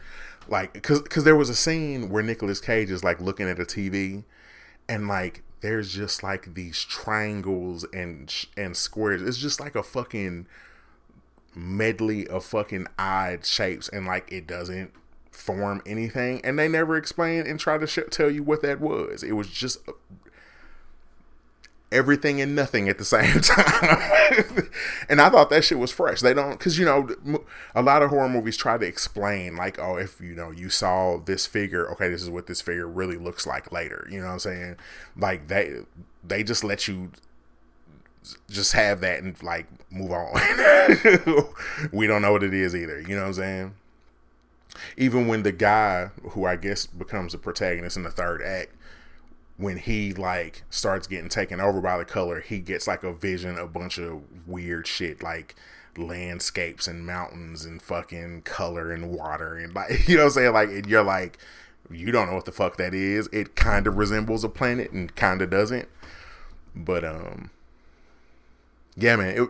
Like, 0.48 0.82
cause, 0.82 1.02
cause 1.02 1.22
there 1.22 1.36
was 1.36 1.48
a 1.48 1.54
scene 1.54 2.08
where 2.10 2.22
Nicolas 2.22 2.60
Cage 2.60 2.90
is 2.90 3.04
like 3.04 3.20
looking 3.20 3.48
at 3.48 3.60
a 3.60 3.64
TV 3.64 4.24
and 4.88 5.06
like 5.06 5.42
there's 5.60 5.92
just 5.92 6.24
like 6.24 6.54
these 6.54 6.82
triangles 6.82 7.84
and 7.92 8.34
and 8.56 8.76
squares. 8.76 9.22
It's 9.22 9.38
just 9.38 9.60
like 9.60 9.76
a 9.76 9.82
fucking 9.84 10.46
medley 11.54 12.26
of 12.26 12.44
fucking 12.44 12.86
odd 12.98 13.44
shapes, 13.44 13.88
and 13.88 14.06
like 14.06 14.30
it 14.32 14.46
doesn't 14.46 14.92
form 15.38 15.82
anything. 15.86 16.40
And 16.44 16.58
they 16.58 16.68
never 16.68 16.96
explain 16.96 17.46
and 17.46 17.58
try 17.58 17.78
to 17.78 17.86
sh- 17.86 18.00
tell 18.10 18.30
you 18.30 18.42
what 18.42 18.62
that 18.62 18.80
was. 18.80 19.22
It 19.22 19.32
was 19.32 19.48
just 19.48 19.78
everything 21.90 22.40
and 22.40 22.54
nothing 22.54 22.88
at 22.88 22.98
the 22.98 23.04
same 23.04 23.40
time. 23.40 24.70
and 25.08 25.20
I 25.20 25.30
thought 25.30 25.50
that 25.50 25.64
shit 25.64 25.78
was 25.78 25.92
fresh. 25.92 26.20
They 26.20 26.34
don't, 26.34 26.58
because, 26.58 26.78
you 26.78 26.84
know, 26.84 27.08
a 27.74 27.82
lot 27.82 28.02
of 28.02 28.10
horror 28.10 28.28
movies 28.28 28.56
try 28.56 28.76
to 28.78 28.86
explain, 28.86 29.56
like, 29.56 29.78
oh, 29.78 29.96
if, 29.96 30.20
you 30.20 30.34
know, 30.34 30.50
you 30.50 30.68
saw 30.70 31.18
this 31.18 31.46
figure, 31.46 31.90
okay, 31.92 32.08
this 32.08 32.22
is 32.22 32.30
what 32.30 32.46
this 32.46 32.60
figure 32.60 32.86
really 32.86 33.16
looks 33.16 33.46
like 33.46 33.72
later. 33.72 34.06
You 34.10 34.20
know 34.20 34.26
what 34.26 34.32
I'm 34.34 34.38
saying? 34.40 34.76
Like, 35.16 35.48
they, 35.48 35.78
they 36.24 36.42
just 36.42 36.64
let 36.64 36.88
you 36.88 37.10
just 38.50 38.72
have 38.72 39.00
that 39.00 39.22
and, 39.22 39.40
like, 39.42 39.66
move 39.90 40.10
on. 40.10 40.34
we 41.92 42.06
don't 42.06 42.20
know 42.20 42.32
what 42.32 42.42
it 42.42 42.52
is 42.52 42.74
either. 42.74 43.00
You 43.00 43.14
know 43.14 43.22
what 43.22 43.28
I'm 43.28 43.34
saying? 43.34 43.74
Even 44.96 45.28
when 45.28 45.42
the 45.42 45.52
guy 45.52 46.10
who 46.30 46.44
I 46.44 46.56
guess 46.56 46.86
becomes 46.86 47.32
the 47.32 47.38
protagonist 47.38 47.96
in 47.96 48.02
the 48.02 48.10
third 48.10 48.42
act 48.42 48.74
when 49.58 49.76
he 49.76 50.14
like 50.14 50.62
starts 50.70 51.06
getting 51.06 51.28
taken 51.28 51.60
over 51.60 51.80
by 51.80 51.98
the 51.98 52.04
color, 52.04 52.40
he 52.40 52.60
gets 52.60 52.86
like 52.86 53.02
a 53.02 53.12
vision, 53.12 53.58
a 53.58 53.66
bunch 53.66 53.98
of 53.98 54.22
weird 54.46 54.86
shit 54.86 55.22
like 55.22 55.56
landscapes 55.96 56.86
and 56.86 57.04
mountains 57.04 57.64
and 57.64 57.82
fucking 57.82 58.42
color 58.42 58.92
and 58.92 59.10
water 59.10 59.56
and 59.56 59.74
like 59.74 60.08
you 60.08 60.16
know 60.16 60.22
what 60.22 60.28
I'm 60.28 60.32
saying? 60.32 60.52
Like 60.52 60.86
you're 60.86 61.02
like 61.02 61.38
you 61.90 62.12
don't 62.12 62.28
know 62.28 62.34
what 62.34 62.44
the 62.44 62.52
fuck 62.52 62.76
that 62.76 62.94
is. 62.94 63.28
It 63.32 63.56
kind 63.56 63.86
of 63.86 63.96
resembles 63.96 64.44
a 64.44 64.48
planet 64.48 64.92
and 64.92 65.14
kind 65.16 65.42
of 65.42 65.50
doesn't. 65.50 65.88
But 66.74 67.04
um 67.04 67.50
yeah, 68.96 69.16
man, 69.16 69.42
it, 69.42 69.48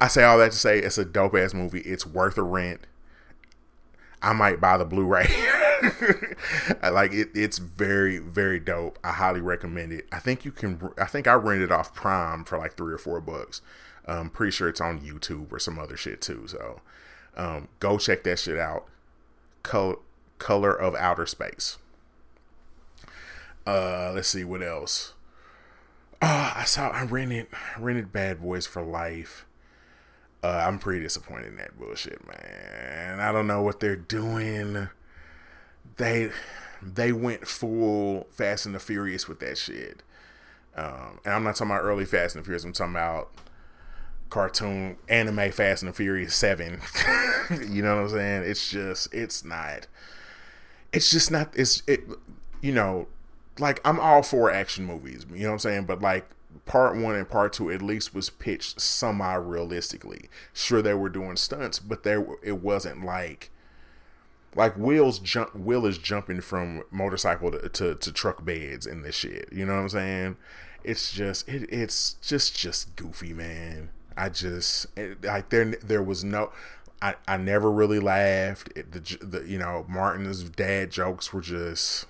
I 0.00 0.08
say 0.08 0.24
all 0.24 0.38
that 0.38 0.52
to 0.52 0.58
say 0.58 0.78
it's 0.78 0.98
a 0.98 1.04
dope 1.04 1.34
ass 1.34 1.54
movie. 1.54 1.80
It's 1.80 2.06
worth 2.06 2.38
a 2.38 2.42
rent. 2.42 2.80
I 4.22 4.32
might 4.32 4.60
buy 4.60 4.76
the 4.76 4.84
Blu-ray. 4.84 5.26
like 6.82 7.12
it, 7.12 7.30
it's 7.34 7.58
very, 7.58 8.18
very 8.18 8.60
dope. 8.60 8.98
I 9.02 9.12
highly 9.12 9.40
recommend 9.40 9.92
it. 9.92 10.06
I 10.12 10.18
think 10.18 10.44
you 10.44 10.52
can. 10.52 10.92
I 10.98 11.06
think 11.06 11.26
I 11.26 11.34
rented 11.34 11.72
off 11.72 11.94
Prime 11.94 12.44
for 12.44 12.58
like 12.58 12.76
three 12.76 12.92
or 12.92 12.98
four 12.98 13.20
bucks. 13.20 13.62
I'm 14.06 14.18
um, 14.18 14.30
pretty 14.30 14.50
sure 14.50 14.68
it's 14.68 14.80
on 14.80 15.00
YouTube 15.00 15.52
or 15.52 15.58
some 15.58 15.78
other 15.78 15.96
shit 15.96 16.20
too. 16.20 16.46
So 16.46 16.80
um, 17.36 17.68
go 17.78 17.98
check 17.98 18.24
that 18.24 18.38
shit 18.38 18.58
out. 18.58 18.86
Color, 19.62 19.96
Color 20.38 20.72
of 20.72 20.94
Outer 20.94 21.26
Space. 21.26 21.78
Uh, 23.66 24.12
let's 24.14 24.28
see 24.28 24.44
what 24.44 24.62
else. 24.62 25.14
Uh, 26.22 26.52
I 26.56 26.64
saw 26.64 26.88
I 26.88 27.04
rented 27.04 27.46
rented 27.78 28.12
Bad 28.12 28.42
Boys 28.42 28.66
for 28.66 28.82
Life. 28.82 29.46
Uh, 30.42 30.64
I'm 30.66 30.78
pretty 30.78 31.02
disappointed 31.02 31.48
in 31.48 31.56
that 31.56 31.78
bullshit, 31.78 32.26
man. 32.26 33.20
I 33.20 33.30
don't 33.30 33.46
know 33.46 33.62
what 33.62 33.80
they're 33.80 33.96
doing. 33.96 34.88
They 35.96 36.30
they 36.82 37.12
went 37.12 37.46
full 37.46 38.26
Fast 38.30 38.64
and 38.64 38.74
the 38.74 38.80
Furious 38.80 39.28
with 39.28 39.40
that 39.40 39.58
shit. 39.58 40.02
Um, 40.74 41.20
and 41.24 41.34
I'm 41.34 41.44
not 41.44 41.56
talking 41.56 41.70
about 41.70 41.82
early 41.82 42.06
Fast 42.06 42.34
and 42.34 42.42
the 42.42 42.46
Furious. 42.46 42.64
I'm 42.64 42.72
talking 42.72 42.94
about 42.94 43.30
cartoon 44.30 44.96
anime 45.08 45.50
Fast 45.50 45.82
and 45.82 45.92
the 45.92 45.96
Furious 45.96 46.34
Seven. 46.34 46.80
you 47.68 47.82
know 47.82 47.96
what 47.96 48.02
I'm 48.04 48.08
saying? 48.10 48.42
It's 48.44 48.70
just 48.70 49.12
it's 49.12 49.44
not. 49.44 49.86
It's 50.92 51.10
just 51.10 51.30
not. 51.30 51.52
It's 51.54 51.82
it. 51.86 52.00
You 52.62 52.72
know, 52.72 53.08
like 53.58 53.80
I'm 53.84 54.00
all 54.00 54.22
for 54.22 54.50
action 54.50 54.86
movies. 54.86 55.26
You 55.30 55.42
know 55.42 55.48
what 55.48 55.52
I'm 55.54 55.58
saying? 55.58 55.84
But 55.84 56.00
like 56.00 56.28
part 56.64 56.96
one 56.96 57.14
and 57.14 57.28
part 57.28 57.52
two 57.52 57.70
at 57.70 57.82
least 57.82 58.14
was 58.14 58.30
pitched 58.30 58.80
semi 58.80 59.34
realistically. 59.34 60.28
Sure, 60.52 60.82
they 60.82 60.94
were 60.94 61.08
doing 61.08 61.36
stunts, 61.36 61.78
but 61.78 62.02
there 62.02 62.26
it 62.42 62.62
wasn't 62.62 63.04
like 63.04 63.50
like 64.54 64.76
Will's 64.76 65.18
jump. 65.18 65.54
Will 65.54 65.86
is 65.86 65.98
jumping 65.98 66.40
from 66.40 66.82
motorcycle 66.90 67.50
to, 67.52 67.68
to, 67.68 67.94
to 67.94 68.12
truck 68.12 68.44
beds 68.44 68.86
in 68.86 69.02
this 69.02 69.14
shit. 69.14 69.48
You 69.52 69.66
know 69.66 69.74
what 69.74 69.82
I'm 69.82 69.88
saying? 69.88 70.36
It's 70.82 71.12
just 71.12 71.48
it, 71.48 71.68
it's 71.70 72.14
just 72.14 72.56
just 72.56 72.96
goofy, 72.96 73.32
man. 73.32 73.90
I 74.16 74.28
just 74.28 74.86
like 75.22 75.50
there 75.50 75.66
there 75.66 76.02
was 76.02 76.24
no. 76.24 76.52
I, 77.02 77.14
I 77.26 77.38
never 77.38 77.70
really 77.72 77.98
laughed. 77.98 78.70
It, 78.76 78.92
the, 78.92 79.18
the 79.24 79.48
you 79.48 79.58
know 79.58 79.86
Martin's 79.88 80.42
dad 80.44 80.90
jokes 80.90 81.32
were 81.32 81.40
just 81.40 82.06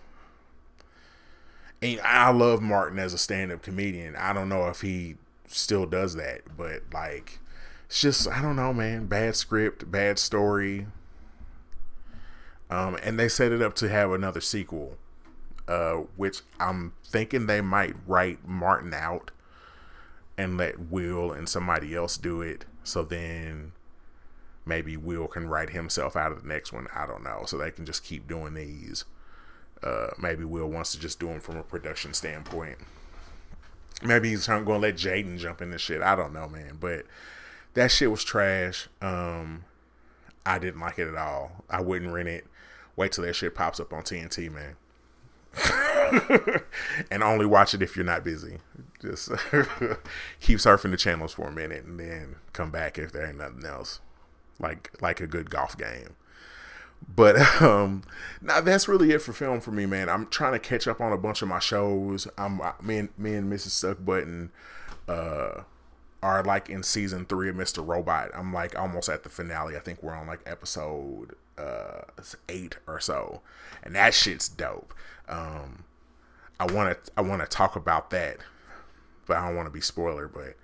and 1.83 2.01
I 2.03 2.31
love 2.31 2.61
Martin 2.61 2.99
as 2.99 3.15
a 3.15 3.19
stand-up 3.19 3.63
comedian. 3.63 4.17
I 4.17 4.33
don't 4.33 4.49
know 4.49 4.69
if 4.69 4.81
he 4.83 5.17
still 5.47 5.87
does 5.87 6.15
that, 6.17 6.43
but 6.57 6.83
like 6.93 7.39
it's 7.87 8.01
just 8.01 8.29
I 8.29 8.43
don't 8.43 8.57
know, 8.57 8.73
man. 8.73 9.07
Bad 9.07 9.37
script, 9.37 9.91
bad 9.91 10.19
story. 10.19 10.87
Um, 12.71 12.97
and 13.03 13.19
they 13.19 13.29
set 13.29 13.51
it 13.51 13.61
up 13.61 13.75
to 13.77 13.89
have 13.89 14.13
another 14.13 14.41
sequel, 14.41 14.97
uh, 15.67 15.95
which 16.17 16.43
I'm 16.61 16.93
thinking 17.05 17.47
they 17.47 17.61
might 17.61 17.97
write 18.07 18.47
Martin 18.47 18.95
out 18.95 19.33
and 20.39 20.57
let 20.57 20.79
Will 20.79 21.33
and 21.33 21.49
somebody 21.49 21.97
else 21.97 22.17
do 22.17 22.43
it. 22.43 22.67
So 22.85 23.03
then 23.03 23.73
maybe 24.65 24.97
Will 24.97 25.27
can 25.27 25.49
write 25.49 25.71
himself 25.71 26.15
out 26.15 26.31
of 26.31 26.43
the 26.43 26.49
next 26.49 26.73
one. 26.73 26.87
I 26.95 27.07
don't 27.07 27.25
know. 27.25 27.43
So 27.45 27.59
they 27.59 27.73
can 27.73 27.85
just 27.85 28.05
keep 28.05 28.29
doing 28.29 28.55
these. 28.55 29.05
Uh, 29.83 30.09
maybe 30.19 30.45
Will 30.45 30.69
wants 30.69 30.93
to 30.93 31.01
just 31.01 31.19
do 31.19 31.27
them 31.27 31.41
from 31.41 31.57
a 31.57 31.63
production 31.63 32.13
standpoint. 32.13 32.79
Maybe 34.03 34.31
he's 34.31 34.47
going 34.47 34.65
to 34.65 34.79
let 34.79 34.95
Jaden 34.95 35.39
jump 35.39 35.63
in 35.63 35.71
this 35.71 35.83
shit. 35.83 36.03
I 36.03 36.15
don't 36.17 36.33
know, 36.33 36.49
man. 36.49 36.79
But 36.81 37.07
that 37.75 37.91
shit 37.91 38.11
was 38.11 38.25
trash. 38.25 38.89
Um, 39.01 39.65
I 40.45 40.59
didn't 40.59 40.81
like 40.81 40.99
it 40.99 41.09
at 41.09 41.17
all. 41.17 41.65
I 41.69 41.81
wouldn't 41.81 42.13
rent 42.13 42.29
it. 42.29 42.47
Wait 42.97 43.13
till 43.13 43.25
that 43.25 43.37
shit 43.37 43.55
pops 43.55 43.81
up 43.81 43.93
on 43.93 44.03
TNT, 44.03 44.51
man. 44.51 44.77
and 47.11 47.23
only 47.23 47.47
watch 47.47 47.75
it 47.75 47.83
if 47.83 47.97
you're 47.97 48.05
not 48.05 48.25
busy. 48.25 48.59
Just 49.01 49.29
keep 50.41 50.59
surfing 50.59 50.91
the 50.91 50.97
channels 50.97 51.33
for 51.33 51.49
a 51.49 51.53
minute 51.53 51.85
and 51.85 51.99
then 51.99 52.37
come 52.53 52.71
back 52.71 52.99
if 52.99 53.13
there 53.13 53.27
ain't 53.27 53.39
nothing 53.39 53.65
else. 53.65 54.01
Like 54.59 54.91
like 55.01 55.21
a 55.21 55.27
good 55.27 55.51
golf 55.51 55.77
game. 55.77 56.15
But 57.09 57.37
um 57.63 58.03
now 58.41 58.61
that's 58.61 58.89
really 58.89 59.13
it 59.13 59.23
for 59.23 59.33
film 59.33 59.61
for 59.61 59.73
me, 59.73 59.87
man. 59.87 60.09
I'm 60.09 60.27
trying 60.27 60.53
to 60.53 60.59
catch 60.59 60.87
up 60.87 61.01
on 61.01 61.13
a 61.13 61.19
bunch 61.19 61.43
of 61.43 61.49
my 61.49 61.59
shows. 61.59 62.29
I'm 62.39 62.61
me 62.83 62.99
and 62.99 63.09
me 63.19 63.35
and 63.35 63.53
Mrs. 63.53 63.71
Stuck 63.71 64.05
Button 64.05 64.51
uh 65.09 65.63
are 66.23 66.45
like 66.45 66.69
in 66.69 66.83
season 66.83 67.25
three 67.25 67.49
of 67.49 67.57
Mr. 67.57 67.87
Robot. 67.87 68.31
I'm 68.35 68.53
like 68.53 68.79
almost 68.79 69.09
at 69.09 69.23
the 69.23 69.31
finale. 69.31 69.77
I 69.77 69.81
think 69.81 70.03
we're 70.03 70.15
on 70.15 70.27
like 70.27 70.41
episode 70.47 71.35
uh 71.59 72.03
eight 72.49 72.77
or 72.87 73.01
so. 73.01 73.41
And 73.83 73.95
that 73.95 74.15
shit's 74.15 74.49
dope. 74.49 74.95
Um 75.29 75.85
I 76.59 76.71
wanna 76.71 76.97
I 77.17 77.23
wanna 77.23 77.47
talk 77.47 77.75
about 77.77 78.11
that, 78.11 78.39
but 79.27 79.39
I 79.39 79.47
don't 79.47 79.57
wanna 79.57 79.71
be 79.71 79.81
spoiler, 79.81 80.29
but 80.29 80.57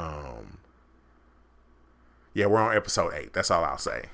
um 0.00 0.58
yeah, 2.34 2.46
we're 2.46 2.58
on 2.58 2.76
episode 2.76 3.12
eight. 3.14 3.32
That's 3.32 3.50
all 3.50 3.64
I'll 3.64 3.78
say 3.78 4.04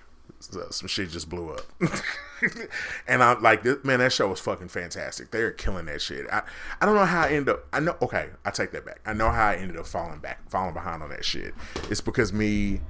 some 0.40 0.88
shit 0.88 1.10
just 1.10 1.28
blew 1.28 1.50
up. 1.50 1.62
and 3.08 3.22
I'm 3.22 3.42
like, 3.42 3.64
man, 3.84 4.00
that 4.00 4.12
show 4.12 4.28
was 4.28 4.40
fucking 4.40 4.68
fantastic. 4.68 5.30
They're 5.30 5.52
killing 5.52 5.86
that 5.86 6.02
shit. 6.02 6.26
I, 6.30 6.42
I 6.80 6.86
don't 6.86 6.94
know 6.94 7.04
how 7.04 7.22
I 7.22 7.28
ended 7.30 7.50
up. 7.50 7.66
I 7.72 7.80
know. 7.80 7.96
Okay, 8.02 8.28
I 8.44 8.50
take 8.50 8.72
that 8.72 8.84
back. 8.84 9.00
I 9.06 9.12
know 9.12 9.30
how 9.30 9.48
I 9.48 9.56
ended 9.56 9.76
up 9.76 9.86
falling 9.86 10.18
back, 10.18 10.48
falling 10.50 10.74
behind 10.74 11.02
on 11.02 11.08
that 11.10 11.24
shit. 11.24 11.54
It's 11.90 12.00
because 12.00 12.32
me 12.32 12.80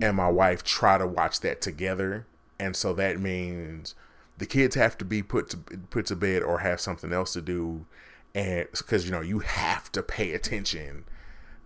and 0.00 0.16
my 0.16 0.28
wife 0.28 0.64
try 0.64 0.98
to 0.98 1.06
watch 1.06 1.40
that 1.40 1.60
together, 1.60 2.26
and 2.58 2.74
so 2.74 2.92
that 2.94 3.20
means 3.20 3.94
the 4.38 4.46
kids 4.46 4.74
have 4.74 4.96
to 4.98 5.04
be 5.04 5.22
put 5.22 5.50
to 5.50 5.56
put 5.56 6.06
to 6.06 6.16
bed 6.16 6.42
or 6.42 6.58
have 6.58 6.80
something 6.80 7.12
else 7.12 7.32
to 7.34 7.42
do, 7.42 7.86
and 8.34 8.68
because 8.72 9.04
you 9.04 9.12
know 9.12 9.20
you 9.20 9.40
have 9.40 9.92
to 9.92 10.02
pay 10.02 10.32
attention 10.32 11.04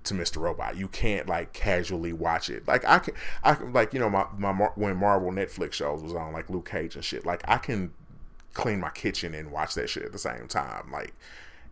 to 0.07 0.15
Mr. 0.15 0.39
Robot. 0.39 0.77
You 0.77 0.89
can't 0.89 1.29
like 1.29 1.53
casually 1.53 2.13
watch 2.13 2.51
it. 2.51 2.67
Like 2.67 2.85
I 2.85 2.99
can, 2.99 3.15
I 3.45 3.55
like 3.63 3.93
you 3.93 4.01
know 4.01 4.11
my 4.11 4.27
my 4.37 4.53
when 4.75 4.97
Marvel 4.97 5.31
Netflix 5.31 5.75
shows 5.75 6.03
was 6.03 6.15
on 6.15 6.33
like 6.33 6.51
Luke 6.51 6.69
Cage 6.69 6.95
and 6.95 7.05
shit. 7.05 7.27
Like 7.27 7.43
I 7.49 7.59
can 7.59 7.93
clean 8.55 8.81
my 8.81 8.91
kitchen 8.91 9.35
and 9.35 9.51
watch 9.51 9.75
that 9.75 9.89
shit 9.89 10.05
at 10.05 10.13
the 10.13 10.19
same 10.19 10.49
time. 10.49 10.91
Like 10.91 11.15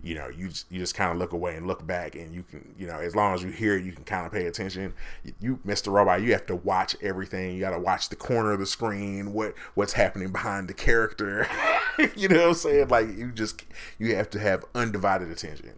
you 0.05 0.15
know, 0.15 0.29
you 0.29 0.49
just, 0.49 0.71
you 0.71 0.79
just 0.79 0.95
kind 0.95 1.11
of 1.11 1.17
look 1.17 1.33
away 1.33 1.57
and 1.57 1.67
look 1.67 1.85
back, 1.87 2.15
and 2.15 2.35
you 2.35 2.43
can, 2.43 2.75
you 2.79 2.87
know, 2.87 2.99
as 2.99 3.17
long 3.17 3.35
as 3.35 3.43
you 3.43 3.49
hear 3.49 3.75
it, 3.75 3.85
you 3.85 3.93
can 3.93 4.05
kind 4.05 4.27
of 4.27 4.33
pay 4.33 4.45
attention. 4.45 4.93
You, 5.25 5.33
you, 5.41 5.61
Mr. 5.67 5.91
Robot, 5.91 6.21
you 6.21 6.33
have 6.33 6.45
to 6.47 6.57
watch 6.57 6.95
everything. 7.01 7.55
You 7.55 7.61
got 7.61 7.71
to 7.71 7.79
watch 7.79 8.11
the 8.11 8.17
corner 8.17 8.53
of 8.53 8.61
the 8.61 8.67
screen, 8.67 9.33
what 9.33 9.55
what's 9.75 9.95
happening 9.95 10.31
behind 10.31 10.69
the 10.69 10.75
character. 10.75 11.49
you 12.17 12.29
know 12.29 12.41
what 12.41 12.49
I'm 12.49 12.55
saying? 12.55 12.89
Like 12.89 13.17
you 13.17 13.33
just 13.33 13.65
you 13.99 14.15
have 14.15 14.29
to 14.31 14.39
have 14.39 14.65
undivided 14.75 15.31
attention. 15.31 15.73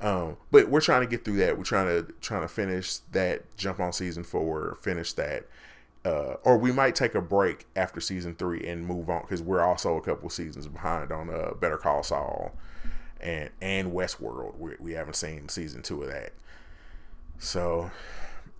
Um, 0.00 0.36
but 0.50 0.68
we're 0.68 0.80
trying 0.80 1.00
to 1.00 1.06
get 1.08 1.24
through 1.24 1.38
that. 1.38 1.56
We're 1.58 1.64
trying 1.64 1.86
to 1.86 2.12
trying 2.20 2.42
to 2.42 2.48
finish 2.48 2.98
that. 3.12 3.56
Jump 3.56 3.80
on 3.80 3.92
season 3.92 4.24
four. 4.24 4.76
Finish 4.80 5.14
that. 5.14 5.46
Uh, 6.04 6.36
or 6.44 6.56
we 6.56 6.70
might 6.72 6.94
take 6.94 7.14
a 7.14 7.20
break 7.20 7.66
after 7.74 8.00
season 8.00 8.34
three 8.34 8.66
and 8.66 8.86
move 8.86 9.10
on 9.10 9.22
because 9.22 9.42
we're 9.42 9.60
also 9.60 9.96
a 9.96 10.00
couple 10.00 10.30
seasons 10.30 10.66
behind 10.68 11.10
on 11.10 11.28
uh, 11.28 11.52
Better 11.60 11.76
Call 11.76 12.02
Saul 12.02 12.52
and 13.20 13.50
and 13.60 13.92
Westworld. 13.92 14.56
We, 14.58 14.72
we 14.78 14.92
haven't 14.92 15.16
seen 15.16 15.48
season 15.48 15.82
two 15.82 16.02
of 16.02 16.08
that. 16.08 16.32
So 17.38 17.90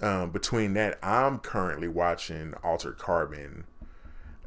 um, 0.01 0.31
between 0.31 0.75
that, 0.75 0.99
I'm 1.03 1.39
currently 1.39 1.89
watching 1.89 2.55
Altered 2.63 2.99
Carbon. 2.99 3.65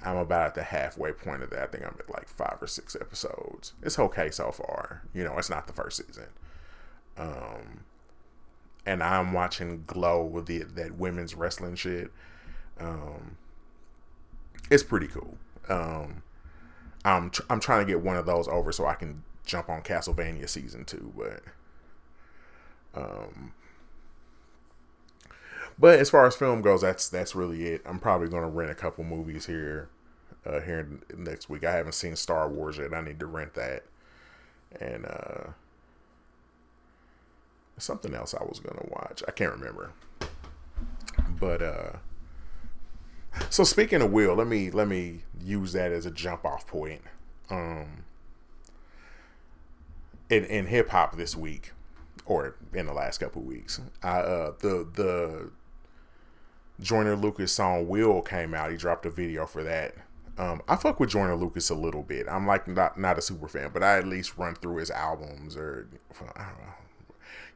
I'm 0.03 0.17
about 0.17 0.47
at 0.47 0.55
the 0.55 0.63
halfway 0.63 1.11
point 1.11 1.43
of 1.43 1.51
that. 1.51 1.61
I 1.61 1.67
think 1.67 1.85
I'm 1.85 1.95
at 1.99 2.09
like 2.09 2.27
five 2.27 2.57
or 2.59 2.67
six 2.67 2.95
episodes. 2.99 3.73
It's 3.83 3.99
okay 3.99 4.31
so 4.31 4.51
far. 4.51 5.03
You 5.13 5.23
know, 5.23 5.37
it's 5.37 5.49
not 5.49 5.67
the 5.67 5.73
first 5.73 6.05
season. 6.05 6.27
Um, 7.17 7.81
and 8.85 9.03
I'm 9.03 9.33
watching 9.33 9.83
Glow 9.85 10.23
with 10.23 10.47
the 10.47 10.59
that 10.59 10.97
women's 10.97 11.35
wrestling 11.35 11.75
shit. 11.75 12.11
Um, 12.79 13.37
it's 14.69 14.83
pretty 14.83 15.07
cool. 15.07 15.37
Um, 15.69 16.23
I'm 17.05 17.29
tr- 17.29 17.43
I'm 17.49 17.59
trying 17.59 17.85
to 17.85 17.91
get 17.91 18.01
one 18.01 18.17
of 18.17 18.25
those 18.25 18.47
over 18.47 18.71
so 18.71 18.85
I 18.85 18.95
can 18.95 19.23
jump 19.45 19.69
on 19.69 19.81
Castlevania 19.81 20.47
season 20.49 20.85
two, 20.85 21.13
but 21.15 21.41
um, 22.93 23.53
but 25.77 25.99
as 25.99 26.09
far 26.09 26.25
as 26.25 26.35
film 26.35 26.61
goes, 26.61 26.81
that's 26.81 27.09
that's 27.09 27.35
really 27.35 27.63
it. 27.67 27.81
I'm 27.85 27.99
probably 27.99 28.29
gonna 28.29 28.49
rent 28.49 28.71
a 28.71 28.75
couple 28.75 29.03
movies 29.03 29.45
here 29.45 29.89
uh, 30.45 30.61
here 30.61 30.87
next 31.15 31.49
week. 31.49 31.63
I 31.63 31.71
haven't 31.73 31.93
seen 31.93 32.15
Star 32.15 32.49
Wars 32.49 32.77
yet. 32.77 32.93
I 32.93 33.01
need 33.01 33.19
to 33.19 33.25
rent 33.25 33.53
that, 33.55 33.83
and 34.79 35.05
uh, 35.05 35.51
something 37.81 38.13
else 38.13 38.33
I 38.33 38.43
was 38.43 38.59
gonna 38.59 38.87
watch. 38.89 39.23
I 39.27 39.31
can't 39.31 39.51
remember, 39.51 39.91
but 41.39 41.61
uh. 41.61 41.91
So 43.49 43.63
speaking 43.63 44.01
of 44.01 44.11
Will, 44.11 44.35
let 44.35 44.47
me 44.47 44.71
let 44.71 44.87
me 44.87 45.21
use 45.39 45.73
that 45.73 45.91
as 45.91 46.05
a 46.05 46.11
jump 46.11 46.45
off 46.45 46.67
point. 46.67 47.01
Um, 47.49 48.03
in, 50.29 50.45
in 50.45 50.67
hip 50.67 50.89
hop 50.89 51.17
this 51.17 51.35
week, 51.35 51.71
or 52.25 52.55
in 52.73 52.85
the 52.85 52.93
last 52.93 53.19
couple 53.19 53.41
weeks, 53.41 53.79
I, 54.01 54.19
uh, 54.19 54.53
the 54.59 54.87
the 54.93 55.51
Joyner 56.79 57.15
Lucas 57.15 57.51
song 57.51 57.87
"Will" 57.87 58.21
came 58.21 58.53
out. 58.53 58.71
He 58.71 58.77
dropped 58.77 59.05
a 59.05 59.09
video 59.09 59.45
for 59.45 59.63
that. 59.63 59.95
Um, 60.37 60.61
I 60.67 60.75
fuck 60.75 60.99
with 60.99 61.09
Joyner 61.09 61.35
Lucas 61.35 61.69
a 61.69 61.75
little 61.75 62.03
bit. 62.03 62.27
I'm 62.29 62.47
like 62.47 62.67
not 62.67 62.97
not 62.97 63.17
a 63.17 63.21
super 63.21 63.47
fan, 63.47 63.71
but 63.73 63.83
I 63.83 63.97
at 63.97 64.07
least 64.07 64.37
run 64.37 64.55
through 64.55 64.77
his 64.77 64.89
albums 64.89 65.55
or 65.55 65.87
I 66.35 66.43
don't 66.43 66.59
know. 66.59 66.73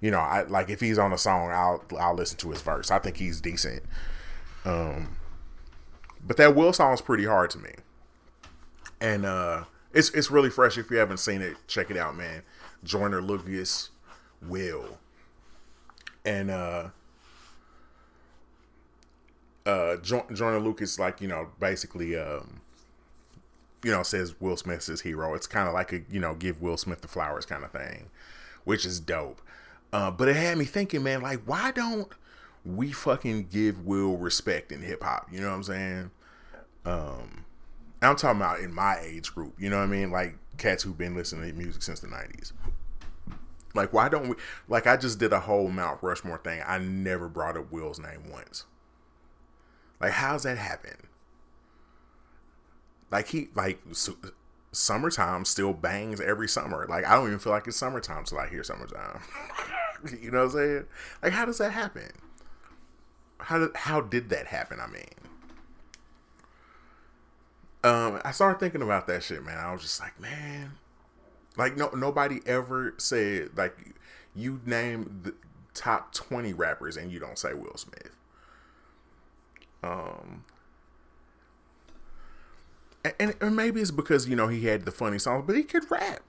You 0.06 0.12
know, 0.12 0.20
I 0.20 0.44
like 0.44 0.70
if 0.70 0.82
he's 0.82 1.00
on 1.00 1.12
a 1.14 1.18
song, 1.18 1.50
I'll 1.50 1.84
I'll 2.00 2.14
listen 2.14 2.38
to 2.38 2.52
his 2.52 2.62
verse. 2.62 2.92
I 2.92 3.00
think 3.00 3.18
he's 3.18 3.42
decent. 3.42 3.82
Um, 4.64 5.16
but 6.24 6.38
that 6.38 6.56
Will 6.56 6.74
song 6.74 6.94
is 6.94 7.02
pretty 7.02 7.26
hard 7.26 7.50
to 7.52 7.58
me, 7.58 7.72
and 9.02 9.26
uh, 9.26 9.64
it's 9.96 10.12
it's 10.12 10.30
really 10.30 10.52
fresh. 10.52 10.78
If 10.78 10.92
you 10.92 10.98
haven't 10.98 11.18
seen 11.18 11.42
it, 11.42 11.56
check 11.68 11.90
it 11.90 11.98
out, 11.98 12.16
man. 12.16 12.44
Joyner 12.84 13.22
Lucas 13.22 13.90
Will. 14.42 15.00
And 16.24 16.52
uh 16.52 16.90
uh 19.66 19.96
jo- 19.98 20.28
Joyner 20.32 20.60
Lucas 20.60 21.00
like, 21.00 21.22
you 21.22 21.28
know, 21.28 21.50
basically 21.60 22.16
um 22.16 22.62
you 23.84 23.92
know, 23.92 24.04
says 24.04 24.40
Will 24.40 24.58
Smith's 24.58 24.88
his 24.88 25.02
hero. 25.02 25.34
It's 25.36 25.48
kind 25.48 25.68
of 25.68 25.74
like 25.74 25.94
a, 25.94 26.02
you 26.10 26.20
know, 26.20 26.34
give 26.34 26.62
Will 26.62 26.78
Smith 26.78 27.02
the 27.02 27.08
flowers 27.08 27.46
kind 27.46 27.64
of 27.64 27.72
thing, 27.72 28.10
which 28.64 28.86
is 28.86 29.00
dope. 29.00 29.42
Uh, 29.94 30.12
but 30.12 30.28
it 30.28 30.36
had 30.36 30.58
me 30.58 30.66
thinking, 30.66 31.04
man, 31.04 31.22
like, 31.22 31.42
why 31.46 31.72
don't 31.72 32.10
we 32.66 32.92
fucking 32.92 33.48
give 33.52 33.86
Will 33.86 34.18
respect 34.18 34.72
in 34.72 34.82
hip 34.82 35.04
hop? 35.04 35.28
You 35.32 35.40
know 35.40 35.50
what 35.50 35.56
I'm 35.56 35.64
saying? 35.64 36.12
Um, 36.86 37.46
I'm 38.02 38.16
talking 38.16 38.42
about 38.42 38.60
in 38.60 38.74
my 38.74 38.98
age 39.02 39.34
group. 39.34 39.54
You 39.58 39.70
know 39.70 39.78
what 39.78 39.84
I 39.84 39.88
mean? 39.88 40.12
Like 40.12 40.36
cats 40.58 40.84
who've 40.84 40.98
been 40.98 41.16
listening 41.16 41.50
to 41.50 41.58
music 41.58 41.82
since 41.82 42.00
the 42.00 42.08
'90s. 42.08 42.52
Like, 43.74 43.94
why 43.94 44.10
don't 44.10 44.30
we? 44.30 44.36
Like, 44.68 44.88
I 44.88 44.98
just 44.98 45.20
did 45.20 45.34
a 45.34 45.40
whole 45.40 45.70
Mount 45.70 46.02
Rushmore 46.02 46.38
thing. 46.38 46.62
I 46.66 46.78
never 46.78 47.28
brought 47.28 47.58
up 47.58 47.72
Will's 47.72 48.00
name 48.00 48.30
once. 48.32 48.66
Like, 50.00 50.12
how's 50.12 50.44
that 50.44 50.58
happen? 50.58 51.08
Like 53.12 53.28
he 53.28 53.48
like 53.56 53.80
summertime 54.76 55.46
still 55.46 55.74
bangs 55.74 56.20
every 56.20 56.48
summer. 56.48 56.86
Like 56.88 57.06
I 57.06 57.16
don't 57.16 57.28
even 57.28 57.40
feel 57.40 57.54
like 57.54 57.68
it's 57.68 57.78
summertime 57.78 58.26
till 58.26 58.40
I 58.40 58.48
hear 58.48 58.64
summertime. 58.64 59.22
you 60.22 60.32
know 60.32 60.46
what 60.46 60.56
I'm 60.56 60.58
saying? 60.58 60.86
Like 61.24 61.34
how 61.34 61.46
does 61.46 61.58
that 61.60 61.72
happen? 61.72 62.12
How 63.40 63.60
did 63.60 63.76
how 63.76 64.02
did 64.02 64.30
that 64.30 64.48
happen? 64.48 64.80
I 64.80 64.88
mean, 64.88 65.04
um, 67.84 68.22
I 68.26 68.32
started 68.32 68.60
thinking 68.60 68.82
about 68.82 69.08
that 69.08 69.24
shit, 69.24 69.44
man. 69.44 69.58
I 69.58 69.72
was 69.72 69.82
just 69.82 70.00
like, 70.00 70.20
man, 70.20 70.74
like 71.58 71.78
no 71.78 71.90
nobody 71.90 72.40
ever 72.46 72.94
said 72.98 73.50
like 73.56 73.78
you 74.36 74.62
name 74.66 75.22
the 75.24 75.34
top 75.74 76.14
twenty 76.14 76.54
rappers 76.54 76.98
and 76.98 77.12
you 77.12 77.20
don't 77.20 77.38
say 77.38 77.54
Will 77.54 77.78
Smith. 77.78 78.16
Um, 79.84 80.44
and, 83.20 83.56
maybe 83.56 83.82
it's 83.82 83.92
because 83.92 84.28
you 84.28 84.36
know 84.36 84.48
he 84.48 84.66
had 84.66 84.86
the 84.86 84.92
funny 84.92 85.20
songs, 85.20 85.44
but 85.46 85.56
he 85.56 85.64
could 85.64 85.90
rap. 85.90 86.22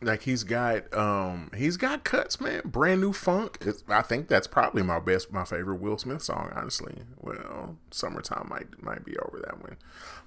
Like 0.00 0.22
he's 0.22 0.42
got 0.42 0.92
um 0.94 1.50
he's 1.56 1.76
got 1.76 2.04
cuts, 2.04 2.40
man. 2.40 2.62
Brand 2.64 3.00
new 3.00 3.12
funk. 3.12 3.58
It's, 3.60 3.84
I 3.88 4.02
think 4.02 4.28
that's 4.28 4.46
probably 4.46 4.82
my 4.82 4.98
best, 4.98 5.32
my 5.32 5.44
favorite 5.44 5.80
Will 5.80 5.98
Smith 5.98 6.22
song, 6.22 6.52
honestly. 6.54 6.94
Well, 7.20 7.76
summertime 7.90 8.48
might 8.48 8.82
might 8.82 9.04
be 9.04 9.16
over 9.18 9.38
that 9.40 9.62
one, 9.62 9.76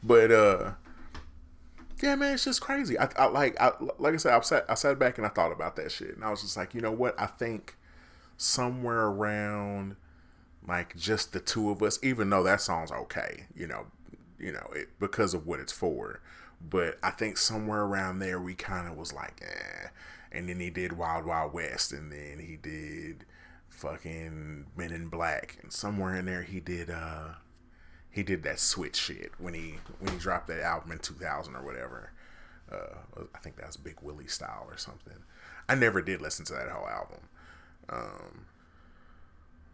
but 0.01 0.31
uh 0.31 0.71
yeah, 2.01 2.15
man, 2.15 2.33
it's 2.33 2.43
just 2.43 2.61
crazy. 2.61 2.99
I, 2.99 3.09
I 3.17 3.27
like, 3.27 3.59
I, 3.59 3.71
like 3.99 4.13
I 4.13 4.17
said, 4.17 4.33
I 4.33 4.39
sat, 4.41 4.65
I 4.67 4.73
sat 4.73 4.99
back 4.99 5.17
and 5.17 5.25
I 5.25 5.29
thought 5.29 5.51
about 5.51 5.77
that 5.77 5.91
shit, 5.91 6.15
and 6.15 6.23
I 6.25 6.29
was 6.29 6.41
just 6.41 6.57
like, 6.57 6.73
you 6.73 6.81
know 6.81 6.91
what? 6.91 7.19
I 7.19 7.25
think 7.25 7.77
somewhere 8.37 9.05
around 9.05 9.95
like 10.67 10.95
just 10.97 11.31
the 11.31 11.39
two 11.39 11.69
of 11.69 11.81
us, 11.81 11.99
even 12.03 12.29
though 12.29 12.43
that 12.43 12.61
song's 12.61 12.91
okay, 12.91 13.45
you 13.55 13.67
know, 13.67 13.85
you 14.45 14.51
know, 14.51 14.69
it, 14.75 14.89
because 14.99 15.33
of 15.33 15.47
what 15.47 15.59
it's 15.59 15.71
for. 15.73 16.21
But 16.61 16.99
I 17.01 17.09
think 17.09 17.37
somewhere 17.37 17.81
around 17.81 18.19
there, 18.19 18.39
we 18.39 18.53
kind 18.53 18.87
of 18.87 18.95
was 18.95 19.11
like, 19.11 19.41
eh. 19.41 19.87
And 20.31 20.47
then 20.47 20.59
he 20.59 20.69
did 20.69 20.93
Wild 20.93 21.25
Wild 21.25 21.51
West, 21.51 21.91
and 21.91 22.11
then 22.11 22.39
he 22.39 22.55
did 22.55 23.25
fucking 23.69 24.67
Men 24.77 24.91
in 24.91 25.07
Black, 25.07 25.57
and 25.63 25.73
somewhere 25.73 26.15
in 26.15 26.25
there 26.25 26.43
he 26.43 26.59
did 26.59 26.89
uh 26.89 27.33
he 28.11 28.23
did 28.23 28.43
that 28.43 28.59
switch 28.59 28.95
shit 28.95 29.31
when 29.39 29.53
he 29.53 29.75
when 29.99 30.13
he 30.13 30.19
dropped 30.19 30.47
that 30.47 30.61
album 30.61 30.91
in 30.91 30.99
2000 30.99 31.55
or 31.55 31.63
whatever. 31.63 32.11
Uh, 32.71 33.23
I 33.33 33.39
think 33.39 33.57
that 33.57 33.67
was 33.67 33.77
Big 33.77 33.97
Willie 34.01 34.27
style 34.27 34.65
or 34.69 34.77
something. 34.77 35.17
I 35.67 35.75
never 35.75 36.01
did 36.01 36.21
listen 36.21 36.45
to 36.45 36.53
that 36.53 36.69
whole 36.69 36.87
album. 36.87 37.19
Um, 37.89 38.45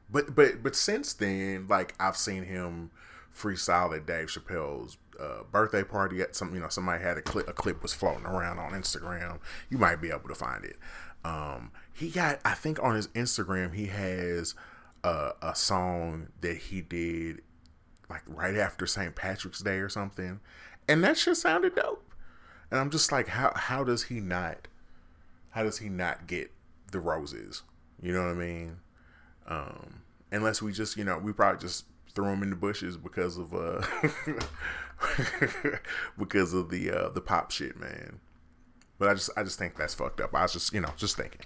but 0.09 0.35
but 0.35 0.63
but 0.63 0.75
since 0.75 1.13
then, 1.13 1.67
like 1.67 1.93
I've 1.99 2.17
seen 2.17 2.43
him 2.43 2.91
freestyle 3.35 3.95
at 3.95 4.05
Dave 4.05 4.27
Chappelle's 4.27 4.97
uh, 5.19 5.43
birthday 5.51 5.83
party. 5.83 6.21
At 6.21 6.35
some 6.35 6.53
you 6.53 6.61
know 6.61 6.69
somebody 6.69 7.03
had 7.03 7.17
a 7.17 7.21
clip 7.21 7.47
a 7.47 7.53
clip 7.53 7.81
was 7.81 7.93
floating 7.93 8.25
around 8.25 8.59
on 8.59 8.71
Instagram. 8.71 9.39
You 9.69 9.77
might 9.77 10.01
be 10.01 10.09
able 10.09 10.29
to 10.29 10.35
find 10.35 10.63
it. 10.65 10.77
Um, 11.23 11.71
he 11.93 12.09
got 12.09 12.39
I 12.43 12.53
think 12.53 12.81
on 12.81 12.95
his 12.95 13.07
Instagram 13.09 13.73
he 13.75 13.87
has 13.87 14.55
a, 15.03 15.31
a 15.41 15.55
song 15.55 16.27
that 16.41 16.57
he 16.57 16.81
did 16.81 17.41
like 18.09 18.23
right 18.27 18.57
after 18.57 18.85
St. 18.85 19.15
Patrick's 19.15 19.61
Day 19.61 19.77
or 19.77 19.89
something, 19.89 20.39
and 20.87 21.03
that 21.03 21.17
shit 21.17 21.37
sounded 21.37 21.75
dope. 21.75 22.03
And 22.69 22.79
I'm 22.79 22.89
just 22.89 23.11
like, 23.11 23.27
how 23.27 23.53
how 23.55 23.83
does 23.83 24.03
he 24.03 24.19
not? 24.19 24.67
How 25.51 25.63
does 25.63 25.79
he 25.79 25.89
not 25.89 26.27
get 26.27 26.51
the 26.91 26.99
roses? 26.99 27.63
You 28.01 28.13
know 28.13 28.23
what 28.23 28.31
I 28.31 28.33
mean? 28.33 28.77
Um, 29.47 30.01
unless 30.31 30.61
we 30.61 30.71
just, 30.71 30.95
you 30.95 31.03
know, 31.03 31.17
we 31.17 31.33
probably 31.33 31.59
just 31.59 31.85
threw 32.13 32.27
him 32.27 32.43
in 32.43 32.49
the 32.49 32.55
bushes 32.55 32.97
because 32.97 33.37
of 33.37 33.53
uh 33.53 33.81
because 36.17 36.53
of 36.53 36.69
the 36.69 36.91
uh 36.91 37.09
the 37.09 37.21
pop 37.21 37.51
shit, 37.51 37.79
man. 37.79 38.19
But 38.99 39.09
I 39.09 39.13
just 39.13 39.29
I 39.35 39.43
just 39.43 39.57
think 39.57 39.75
that's 39.75 39.93
fucked 39.93 40.21
up. 40.21 40.33
I 40.35 40.43
was 40.43 40.53
just, 40.53 40.73
you 40.73 40.81
know, 40.81 40.93
just 40.97 41.17
thinking. 41.17 41.41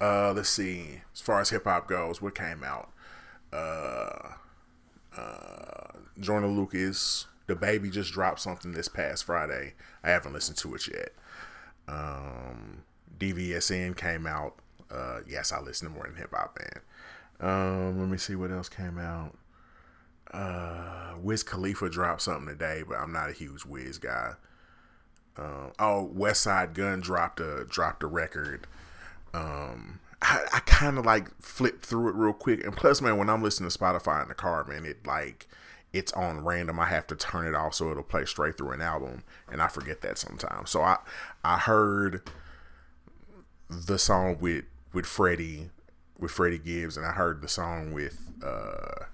Uh 0.00 0.32
let's 0.32 0.48
see. 0.48 1.02
As 1.14 1.20
far 1.20 1.40
as 1.40 1.50
hip 1.50 1.64
hop 1.64 1.88
goes, 1.88 2.20
what 2.20 2.34
came 2.34 2.64
out? 2.64 2.90
Uh 3.52 4.34
uh, 5.16 5.98
Joyner 6.20 6.48
Lucas, 6.48 7.26
the 7.46 7.56
baby 7.56 7.90
just 7.90 8.12
dropped 8.12 8.40
something 8.40 8.72
this 8.72 8.88
past 8.88 9.24
Friday. 9.24 9.74
I 10.02 10.10
haven't 10.10 10.32
listened 10.32 10.58
to 10.58 10.74
it 10.74 10.86
yet. 10.86 11.12
Um, 11.88 12.82
DVSN 13.18 13.96
came 13.96 14.26
out. 14.26 14.56
Uh, 14.90 15.20
yes, 15.28 15.52
I 15.52 15.60
listen 15.60 15.88
to 15.88 15.94
more 15.94 16.04
than 16.04 16.16
hip 16.16 16.30
hop, 16.32 16.58
man. 16.58 16.82
Um, 17.40 18.00
let 18.00 18.08
me 18.08 18.18
see 18.18 18.34
what 18.34 18.50
else 18.50 18.68
came 18.68 18.98
out. 18.98 19.36
Uh, 20.32 21.14
Wiz 21.20 21.42
Khalifa 21.42 21.88
dropped 21.88 22.22
something 22.22 22.46
today, 22.46 22.82
but 22.86 22.98
I'm 22.98 23.12
not 23.12 23.30
a 23.30 23.32
huge 23.32 23.64
Wiz 23.64 23.98
guy. 23.98 24.32
Um, 25.36 25.72
oh, 25.78 26.10
Westside 26.14 26.74
Gun 26.74 27.00
dropped 27.00 27.40
a 27.40 27.64
dropped 27.68 28.02
a 28.02 28.06
record. 28.06 28.66
Um, 29.32 30.00
I, 30.20 30.44
I 30.52 30.60
kind 30.60 30.98
of 30.98 31.06
like 31.06 31.28
flipped 31.40 31.86
through 31.86 32.08
it 32.08 32.14
real 32.16 32.32
quick, 32.32 32.64
and 32.64 32.76
plus, 32.76 33.00
man, 33.00 33.16
when 33.16 33.30
I'm 33.30 33.42
listening 33.42 33.70
to 33.70 33.78
Spotify 33.78 34.22
in 34.22 34.28
the 34.28 34.34
car, 34.34 34.64
man, 34.64 34.84
it 34.84 35.06
like 35.06 35.46
it's 35.92 36.12
on 36.12 36.44
random. 36.44 36.80
I 36.80 36.86
have 36.86 37.06
to 37.06 37.16
turn 37.16 37.46
it 37.46 37.54
off 37.54 37.74
so 37.74 37.90
it'll 37.90 38.02
play 38.02 38.24
straight 38.24 38.58
through 38.58 38.72
an 38.72 38.82
album, 38.82 39.22
and 39.50 39.62
I 39.62 39.68
forget 39.68 40.00
that 40.02 40.18
sometimes. 40.18 40.70
So 40.70 40.82
I 40.82 40.98
I 41.44 41.58
heard 41.58 42.28
the 43.70 43.98
song 43.98 44.38
with 44.40 44.64
with 44.92 45.06
Freddie 45.06 45.70
with 46.18 46.30
Freddie 46.30 46.58
Gibbs, 46.58 46.96
and 46.96 47.06
I 47.06 47.12
heard 47.12 47.42
the 47.42 47.48
song 47.48 47.92
with 47.92 48.32
uh 48.44 49.04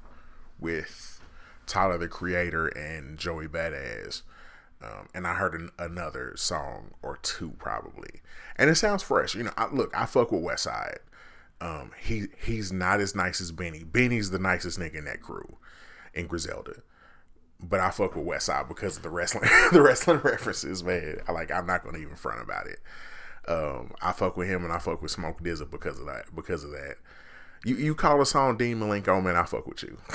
with 0.58 1.20
Tyler 1.66 1.98
the 1.98 2.08
Creator 2.08 2.68
and 2.68 3.18
Joey 3.18 3.48
Badass. 3.48 4.22
Um, 4.82 5.08
and 5.14 5.26
I 5.26 5.34
heard 5.34 5.54
an, 5.54 5.70
another 5.78 6.34
song 6.36 6.90
or 7.00 7.16
two 7.22 7.54
probably, 7.58 8.20
and 8.56 8.68
it 8.68 8.74
sounds 8.74 9.02
fresh. 9.02 9.34
You 9.34 9.44
know, 9.44 9.52
I, 9.56 9.72
look, 9.72 9.96
I 9.96 10.04
fuck 10.04 10.30
with 10.30 10.42
Westside. 10.42 10.98
Um, 11.60 11.92
he 11.98 12.26
he's 12.42 12.70
not 12.70 13.00
as 13.00 13.14
nice 13.14 13.40
as 13.40 13.50
Benny. 13.50 13.82
Benny's 13.82 14.30
the 14.30 14.38
nicest 14.38 14.78
nigga 14.78 14.96
in 14.96 15.04
that 15.06 15.22
crew, 15.22 15.56
in 16.12 16.26
Griselda. 16.26 16.82
But 17.60 17.80
I 17.80 17.90
fuck 17.90 18.14
with 18.14 18.26
Westside 18.26 18.68
because 18.68 18.98
of 18.98 19.02
the 19.02 19.10
wrestling, 19.10 19.48
the 19.72 19.80
wrestling 19.80 20.18
references, 20.24 20.84
man. 20.84 21.20
I 21.26 21.32
like. 21.32 21.50
I'm 21.50 21.66
not 21.66 21.82
gonna 21.82 21.98
even 21.98 22.16
front 22.16 22.42
about 22.42 22.66
it. 22.66 22.80
Um, 23.46 23.92
I 24.00 24.12
fuck 24.12 24.36
with 24.36 24.48
him 24.48 24.64
and 24.64 24.72
I 24.72 24.78
fuck 24.78 25.02
with 25.02 25.10
Smoke 25.10 25.42
DZA 25.42 25.70
because 25.70 25.98
of 25.98 26.06
that. 26.06 26.34
Because 26.34 26.64
of 26.64 26.70
that, 26.70 26.96
you 27.64 27.76
you 27.76 27.94
call 27.94 28.20
a 28.20 28.26
song 28.26 28.56
Dean 28.56 28.78
Malenko, 28.78 29.22
man. 29.22 29.36
I 29.36 29.44
fuck 29.44 29.66
with 29.66 29.82
you. 29.82 29.98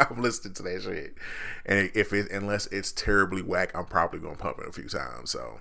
I'm 0.00 0.20
listening 0.20 0.54
to 0.54 0.62
that 0.64 0.82
shit, 0.82 1.14
and 1.64 1.90
if 1.94 2.12
it 2.12 2.30
unless 2.30 2.66
it's 2.66 2.90
terribly 2.90 3.42
whack, 3.42 3.70
I'm 3.74 3.84
probably 3.84 4.18
gonna 4.18 4.36
pump 4.36 4.58
it 4.58 4.68
a 4.68 4.72
few 4.72 4.88
times. 4.88 5.30
So, 5.30 5.60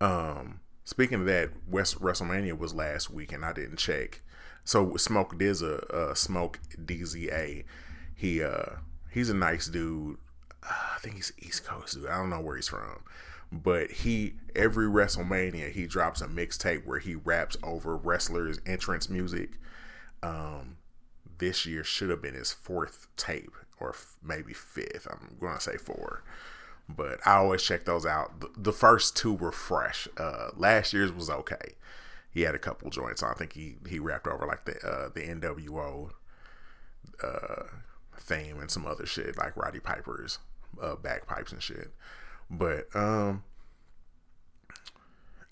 um, 0.00 0.60
speaking 0.84 1.20
of 1.20 1.26
that, 1.26 1.50
West 1.68 2.00
WrestleMania 2.00 2.56
was 2.56 2.74
last 2.74 3.10
week, 3.10 3.32
and 3.32 3.44
I 3.44 3.52
didn't 3.52 3.76
check. 3.76 4.22
So 4.64 4.96
Smoke 4.96 5.38
DZA, 5.38 5.90
uh, 5.90 6.14
Smoke 6.14 6.58
DZA, 6.76 7.64
he 8.14 8.42
uh, 8.42 8.76
he's 9.10 9.30
a 9.30 9.34
nice 9.34 9.66
dude. 9.66 10.18
Uh, 10.62 10.94
I 10.96 10.98
think 11.00 11.16
he's 11.16 11.32
East 11.38 11.64
Coast 11.64 11.94
dude. 11.94 12.06
I 12.06 12.16
don't 12.18 12.30
know 12.30 12.40
where 12.40 12.56
he's 12.56 12.68
from, 12.68 13.02
but 13.50 13.90
he 13.90 14.34
every 14.54 14.86
WrestleMania 14.86 15.70
he 15.72 15.86
drops 15.86 16.20
a 16.20 16.26
mixtape 16.26 16.84
where 16.84 16.98
he 16.98 17.14
raps 17.14 17.56
over 17.62 17.96
wrestlers' 17.96 18.60
entrance 18.66 19.08
music. 19.08 19.52
Um, 20.22 20.76
this 21.38 21.66
year 21.66 21.84
should 21.84 22.10
have 22.10 22.20
been 22.20 22.34
his 22.34 22.52
fourth 22.52 23.06
tape 23.16 23.54
or 23.80 23.94
maybe 24.22 24.52
fifth. 24.52 25.06
I'm 25.10 25.36
to 25.40 25.60
say 25.60 25.76
four. 25.76 26.22
But 26.88 27.20
I 27.26 27.34
always 27.36 27.62
check 27.62 27.84
those 27.84 28.06
out. 28.06 28.40
The, 28.40 28.50
the 28.56 28.72
first 28.72 29.16
two 29.16 29.32
were 29.32 29.52
fresh. 29.52 30.08
Uh, 30.16 30.48
last 30.56 30.92
year's 30.92 31.12
was 31.12 31.28
okay. 31.28 31.74
He 32.30 32.42
had 32.42 32.54
a 32.54 32.58
couple 32.58 32.90
joints. 32.90 33.22
I 33.22 33.34
think 33.34 33.52
he 33.52 33.76
he 33.88 33.98
rapped 33.98 34.26
over 34.26 34.46
like 34.46 34.64
the 34.64 34.78
uh, 34.86 35.08
the 35.14 35.20
NWO 35.20 36.10
uh, 37.22 37.64
theme 38.18 38.60
and 38.60 38.70
some 38.70 38.86
other 38.86 39.06
shit 39.06 39.36
like 39.36 39.56
Roddy 39.56 39.80
Piper's 39.80 40.38
uh, 40.80 40.96
bagpipes 40.96 41.52
and 41.52 41.62
shit. 41.62 41.90
But 42.50 42.86
um, 42.94 43.44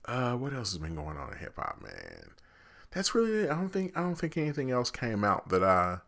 uh, 0.04 0.34
what 0.34 0.52
else 0.54 0.72
has 0.72 0.78
been 0.78 0.94
going 0.94 1.16
on 1.16 1.32
in 1.32 1.38
hip 1.38 1.54
hop, 1.56 1.80
man? 1.82 2.30
that's 2.96 3.14
really 3.14 3.44
it. 3.44 3.50
I 3.50 3.54
don't 3.54 3.68
think 3.68 3.96
I 3.96 4.00
don't 4.00 4.14
think 4.14 4.38
anything 4.38 4.70
else 4.70 4.90
came 4.90 5.22
out 5.22 5.50
that 5.50 5.62
I 5.62 5.98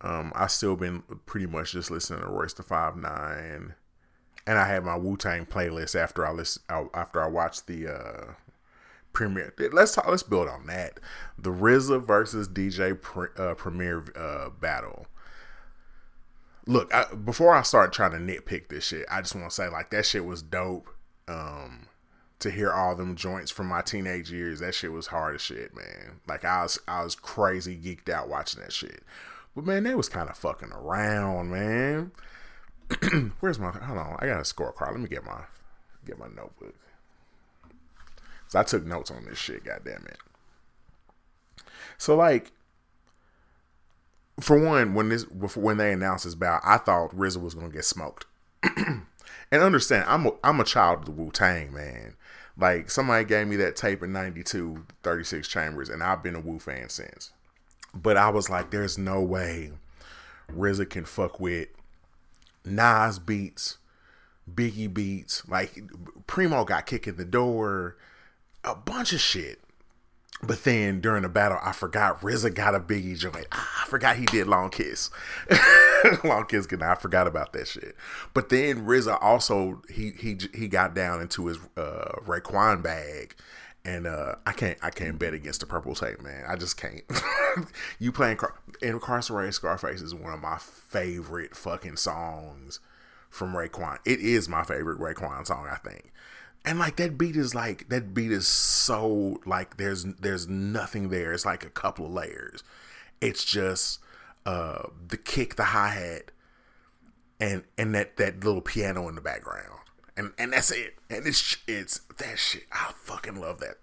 um 0.00 0.32
I 0.34 0.46
still 0.46 0.76
been 0.76 1.02
pretty 1.26 1.46
much 1.46 1.72
just 1.72 1.90
listening 1.90 2.20
to 2.20 2.28
Royce 2.28 2.52
da 2.52 2.62
Five 2.62 2.96
Nine, 2.96 3.74
and 4.46 4.58
I 4.58 4.68
had 4.68 4.84
my 4.84 4.96
Wu 4.96 5.16
Tang 5.16 5.44
playlist 5.44 6.00
after 6.00 6.24
I 6.24 6.30
listen 6.30 6.62
after 6.94 7.20
I 7.20 7.26
watched 7.26 7.66
the 7.66 7.88
uh 7.88 8.32
premiere. 9.12 9.52
Let's 9.72 9.96
talk. 9.96 10.06
Let's 10.06 10.22
build 10.22 10.48
on 10.48 10.68
that. 10.68 11.00
The 11.36 11.50
RZA 11.50 12.06
versus 12.06 12.48
DJ 12.48 13.00
pre, 13.00 13.28
uh, 13.36 13.54
Premier 13.54 14.04
uh, 14.14 14.50
battle. 14.50 15.06
Look, 16.66 16.94
I, 16.94 17.12
before 17.14 17.54
I 17.54 17.62
start 17.62 17.92
trying 17.92 18.12
to 18.12 18.18
nitpick 18.18 18.68
this 18.68 18.86
shit, 18.86 19.04
I 19.10 19.20
just 19.20 19.34
want 19.34 19.50
to 19.50 19.54
say 19.54 19.68
like 19.68 19.90
that 19.90 20.06
shit 20.06 20.24
was 20.24 20.42
dope. 20.42 20.88
Um, 21.28 21.86
to 22.42 22.50
hear 22.50 22.72
all 22.72 22.96
them 22.96 23.14
joints 23.14 23.52
from 23.52 23.68
my 23.68 23.82
teenage 23.82 24.32
years, 24.32 24.58
that 24.58 24.74
shit 24.74 24.90
was 24.90 25.06
hard 25.06 25.36
as 25.36 25.40
shit, 25.40 25.74
man. 25.76 26.20
Like 26.26 26.44
I 26.44 26.62
was 26.62 26.78
I 26.88 27.04
was 27.04 27.14
crazy 27.14 27.76
geeked 27.76 28.12
out 28.12 28.28
watching 28.28 28.60
that 28.62 28.72
shit. 28.72 29.02
But 29.54 29.64
man, 29.64 29.84
they 29.84 29.94
was 29.94 30.08
kind 30.08 30.28
of 30.28 30.36
fucking 30.36 30.72
around, 30.72 31.50
man. 31.50 32.12
Where's 33.40 33.60
my 33.60 33.70
hold 33.70 33.98
on, 33.98 34.16
I 34.18 34.26
got 34.26 34.40
a 34.40 34.42
scorecard. 34.42 34.90
Let 34.90 35.00
me 35.00 35.08
get 35.08 35.24
my 35.24 35.42
get 36.04 36.18
my 36.18 36.26
notebook. 36.26 36.74
So 38.48 38.58
I 38.58 38.64
took 38.64 38.84
notes 38.84 39.10
on 39.10 39.24
this 39.24 39.38
shit, 39.38 39.64
god 39.64 39.82
damn 39.84 40.04
it. 40.06 40.18
So 41.96 42.16
like 42.16 42.50
for 44.42 44.58
one, 44.58 44.94
when 44.94 45.08
this 45.08 45.24
when 45.30 45.76
they 45.76 45.92
announced 45.92 46.24
this 46.24 46.34
bout, 46.34 46.60
I 46.64 46.78
thought 46.78 47.14
RZA 47.16 47.40
was 47.42 47.54
gonna 47.54 47.68
get 47.68 47.84
smoked. 47.84 48.26
and 48.76 49.04
understand, 49.52 50.04
I'm 50.08 50.26
a, 50.26 50.32
I'm 50.42 50.60
a 50.60 50.64
child 50.64 51.00
of 51.00 51.04
the 51.06 51.10
Wu 51.12 51.30
Tang, 51.30 51.72
man. 51.72 52.16
Like 52.56 52.90
somebody 52.90 53.24
gave 53.24 53.46
me 53.46 53.56
that 53.56 53.76
tape 53.76 54.02
in 54.02 54.12
92, 54.12 54.84
36 55.02 55.48
Chambers, 55.48 55.88
and 55.88 56.02
I've 56.02 56.22
been 56.22 56.34
a 56.34 56.40
Wu 56.40 56.58
fan 56.58 56.88
since. 56.88 57.32
But 57.94 58.16
I 58.16 58.30
was 58.30 58.48
like, 58.48 58.70
there's 58.70 58.98
no 58.98 59.20
way 59.20 59.72
RZA 60.50 60.90
can 60.90 61.04
fuck 61.04 61.40
with 61.40 61.68
Nas 62.64 63.18
beats, 63.18 63.78
Biggie 64.52 64.92
beats. 64.92 65.48
Like 65.48 65.80
Primo 66.26 66.64
got 66.64 66.86
kicked 66.86 67.08
in 67.08 67.16
the 67.16 67.24
door, 67.24 67.96
a 68.64 68.74
bunch 68.74 69.12
of 69.12 69.20
shit. 69.20 69.60
But 70.44 70.64
then 70.64 71.00
during 71.00 71.22
the 71.22 71.28
battle, 71.28 71.58
I 71.62 71.70
forgot 71.70 72.20
RZA 72.20 72.54
got 72.54 72.74
a 72.74 72.80
Biggie 72.80 73.16
joint. 73.16 73.46
Ah, 73.52 73.84
I 73.84 73.88
forgot 73.88 74.16
he 74.16 74.26
did 74.26 74.48
Long 74.48 74.70
Kiss. 74.70 75.08
Long 76.24 76.46
Kiss 76.46 76.66
good 76.66 76.82
I 76.82 76.96
forgot 76.96 77.28
about 77.28 77.52
that 77.52 77.68
shit. 77.68 77.94
But 78.34 78.48
then 78.48 78.84
RZA 78.84 79.18
also 79.22 79.82
he 79.88 80.10
he 80.10 80.36
he 80.52 80.66
got 80.66 80.94
down 80.94 81.20
into 81.20 81.46
his 81.46 81.58
uh 81.76 82.16
Raekwon 82.26 82.82
bag. 82.82 83.36
And 83.84 84.06
uh, 84.06 84.36
I 84.46 84.52
can't, 84.52 84.78
I 84.80 84.90
can't 84.90 85.18
bet 85.18 85.34
against 85.34 85.58
the 85.58 85.66
purple 85.66 85.96
tape, 85.96 86.22
man. 86.22 86.44
I 86.46 86.54
just 86.54 86.76
can't. 86.76 87.02
you 87.98 88.12
playing 88.12 88.36
Car- 88.36 88.54
"Incarcerated 88.80 89.54
Scarface" 89.54 90.00
is 90.00 90.14
one 90.14 90.32
of 90.32 90.40
my 90.40 90.56
favorite 90.58 91.56
fucking 91.56 91.96
songs 91.96 92.78
from 93.28 93.54
Raekwon. 93.54 93.98
It 94.04 94.20
is 94.20 94.48
my 94.48 94.62
favorite 94.62 95.00
Raekwon 95.00 95.44
song, 95.48 95.66
I 95.68 95.78
think 95.78 96.11
and 96.64 96.78
like 96.78 96.96
that 96.96 97.18
beat 97.18 97.36
is 97.36 97.54
like 97.54 97.88
that 97.88 98.14
beat 98.14 98.30
is 98.30 98.46
so 98.46 99.40
like 99.44 99.76
there's 99.76 100.04
there's 100.04 100.48
nothing 100.48 101.08
there. 101.08 101.32
It's 101.32 101.44
like 101.44 101.64
a 101.64 101.70
couple 101.70 102.06
of 102.06 102.12
layers. 102.12 102.62
It's 103.20 103.44
just 103.44 104.00
uh 104.46 104.84
the 105.08 105.16
kick 105.16 105.56
the 105.56 105.64
hi-hat 105.64 106.30
and 107.40 107.64
and 107.76 107.94
that 107.94 108.16
that 108.16 108.44
little 108.44 108.60
piano 108.60 109.08
in 109.08 109.16
the 109.16 109.20
background. 109.20 109.80
And 110.16 110.32
and 110.38 110.52
that's 110.52 110.70
it. 110.70 110.94
And 111.10 111.26
it's 111.26 111.56
it's 111.66 112.00
that 112.18 112.38
shit 112.38 112.64
i 112.70 112.92
fucking 112.94 113.40
love 113.40 113.58
that. 113.60 113.78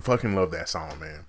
Fucking 0.00 0.34
love 0.34 0.50
that 0.52 0.70
song 0.70 0.98
man. 0.98 1.26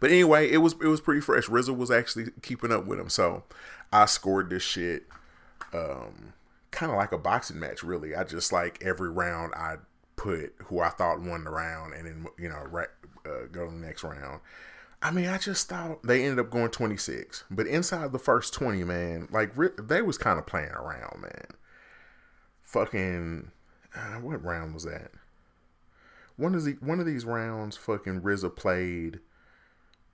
But 0.00 0.10
anyway 0.10 0.50
it 0.50 0.58
was 0.58 0.72
it 0.74 0.88
was 0.88 1.00
pretty 1.00 1.20
fresh. 1.20 1.46
RZA 1.46 1.76
was 1.76 1.90
actually 1.90 2.32
keeping 2.42 2.72
up 2.72 2.86
with 2.86 2.98
him. 2.98 3.08
So 3.08 3.44
i 3.92 4.06
scored 4.06 4.50
this 4.50 4.64
shit 4.64 5.04
um 5.72 6.32
kind 6.74 6.92
of 6.92 6.98
like 6.98 7.12
a 7.12 7.18
boxing 7.18 7.58
match, 7.58 7.82
really. 7.82 8.14
I 8.14 8.24
just 8.24 8.52
like 8.52 8.82
every 8.82 9.08
round 9.08 9.54
I 9.54 9.76
put 10.16 10.54
who 10.66 10.80
I 10.80 10.90
thought 10.90 11.20
won 11.20 11.44
the 11.44 11.50
round, 11.50 11.94
and 11.94 12.06
then 12.06 12.26
you 12.38 12.48
know 12.48 12.62
right, 12.70 12.88
uh, 13.24 13.46
go 13.50 13.66
to 13.66 13.72
the 13.72 13.78
next 13.78 14.04
round. 14.04 14.40
I 15.00 15.10
mean, 15.10 15.26
I 15.26 15.38
just 15.38 15.68
thought 15.68 16.02
they 16.02 16.24
ended 16.24 16.38
up 16.38 16.50
going 16.50 16.70
26, 16.70 17.44
but 17.50 17.66
inside 17.66 18.10
the 18.12 18.18
first 18.18 18.54
20, 18.54 18.84
man, 18.84 19.28
like 19.30 19.52
they 19.76 20.00
was 20.00 20.16
kind 20.16 20.38
of 20.38 20.46
playing 20.46 20.70
around, 20.70 21.20
man. 21.20 21.46
Fucking, 22.62 23.50
uh, 23.94 24.14
what 24.14 24.42
round 24.42 24.72
was 24.72 24.84
that? 24.84 25.10
One 26.36 26.54
of 26.54 26.64
the 26.64 26.72
one 26.80 27.00
of 27.00 27.06
these 27.06 27.24
rounds, 27.24 27.76
fucking 27.76 28.22
RZA 28.22 28.56
played 28.56 29.20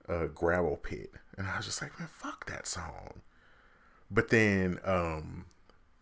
a 0.07 0.27
gravel 0.27 0.77
pit, 0.77 1.11
and 1.37 1.47
I 1.47 1.57
was 1.57 1.65
just 1.65 1.81
like, 1.81 1.97
man, 1.99 2.09
fuck 2.11 2.45
that 2.47 2.67
song. 2.67 3.21
But 4.11 4.27
then, 4.29 4.79
um, 4.83 5.45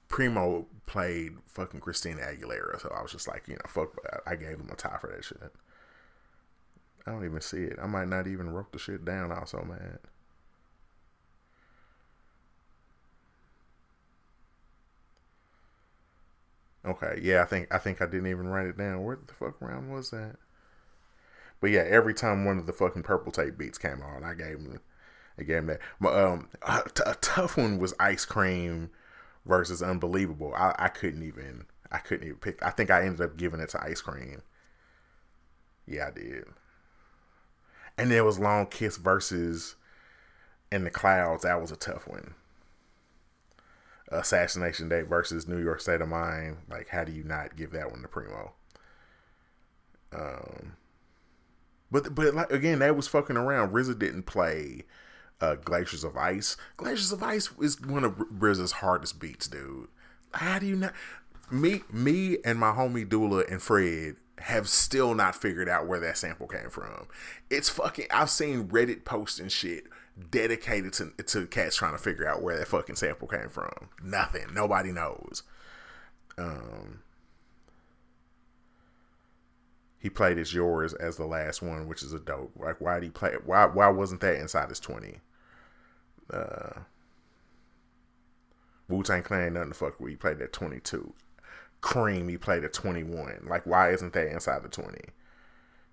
Primo 0.09 0.65
played 0.87 1.37
fucking 1.45 1.79
Christina 1.79 2.21
Aguilera, 2.21 2.81
so 2.81 2.93
I 2.95 3.01
was 3.01 3.11
just 3.11 3.27
like, 3.27 3.47
you 3.47 3.53
know, 3.53 3.61
fuck. 3.67 3.95
I 4.25 4.35
gave 4.35 4.59
him 4.59 4.69
a 4.71 4.75
tie 4.75 4.97
for 4.99 5.07
that 5.07 5.23
shit. 5.23 5.39
I 7.07 7.11
don't 7.11 7.23
even 7.25 7.41
see 7.41 7.63
it. 7.63 7.77
I 7.81 7.87
might 7.87 8.07
not 8.07 8.27
even 8.27 8.49
wrote 8.49 8.71
the 8.73 8.79
shit 8.79 9.05
down. 9.05 9.31
I 9.31 9.39
was 9.39 9.51
so 9.51 9.63
mad. 9.67 9.99
Okay, 16.85 17.19
yeah, 17.21 17.41
I 17.41 17.45
think 17.45 17.73
I 17.73 17.77
think 17.77 18.01
I 18.01 18.05
didn't 18.05 18.27
even 18.27 18.47
write 18.47 18.67
it 18.67 18.77
down. 18.77 19.03
Where 19.03 19.17
the 19.25 19.33
fuck 19.33 19.61
round 19.61 19.91
was 19.91 20.09
that? 20.11 20.37
But 21.61 21.71
yeah, 21.71 21.83
every 21.87 22.13
time 22.13 22.45
one 22.45 22.57
of 22.57 22.65
the 22.65 22.73
fucking 22.73 23.03
purple 23.03 23.31
tape 23.31 23.57
beats 23.57 23.77
came 23.77 24.01
on, 24.01 24.23
I 24.23 24.33
gave 24.33 24.59
him, 24.59 24.79
I 25.37 25.43
gave 25.43 25.57
him 25.57 25.67
that. 25.67 25.81
But, 25.99 26.17
um, 26.17 26.47
a, 26.61 26.83
a 27.05 27.15
tough 27.15 27.57
one 27.57 27.79
was 27.79 27.93
Ice 27.99 28.23
Cream 28.23 28.91
versus 29.45 29.81
Unbelievable. 29.81 30.53
I, 30.55 30.75
I 30.77 30.87
couldn't 30.89 31.23
even, 31.23 31.65
I 31.91 31.97
couldn't 31.97 32.25
even 32.25 32.39
pick. 32.39 32.63
I 32.63 32.69
think 32.69 32.89
I 32.89 33.03
ended 33.05 33.21
up 33.21 33.37
giving 33.37 33.59
it 33.59 33.69
to 33.69 33.83
Ice 33.83 34.01
Cream. 34.01 34.41
Yeah, 35.87 36.07
I 36.07 36.11
did. 36.11 36.45
And 37.97 38.11
there 38.11 38.23
was 38.23 38.39
Long 38.39 38.67
Kiss 38.67 38.97
versus 38.97 39.75
In 40.71 40.83
the 40.83 40.89
Clouds. 40.89 41.43
That 41.43 41.59
was 41.59 41.71
a 41.71 41.75
tough 41.75 42.07
one. 42.07 42.35
Assassination 44.11 44.89
Day 44.89 45.01
versus 45.01 45.47
New 45.47 45.61
York 45.61 45.81
State 45.81 46.01
of 46.01 46.07
Mind. 46.07 46.57
Like, 46.69 46.89
how 46.89 47.03
do 47.03 47.11
you 47.11 47.23
not 47.23 47.55
give 47.55 47.71
that 47.71 47.91
one 47.91 48.01
to 48.01 48.07
Primo? 48.07 48.53
Um, 50.11 50.77
but 51.91 52.15
but 52.15 52.33
like 52.33 52.51
again, 52.51 52.79
that 52.79 52.95
was 52.95 53.07
fucking 53.07 53.37
around. 53.37 53.71
RZA 53.71 53.99
didn't 53.99 54.23
play 54.23 54.85
uh, 55.41 55.55
Glaciers 55.55 56.03
of 56.03 56.17
Ice. 56.17 56.57
Glaciers 56.77 57.11
of 57.11 57.23
Ice 57.23 57.49
is 57.61 57.79
one 57.81 58.03
of 58.03 58.13
RZA's 58.17 58.73
hardest 58.73 59.19
beats, 59.19 59.47
dude. 59.47 59.87
How 60.33 60.59
do 60.59 60.65
you 60.65 60.75
not? 60.75 60.93
Me, 61.51 61.81
me, 61.91 62.37
and 62.45 62.59
my 62.59 62.71
homie 62.71 63.07
Dula 63.07 63.43
and 63.49 63.61
Fred 63.61 64.17
have 64.39 64.69
still 64.69 65.15
not 65.15 65.35
figured 65.35 65.67
out 65.67 65.87
where 65.87 65.99
that 65.99 66.17
sample 66.17 66.47
came 66.47 66.69
from. 66.69 67.07
It's 67.49 67.69
fucking. 67.69 68.05
I've 68.11 68.29
seen 68.29 68.67
Reddit 68.67 69.05
posts 69.05 69.39
and 69.39 69.51
shit 69.51 69.85
dedicated 70.31 70.93
to 70.93 71.11
to 71.23 71.47
cats 71.47 71.75
trying 71.75 71.93
to 71.93 71.97
figure 71.97 72.27
out 72.27 72.41
where 72.41 72.57
that 72.57 72.67
fucking 72.67 72.95
sample 72.95 73.27
came 73.27 73.49
from. 73.49 73.89
Nothing. 74.03 74.47
Nobody 74.53 74.91
knows. 74.91 75.43
Um, 76.37 76.99
he 79.99 80.09
played 80.09 80.37
as 80.37 80.53
yours 80.53 80.93
as 80.93 81.17
the 81.17 81.25
last 81.25 81.61
one, 81.61 81.87
which 81.87 82.03
is 82.03 82.13
a 82.13 82.19
dope. 82.19 82.51
Like, 82.55 82.79
why 82.79 82.95
did 82.95 83.03
he 83.03 83.09
play? 83.09 83.33
Why 83.45 83.65
why 83.65 83.87
wasn't 83.89 84.21
that 84.21 84.39
inside 84.39 84.69
his 84.69 84.79
twenty? 84.79 85.19
Uh, 86.31 86.81
Wu 88.87 89.03
Tang 89.03 89.23
Clan 89.23 89.53
nothing 89.53 89.69
to 89.69 89.75
fuck 89.75 89.99
with. 89.99 90.11
He 90.11 90.15
played 90.15 90.41
at 90.41 90.53
twenty 90.53 90.79
two. 90.79 91.13
Cream 91.81 92.27
he 92.27 92.37
played 92.37 92.63
at 92.63 92.73
twenty 92.73 93.03
one. 93.03 93.45
Like, 93.47 93.65
why 93.65 93.91
isn't 93.91 94.13
that 94.13 94.31
inside 94.31 94.63
the 94.63 94.69
twenty? 94.69 95.05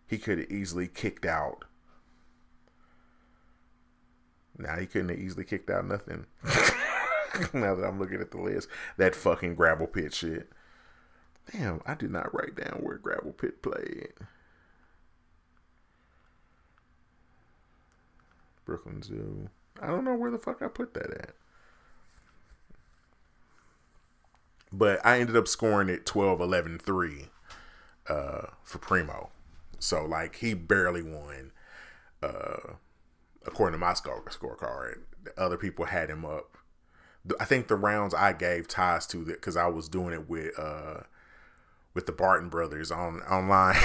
He 0.06 0.18
could 0.18 0.38
have 0.38 0.50
easily 0.50 0.88
kicked 0.88 1.26
out. 1.26 1.64
Now 4.58 4.76
he 4.76 4.86
couldn't 4.86 5.10
have 5.10 5.18
easily 5.18 5.44
kicked 5.44 5.68
out 5.70 5.86
nothing. 5.86 6.26
now 7.52 7.74
that 7.74 7.84
I'm 7.86 7.98
looking 7.98 8.20
at 8.20 8.30
the 8.30 8.40
list, 8.40 8.68
that 8.96 9.14
fucking 9.14 9.54
gravel 9.54 9.86
pit 9.86 10.14
shit. 10.14 10.50
Damn, 11.52 11.80
I 11.86 11.94
did 11.94 12.10
not 12.10 12.34
write 12.34 12.56
down 12.56 12.80
where 12.82 12.98
Gravel 12.98 13.32
Pit 13.32 13.62
played. 13.62 14.12
Brooklyn 18.64 19.00
Zoo. 19.02 19.48
I 19.82 19.88
don't 19.88 20.04
know 20.04 20.14
where 20.14 20.30
the 20.30 20.38
fuck 20.38 20.62
I 20.62 20.68
put 20.68 20.94
that 20.94 21.10
at. 21.10 21.30
But 24.72 25.04
I 25.04 25.20
ended 25.20 25.36
up 25.36 25.48
scoring 25.48 25.88
it 25.88 26.06
12 26.06 26.40
11 26.40 26.78
3 26.78 27.26
uh, 28.08 28.42
for 28.62 28.78
Primo. 28.78 29.30
So, 29.78 30.04
like, 30.04 30.36
he 30.36 30.54
barely 30.54 31.02
won, 31.02 31.52
uh, 32.22 32.74
according 33.46 33.78
to 33.78 33.78
my 33.78 33.94
score 33.94 34.22
scorecard. 34.24 35.00
Other 35.36 35.56
people 35.56 35.86
had 35.86 36.10
him 36.10 36.24
up. 36.24 36.56
I 37.40 37.44
think 37.44 37.68
the 37.68 37.76
rounds 37.76 38.14
I 38.14 38.32
gave 38.32 38.68
ties 38.68 39.06
to 39.08 39.24
that 39.24 39.34
because 39.34 39.56
I 39.56 39.66
was 39.66 39.88
doing 39.88 40.14
it 40.14 40.28
with 40.28 40.58
uh, 40.58 41.00
with 41.94 42.06
the 42.06 42.12
Barton 42.12 42.48
brothers 42.48 42.90
on 42.90 43.20
online. 43.22 43.76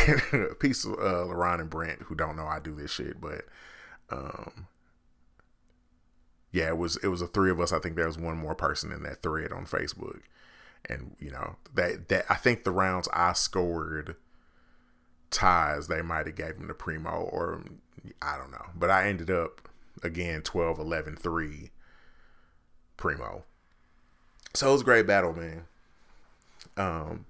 Peace, 0.60 0.86
of 0.86 0.94
uh, 0.94 1.26
LaRon 1.26 1.60
and 1.60 1.70
Brent, 1.70 2.04
who 2.04 2.16
don't 2.16 2.36
know 2.36 2.46
I 2.46 2.60
do 2.60 2.76
this 2.76 2.92
shit, 2.92 3.20
but 3.20 3.46
um, 4.12 4.68
yeah, 6.52 6.68
it 6.68 6.78
was 6.78 6.98
it 6.98 7.08
was 7.08 7.22
a 7.22 7.28
three 7.28 7.52
of 7.52 7.60
us. 7.60 7.72
I 7.72 7.80
think 7.80 7.96
there 7.96 8.08
was 8.08 8.18
one 8.18 8.38
more 8.38 8.56
person 8.56 8.92
in 8.92 9.04
that 9.04 9.22
thread 9.22 9.52
on 9.52 9.66
Facebook, 9.66 10.22
and 10.86 11.16
you 11.20 11.32
know 11.32 11.56
that 11.74 12.10
that 12.10 12.26
I 12.30 12.36
think 12.36 12.64
the 12.64 12.72
rounds 12.72 13.08
I 13.14 13.34
scored 13.34 14.16
ties 15.30 15.88
they 15.88 16.02
might 16.02 16.26
have 16.28 16.36
gave 16.36 16.58
him 16.58 16.68
the 16.68 16.74
primo 16.74 17.10
or 17.32 17.64
I 18.22 18.38
don't 18.38 18.52
know, 18.52 18.66
but 18.76 18.90
I 18.90 19.08
ended 19.08 19.32
up 19.32 19.70
again 20.04 20.42
12 20.42 20.80
11 20.80 21.16
3 21.16 21.72
primo. 22.98 23.44
So 24.54 24.70
it 24.70 24.72
was 24.74 24.82
a 24.82 24.86
great 24.86 25.08
battle, 25.08 25.34
man. 25.34 25.64
Um, 26.76 27.26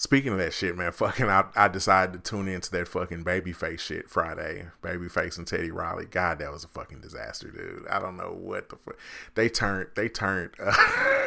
Speaking 0.00 0.32
of 0.32 0.38
that 0.38 0.54
shit, 0.54 0.78
man, 0.78 0.92
fucking, 0.92 1.28
I, 1.28 1.44
I 1.54 1.68
decided 1.68 2.14
to 2.14 2.30
tune 2.30 2.48
into 2.48 2.70
that 2.70 2.88
fucking 2.88 3.22
babyface 3.22 3.80
shit 3.80 4.08
Friday. 4.08 4.68
Babyface 4.82 5.36
and 5.36 5.46
Teddy 5.46 5.70
Riley. 5.70 6.06
God, 6.06 6.38
that 6.38 6.50
was 6.50 6.64
a 6.64 6.68
fucking 6.68 7.02
disaster, 7.02 7.50
dude. 7.50 7.86
I 7.86 7.98
don't 7.98 8.16
know 8.16 8.32
what 8.32 8.70
the 8.70 8.76
fuck. 8.76 8.96
They 9.34 9.50
turned, 9.50 9.88
they 9.96 10.08
turned, 10.08 10.52
uh, 10.58 10.72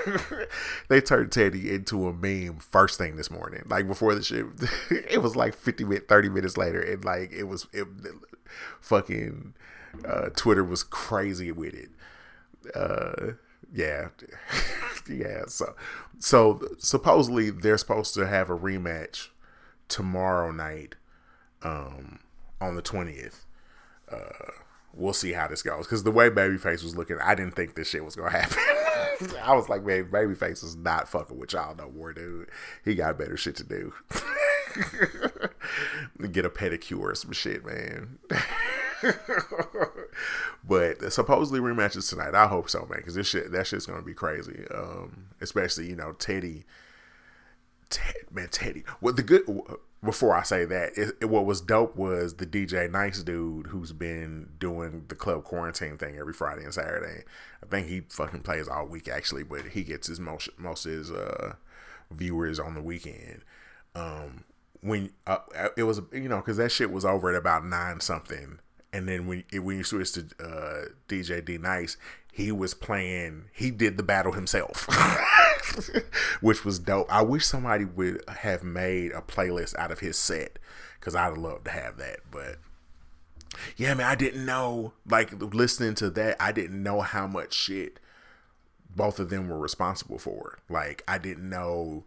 they 0.88 1.01
turned 1.01 1.32
Teddy 1.32 1.71
into 1.71 2.07
a 2.07 2.13
meme 2.13 2.57
first 2.57 2.97
thing 2.97 3.15
this 3.15 3.30
morning. 3.30 3.61
Like 3.67 3.88
before 3.88 4.15
the 4.15 4.24
shit, 4.24 4.47
it 4.89 5.21
was 5.21 5.36
like 5.36 5.53
50 5.53 5.84
minutes, 5.84 6.07
30 6.09 6.30
minutes 6.30 6.57
later. 6.57 6.82
And 6.82 7.05
like, 7.05 7.32
it 7.32 7.43
was, 7.43 7.67
it, 7.74 7.88
fucking, 8.82 9.53
uh, 10.03 10.30
Twitter 10.36 10.63
was 10.63 10.82
crazy 10.82 11.51
with 11.51 11.76
it. 11.76 11.91
Uh, 12.74 13.34
yeah, 13.71 14.09
yeah. 15.09 15.43
So, 15.47 15.75
so 16.19 16.61
supposedly 16.77 17.49
they're 17.49 17.77
supposed 17.77 18.13
to 18.15 18.27
have 18.27 18.49
a 18.49 18.57
rematch 18.57 19.29
tomorrow 19.87 20.51
night, 20.51 20.95
um, 21.61 22.19
on 22.61 22.75
the 22.75 22.81
twentieth. 22.81 23.45
Uh, 24.11 24.51
we'll 24.93 25.13
see 25.13 25.33
how 25.33 25.47
this 25.47 25.63
goes 25.63 25.85
because 25.85 26.03
the 26.03 26.11
way 26.11 26.29
Babyface 26.29 26.83
was 26.83 26.95
looking, 26.95 27.17
I 27.21 27.35
didn't 27.35 27.55
think 27.55 27.75
this 27.75 27.89
shit 27.89 28.05
was 28.05 28.15
gonna 28.15 28.29
happen. 28.31 28.57
I 29.41 29.55
was 29.55 29.69
like, 29.69 29.83
man, 29.83 30.05
Babyface 30.05 30.63
is 30.63 30.75
not 30.75 31.07
fucking 31.07 31.37
with 31.37 31.53
y'all 31.53 31.75
no 31.75 31.89
more, 31.91 32.13
dude. 32.13 32.49
He 32.83 32.95
got 32.95 33.17
better 33.17 33.37
shit 33.37 33.55
to 33.57 33.63
do. 33.63 33.93
Get 36.31 36.45
a 36.45 36.49
pedicure 36.49 36.99
or 36.99 37.15
some 37.15 37.31
shit, 37.31 37.65
man. 37.65 38.17
but 40.63 41.11
supposedly 41.11 41.59
rematches 41.59 42.09
tonight. 42.09 42.35
I 42.35 42.47
hope 42.47 42.69
so, 42.69 42.79
man, 42.89 42.97
because 42.97 43.15
this 43.15 43.27
shit 43.27 43.51
that 43.51 43.67
shit's 43.67 43.85
gonna 43.85 44.01
be 44.01 44.13
crazy. 44.13 44.65
Um, 44.73 45.27
especially 45.41 45.87
you 45.87 45.95
know 45.95 46.13
Teddy, 46.13 46.65
Ted, 47.89 48.15
man, 48.31 48.49
Teddy. 48.49 48.83
What 48.99 49.15
the 49.15 49.23
good 49.23 49.43
before 50.03 50.35
I 50.35 50.43
say 50.43 50.65
that, 50.65 50.97
it, 50.97 51.15
it, 51.21 51.25
what 51.25 51.45
was 51.45 51.61
dope 51.61 51.95
was 51.95 52.35
the 52.35 52.45
DJ 52.45 52.91
Nice 52.91 53.23
dude 53.23 53.67
who's 53.67 53.93
been 53.93 54.49
doing 54.59 55.05
the 55.07 55.15
club 55.15 55.43
quarantine 55.45 55.97
thing 55.97 56.17
every 56.17 56.33
Friday 56.33 56.63
and 56.63 56.73
Saturday. 56.73 57.23
I 57.61 57.65
think 57.67 57.87
he 57.87 58.01
fucking 58.09 58.41
plays 58.41 58.67
all 58.67 58.85
week 58.85 59.07
actually, 59.07 59.43
but 59.43 59.67
he 59.67 59.83
gets 59.83 60.07
his 60.07 60.19
most 60.19 60.49
most 60.57 60.85
of 60.85 60.91
his 60.91 61.11
uh, 61.11 61.53
viewers 62.11 62.59
on 62.59 62.75
the 62.75 62.81
weekend. 62.81 63.43
Um, 63.95 64.43
when 64.81 65.11
uh, 65.25 65.37
it 65.77 65.83
was 65.83 66.01
you 66.11 66.27
know 66.27 66.37
because 66.37 66.57
that 66.57 66.71
shit 66.71 66.91
was 66.91 67.05
over 67.05 67.29
at 67.29 67.35
about 67.35 67.65
nine 67.65 67.99
something 68.01 68.59
and 68.93 69.09
then 69.09 69.27
when 69.27 69.43
when 69.51 69.77
you 69.77 69.83
switch 69.83 70.13
to 70.13 70.27
uh, 70.39 70.85
DJ 71.09 71.43
D 71.43 71.57
Nice, 71.57 71.97
he 72.31 72.51
was 72.51 72.73
playing. 72.73 73.45
He 73.51 73.71
did 73.71 73.97
the 73.97 74.03
battle 74.03 74.33
himself, 74.33 74.87
which 76.41 76.63
was 76.63 76.79
dope. 76.79 77.11
I 77.11 77.23
wish 77.23 77.45
somebody 77.45 77.85
would 77.85 78.23
have 78.27 78.63
made 78.63 79.11
a 79.11 79.21
playlist 79.21 79.75
out 79.77 79.91
of 79.91 79.99
his 79.99 80.17
set 80.17 80.59
because 80.99 81.15
I'd 81.15 81.37
love 81.37 81.63
to 81.65 81.71
have 81.71 81.97
that. 81.97 82.19
But 82.31 82.57
yeah, 83.75 83.95
man, 83.95 84.05
I 84.07 84.15
didn't 84.15 84.45
know. 84.45 84.93
Like 85.09 85.33
listening 85.41 85.95
to 85.95 86.09
that, 86.11 86.37
I 86.39 86.51
didn't 86.51 86.81
know 86.81 87.01
how 87.01 87.25
much 87.27 87.53
shit 87.53 87.99
both 88.95 89.19
of 89.19 89.29
them 89.29 89.49
were 89.49 89.59
responsible 89.59 90.19
for. 90.19 90.59
Like 90.69 91.03
I 91.07 91.17
didn't 91.17 91.49
know 91.49 92.05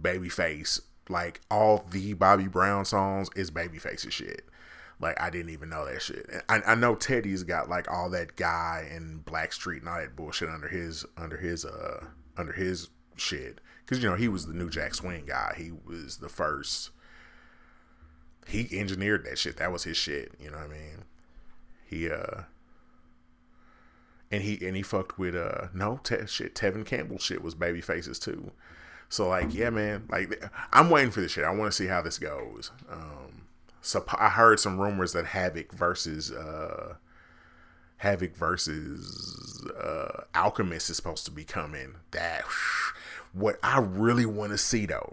Babyface. 0.00 0.80
Like 1.08 1.40
all 1.50 1.84
the 1.90 2.12
Bobby 2.14 2.46
Brown 2.46 2.84
songs 2.84 3.28
is 3.34 3.50
Babyface's 3.50 4.14
shit. 4.14 4.44
Like 5.00 5.20
I 5.20 5.30
didn't 5.30 5.50
even 5.50 5.70
know 5.70 5.86
that 5.86 6.02
shit. 6.02 6.26
I, 6.48 6.60
I 6.66 6.74
know 6.74 6.94
Teddy's 6.94 7.42
got 7.42 7.70
like 7.70 7.90
all 7.90 8.10
that 8.10 8.36
guy 8.36 8.88
in 8.94 9.22
Blackstreet 9.24 9.80
and 9.80 9.88
all 9.88 9.98
that 9.98 10.14
bullshit 10.14 10.50
under 10.50 10.68
his 10.68 11.06
under 11.16 11.38
his 11.38 11.64
uh 11.64 12.04
under 12.36 12.52
his 12.52 12.90
shit 13.16 13.60
because 13.84 14.02
you 14.02 14.10
know 14.10 14.16
he 14.16 14.28
was 14.28 14.46
the 14.46 14.52
New 14.52 14.68
Jack 14.68 14.94
Swing 14.94 15.24
guy. 15.26 15.54
He 15.56 15.72
was 15.72 16.18
the 16.18 16.28
first. 16.28 16.90
He 18.46 18.68
engineered 18.78 19.24
that 19.24 19.38
shit. 19.38 19.56
That 19.56 19.72
was 19.72 19.84
his 19.84 19.96
shit. 19.96 20.32
You 20.38 20.50
know 20.50 20.58
what 20.58 20.66
I 20.66 20.72
mean? 20.72 21.04
He 21.86 22.10
uh. 22.10 22.42
And 24.32 24.42
he 24.44 24.64
and 24.64 24.76
he 24.76 24.82
fucked 24.82 25.18
with 25.18 25.34
uh 25.34 25.68
no 25.74 25.98
te- 26.04 26.26
shit 26.26 26.54
Tevin 26.54 26.86
Campbell 26.86 27.18
shit 27.18 27.42
was 27.42 27.56
Babyface's 27.56 28.20
too, 28.20 28.52
so 29.08 29.28
like 29.28 29.52
yeah 29.52 29.70
man 29.70 30.06
like 30.08 30.40
I'm 30.72 30.88
waiting 30.88 31.10
for 31.10 31.20
this 31.20 31.32
shit 31.32 31.42
I 31.42 31.50
want 31.50 31.72
to 31.72 31.76
see 31.76 31.88
how 31.88 32.00
this 32.00 32.16
goes. 32.16 32.70
Um, 32.88 33.39
so 33.82 34.04
I 34.18 34.28
heard 34.28 34.60
some 34.60 34.78
rumors 34.80 35.12
that 35.12 35.26
Havoc 35.26 35.72
versus 35.72 36.30
uh, 36.30 36.94
Havoc 37.98 38.36
versus 38.36 39.66
uh, 39.82 40.24
Alchemist 40.34 40.90
is 40.90 40.96
supposed 40.96 41.24
to 41.26 41.30
be 41.30 41.44
coming. 41.44 41.96
That 42.10 42.44
What 43.32 43.58
I 43.62 43.78
really 43.78 44.26
want 44.26 44.52
to 44.52 44.58
see 44.58 44.86
though, 44.86 45.12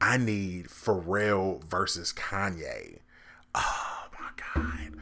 I 0.00 0.16
need 0.16 0.66
Pharrell 0.66 1.62
versus 1.64 2.12
Kanye. 2.12 2.98
Oh 3.54 4.06
my 4.18 4.30
god. 4.54 4.96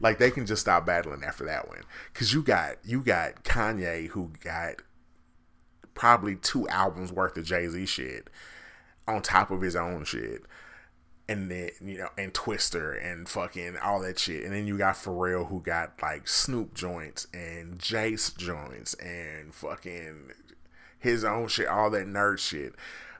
Like 0.00 0.18
they 0.18 0.30
can 0.30 0.46
just 0.46 0.62
stop 0.62 0.86
battling 0.86 1.22
after 1.24 1.44
that 1.44 1.68
one. 1.68 1.82
Cause 2.14 2.32
you 2.32 2.42
got 2.42 2.76
you 2.84 3.02
got 3.02 3.44
Kanye 3.44 4.08
who 4.08 4.32
got 4.42 4.76
probably 5.94 6.36
two 6.36 6.66
albums 6.68 7.12
worth 7.12 7.36
of 7.36 7.44
Jay-Z 7.44 7.86
shit 7.86 8.30
on 9.06 9.20
top 9.20 9.50
of 9.50 9.60
his 9.60 9.76
own 9.76 10.04
shit. 10.04 10.44
And 11.30 11.48
then, 11.48 11.70
you 11.80 11.98
know, 11.98 12.08
and 12.18 12.34
Twista 12.34 12.98
and 13.04 13.28
fucking 13.28 13.76
all 13.78 14.00
that 14.00 14.18
shit. 14.18 14.42
And 14.44 14.52
then 14.52 14.66
you 14.66 14.76
got 14.76 14.96
Pharrell 14.96 15.48
who 15.48 15.60
got 15.60 15.92
like 16.02 16.26
Snoop 16.26 16.74
joints 16.74 17.28
and 17.32 17.78
Jace 17.78 18.36
joints 18.36 18.94
and 18.94 19.54
fucking 19.54 20.32
his 20.98 21.24
own 21.24 21.46
shit, 21.46 21.68
all 21.68 21.88
that 21.90 22.06
nerd 22.06 22.38
shit. 22.38 22.74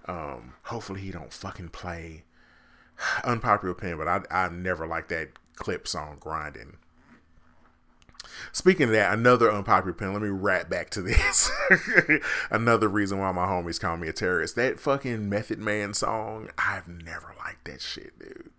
Um, 0.06 0.54
hopefully 0.64 1.00
he 1.00 1.12
don't 1.12 1.32
fucking 1.32 1.68
play 1.68 2.24
unpopular 3.24 3.72
opinion, 3.72 3.98
but 3.98 4.08
I 4.08 4.22
I 4.30 4.48
never 4.48 4.86
liked 4.88 5.10
that 5.10 5.28
Clipse 5.54 5.92
song 5.92 6.16
grinding. 6.18 6.78
Speaking 8.52 8.84
of 8.84 8.90
that, 8.92 9.12
another 9.12 9.50
unpopular 9.50 9.92
opinion. 9.92 10.14
Let 10.14 10.22
me 10.22 10.28
wrap 10.28 10.68
back 10.68 10.90
to 10.90 11.02
this. 11.02 11.50
another 12.50 12.88
reason 12.88 13.18
why 13.18 13.32
my 13.32 13.46
homies 13.46 13.80
call 13.80 13.96
me 13.96 14.08
a 14.08 14.12
terrorist. 14.12 14.56
That 14.56 14.80
fucking 14.80 15.28
Method 15.28 15.58
Man 15.58 15.94
song. 15.94 16.50
I've 16.58 16.88
never 16.88 17.34
liked 17.44 17.64
that 17.66 17.80
shit, 17.80 18.18
dude. 18.18 18.50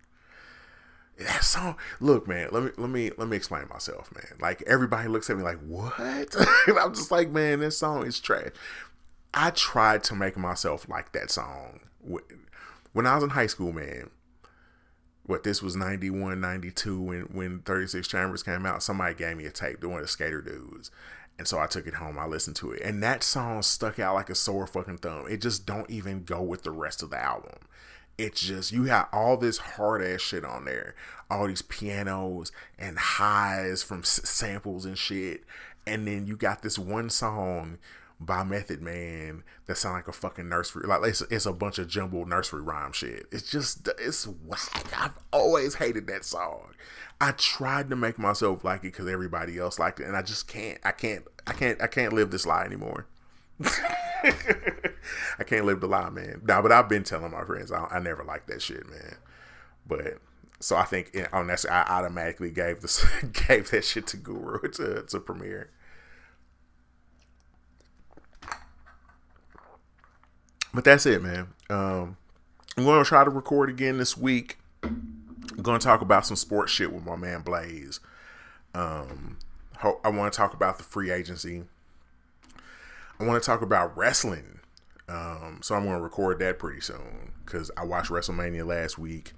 That 1.18 1.44
song. 1.44 1.76
Look, 2.00 2.26
man. 2.26 2.48
Let 2.52 2.62
me 2.62 2.70
let 2.76 2.90
me 2.90 3.10
let 3.16 3.28
me 3.28 3.36
explain 3.36 3.68
myself, 3.68 4.12
man. 4.14 4.38
Like 4.40 4.62
everybody 4.62 5.08
looks 5.08 5.28
at 5.30 5.36
me 5.36 5.42
like, 5.42 5.58
what? 5.58 6.34
I'm 6.66 6.94
just 6.94 7.10
like, 7.10 7.30
man, 7.30 7.60
this 7.60 7.76
song 7.76 8.06
is 8.06 8.18
trash. 8.18 8.50
I 9.34 9.50
tried 9.50 10.04
to 10.04 10.14
make 10.14 10.36
myself 10.36 10.88
like 10.88 11.12
that 11.12 11.30
song 11.30 11.80
when 12.92 13.06
I 13.06 13.14
was 13.14 13.24
in 13.24 13.30
high 13.30 13.46
school, 13.46 13.72
man 13.72 14.10
what 15.24 15.44
this 15.44 15.62
was 15.62 15.76
91 15.76 16.40
92 16.40 17.00
when 17.00 17.20
when 17.32 17.60
36 17.60 18.06
chambers 18.08 18.42
came 18.42 18.66
out 18.66 18.82
somebody 18.82 19.14
gave 19.14 19.36
me 19.36 19.46
a 19.46 19.50
tape 19.50 19.80
doing 19.80 20.00
the 20.00 20.08
skater 20.08 20.40
dudes. 20.42 20.90
And 21.38 21.48
so 21.48 21.58
i 21.58 21.66
took 21.66 21.86
it 21.86 21.94
home 21.94 22.18
i 22.18 22.26
listened 22.26 22.56
to 22.56 22.72
it. 22.72 22.82
And 22.82 23.02
that 23.02 23.22
song 23.22 23.62
stuck 23.62 23.98
out 23.98 24.14
like 24.14 24.30
a 24.30 24.34
sore 24.34 24.66
fucking 24.66 24.98
thumb. 24.98 25.26
It 25.28 25.40
just 25.40 25.66
don't 25.66 25.90
even 25.90 26.24
go 26.24 26.42
with 26.42 26.62
the 26.62 26.70
rest 26.70 27.02
of 27.02 27.10
the 27.10 27.22
album. 27.22 27.58
It's 28.18 28.40
just 28.40 28.72
you 28.72 28.84
have 28.84 29.08
all 29.12 29.36
this 29.36 29.58
hard 29.58 30.02
ass 30.02 30.20
shit 30.20 30.44
on 30.44 30.64
there. 30.64 30.94
All 31.30 31.46
these 31.46 31.62
pianos 31.62 32.52
and 32.78 32.98
highs 32.98 33.82
from 33.82 34.00
s- 34.00 34.28
samples 34.28 34.84
and 34.84 34.98
shit. 34.98 35.44
And 35.86 36.06
then 36.06 36.26
you 36.26 36.36
got 36.36 36.62
this 36.62 36.78
one 36.78 37.10
song 37.10 37.78
by 38.26 38.44
Method 38.44 38.80
Man 38.80 39.42
that 39.66 39.76
sound 39.76 39.96
like 39.96 40.08
a 40.08 40.12
fucking 40.12 40.48
nursery. 40.48 40.86
Like 40.86 41.02
it's, 41.04 41.20
it's 41.22 41.46
a 41.46 41.52
bunch 41.52 41.78
of 41.78 41.88
jumbled 41.88 42.28
nursery 42.28 42.62
rhyme 42.62 42.92
shit. 42.92 43.26
It's 43.30 43.50
just 43.50 43.88
it's 43.98 44.26
whack. 44.26 44.92
I've 44.96 45.18
always 45.32 45.74
hated 45.74 46.06
that 46.08 46.24
song. 46.24 46.74
I 47.20 47.32
tried 47.32 47.90
to 47.90 47.96
make 47.96 48.18
myself 48.18 48.64
like 48.64 48.80
it 48.80 48.92
because 48.92 49.08
everybody 49.08 49.58
else 49.58 49.78
liked 49.78 50.00
it, 50.00 50.06
and 50.06 50.16
I 50.16 50.22
just 50.22 50.48
can't. 50.48 50.78
I 50.84 50.92
can't. 50.92 51.24
I 51.46 51.52
can't. 51.52 51.80
I 51.82 51.86
can't 51.86 52.12
live 52.12 52.30
this 52.30 52.46
lie 52.46 52.64
anymore. 52.64 53.06
I 54.24 55.44
can't 55.46 55.66
live 55.66 55.80
the 55.80 55.86
lie, 55.86 56.10
man. 56.10 56.42
Nah, 56.44 56.62
but 56.62 56.72
I've 56.72 56.88
been 56.88 57.04
telling 57.04 57.32
my 57.32 57.44
friends 57.44 57.70
I, 57.70 57.84
I 57.90 57.98
never 57.98 58.24
liked 58.24 58.48
that 58.48 58.62
shit, 58.62 58.88
man. 58.88 59.16
But 59.86 60.18
so 60.60 60.76
I 60.76 60.84
think 60.84 61.16
on 61.32 61.44
oh, 61.44 61.54
that, 61.54 61.64
I 61.70 61.82
automatically 61.98 62.50
gave 62.50 62.80
this 62.80 63.04
gave 63.48 63.70
that 63.70 63.84
shit 63.84 64.06
to 64.08 64.16
Guru 64.16 64.60
to 64.72 65.02
to 65.02 65.20
premiere. 65.20 65.70
But 70.72 70.84
that's 70.84 71.06
it, 71.06 71.22
man. 71.22 71.48
Um, 71.70 72.16
I'm 72.76 72.84
going 72.84 73.02
to 73.02 73.08
try 73.08 73.24
to 73.24 73.30
record 73.30 73.68
again 73.68 73.98
this 73.98 74.16
week. 74.16 74.58
I'm 74.82 75.62
going 75.62 75.78
to 75.78 75.84
talk 75.84 76.00
about 76.00 76.26
some 76.26 76.36
sports 76.36 76.72
shit 76.72 76.92
with 76.92 77.04
my 77.04 77.16
man 77.16 77.42
Blaze. 77.42 78.00
Um, 78.74 79.38
I 80.04 80.08
want 80.08 80.32
to 80.32 80.36
talk 80.36 80.54
about 80.54 80.78
the 80.78 80.84
free 80.84 81.10
agency. 81.10 81.64
I 83.20 83.24
want 83.24 83.42
to 83.42 83.46
talk 83.46 83.62
about 83.62 83.96
wrestling. 83.96 84.60
Um, 85.08 85.60
so 85.62 85.74
I'm 85.74 85.84
going 85.84 85.96
to 85.96 86.02
record 86.02 86.38
that 86.38 86.58
pretty 86.58 86.80
soon 86.80 87.32
because 87.44 87.70
I 87.76 87.84
watched 87.84 88.10
WrestleMania 88.10 88.66
last 88.66 88.98
week. 88.98 89.32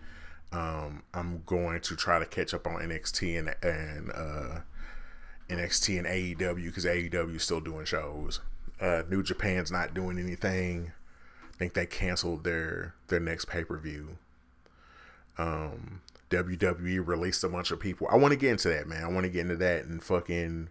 Um, 0.53 1.03
I'm 1.12 1.43
going 1.47 1.80
to 1.80 1.97
try 1.97 2.18
to 2.18 2.26
catch 2.26 2.55
up 2.55 2.66
on 2.66 2.74
NXT 2.74 3.39
and 3.39 3.55
and 3.62 4.12
uh, 4.12 4.61
NXT 5.49 5.99
and 5.99 6.07
AEW 6.07 6.66
because 6.66 6.85
AEW 6.85 7.37
is 7.37 7.43
still 7.43 7.61
doing 7.61 7.85
shows. 7.85 8.41
Uh, 8.80 9.03
New 9.09 9.22
Japan's 9.22 9.72
not 9.72 9.95
doing 9.95 10.18
anything. 10.18 10.93
I 11.55 11.57
think 11.57 11.74
they 11.74 11.86
canceled 11.86 12.42
their 12.42 12.94
their 13.09 13.20
next 13.20 13.46
pay 13.46 13.62
per 13.64 13.78
view. 13.78 14.18
Um, 15.38 16.00
WWE 16.30 17.07
released 17.07 17.44
a 17.44 17.48
bunch 17.48 17.70
of 17.70 17.78
people. 17.78 18.09
I 18.11 18.16
want 18.16 18.32
to 18.32 18.38
get 18.38 18.50
into 18.50 18.68
that, 18.70 18.88
man. 18.88 19.05
I 19.05 19.09
want 19.09 19.24
to 19.24 19.30
get 19.30 19.42
into 19.42 19.57
that 19.57 19.84
and 19.84 20.02
fucking 20.02 20.68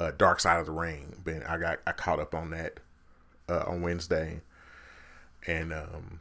uh, 0.00 0.10
Dark 0.16 0.40
Side 0.40 0.58
of 0.58 0.66
the 0.66 0.72
Ring. 0.72 1.16
But 1.24 1.48
I 1.48 1.56
got 1.58 1.78
I 1.86 1.92
caught 1.92 2.18
up 2.18 2.34
on 2.34 2.50
that 2.50 2.80
uh, 3.48 3.64
on 3.66 3.80
Wednesday, 3.82 4.40
and 5.46 5.72
um, 5.72 6.18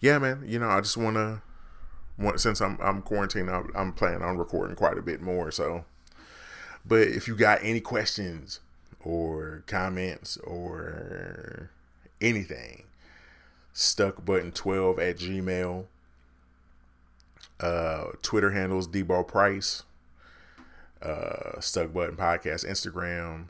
yeah, 0.00 0.18
man. 0.18 0.44
You 0.46 0.60
know, 0.60 0.68
I 0.68 0.80
just 0.80 0.96
want 0.96 1.16
to. 1.16 1.42
Since 2.36 2.60
I'm 2.60 2.78
I'm 2.80 3.02
quarantined, 3.02 3.50
I'm, 3.50 3.72
I'm 3.74 3.92
planning 3.92 4.22
on 4.22 4.36
recording 4.36 4.76
quite 4.76 4.96
a 4.96 5.02
bit 5.02 5.20
more. 5.20 5.50
So, 5.50 5.84
but 6.86 7.00
if 7.00 7.26
you 7.26 7.34
got 7.34 7.58
any 7.62 7.80
questions 7.80 8.60
or 9.04 9.62
comments 9.66 10.36
or 10.38 11.70
anything, 12.20 12.84
stuck 13.72 14.24
button 14.24 14.52
12 14.52 14.98
at 14.98 15.18
Gmail. 15.18 15.86
Uh, 17.60 18.04
Twitter 18.22 18.50
handles 18.50 18.88
Debo 18.88 19.26
Price. 19.26 19.84
Uh, 21.00 21.60
stuck 21.60 21.92
button 21.92 22.16
podcast 22.16 22.64
Instagram. 22.64 23.46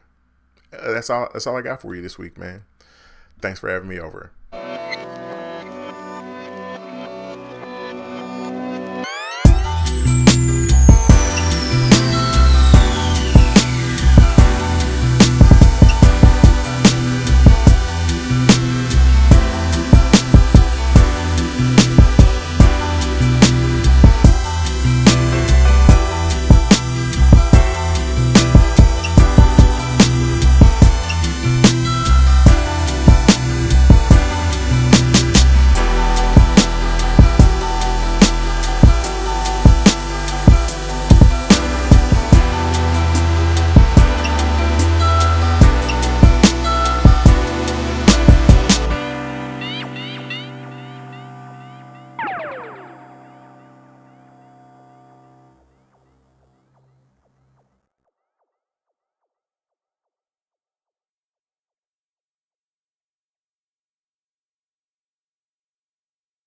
Uh, 0.72 0.92
that's 0.92 1.11
all. 1.11 1.28
That's 1.32 1.46
all 1.46 1.57
I 1.57 1.62
got 1.62 1.82
for 1.82 1.94
you 1.94 2.00
this 2.03 2.18
week, 2.18 2.38
man. 2.38 2.64
Thanks 3.40 3.61
for 3.61 3.68
having 3.68 3.88
me 3.88 3.98
over. 3.98 4.30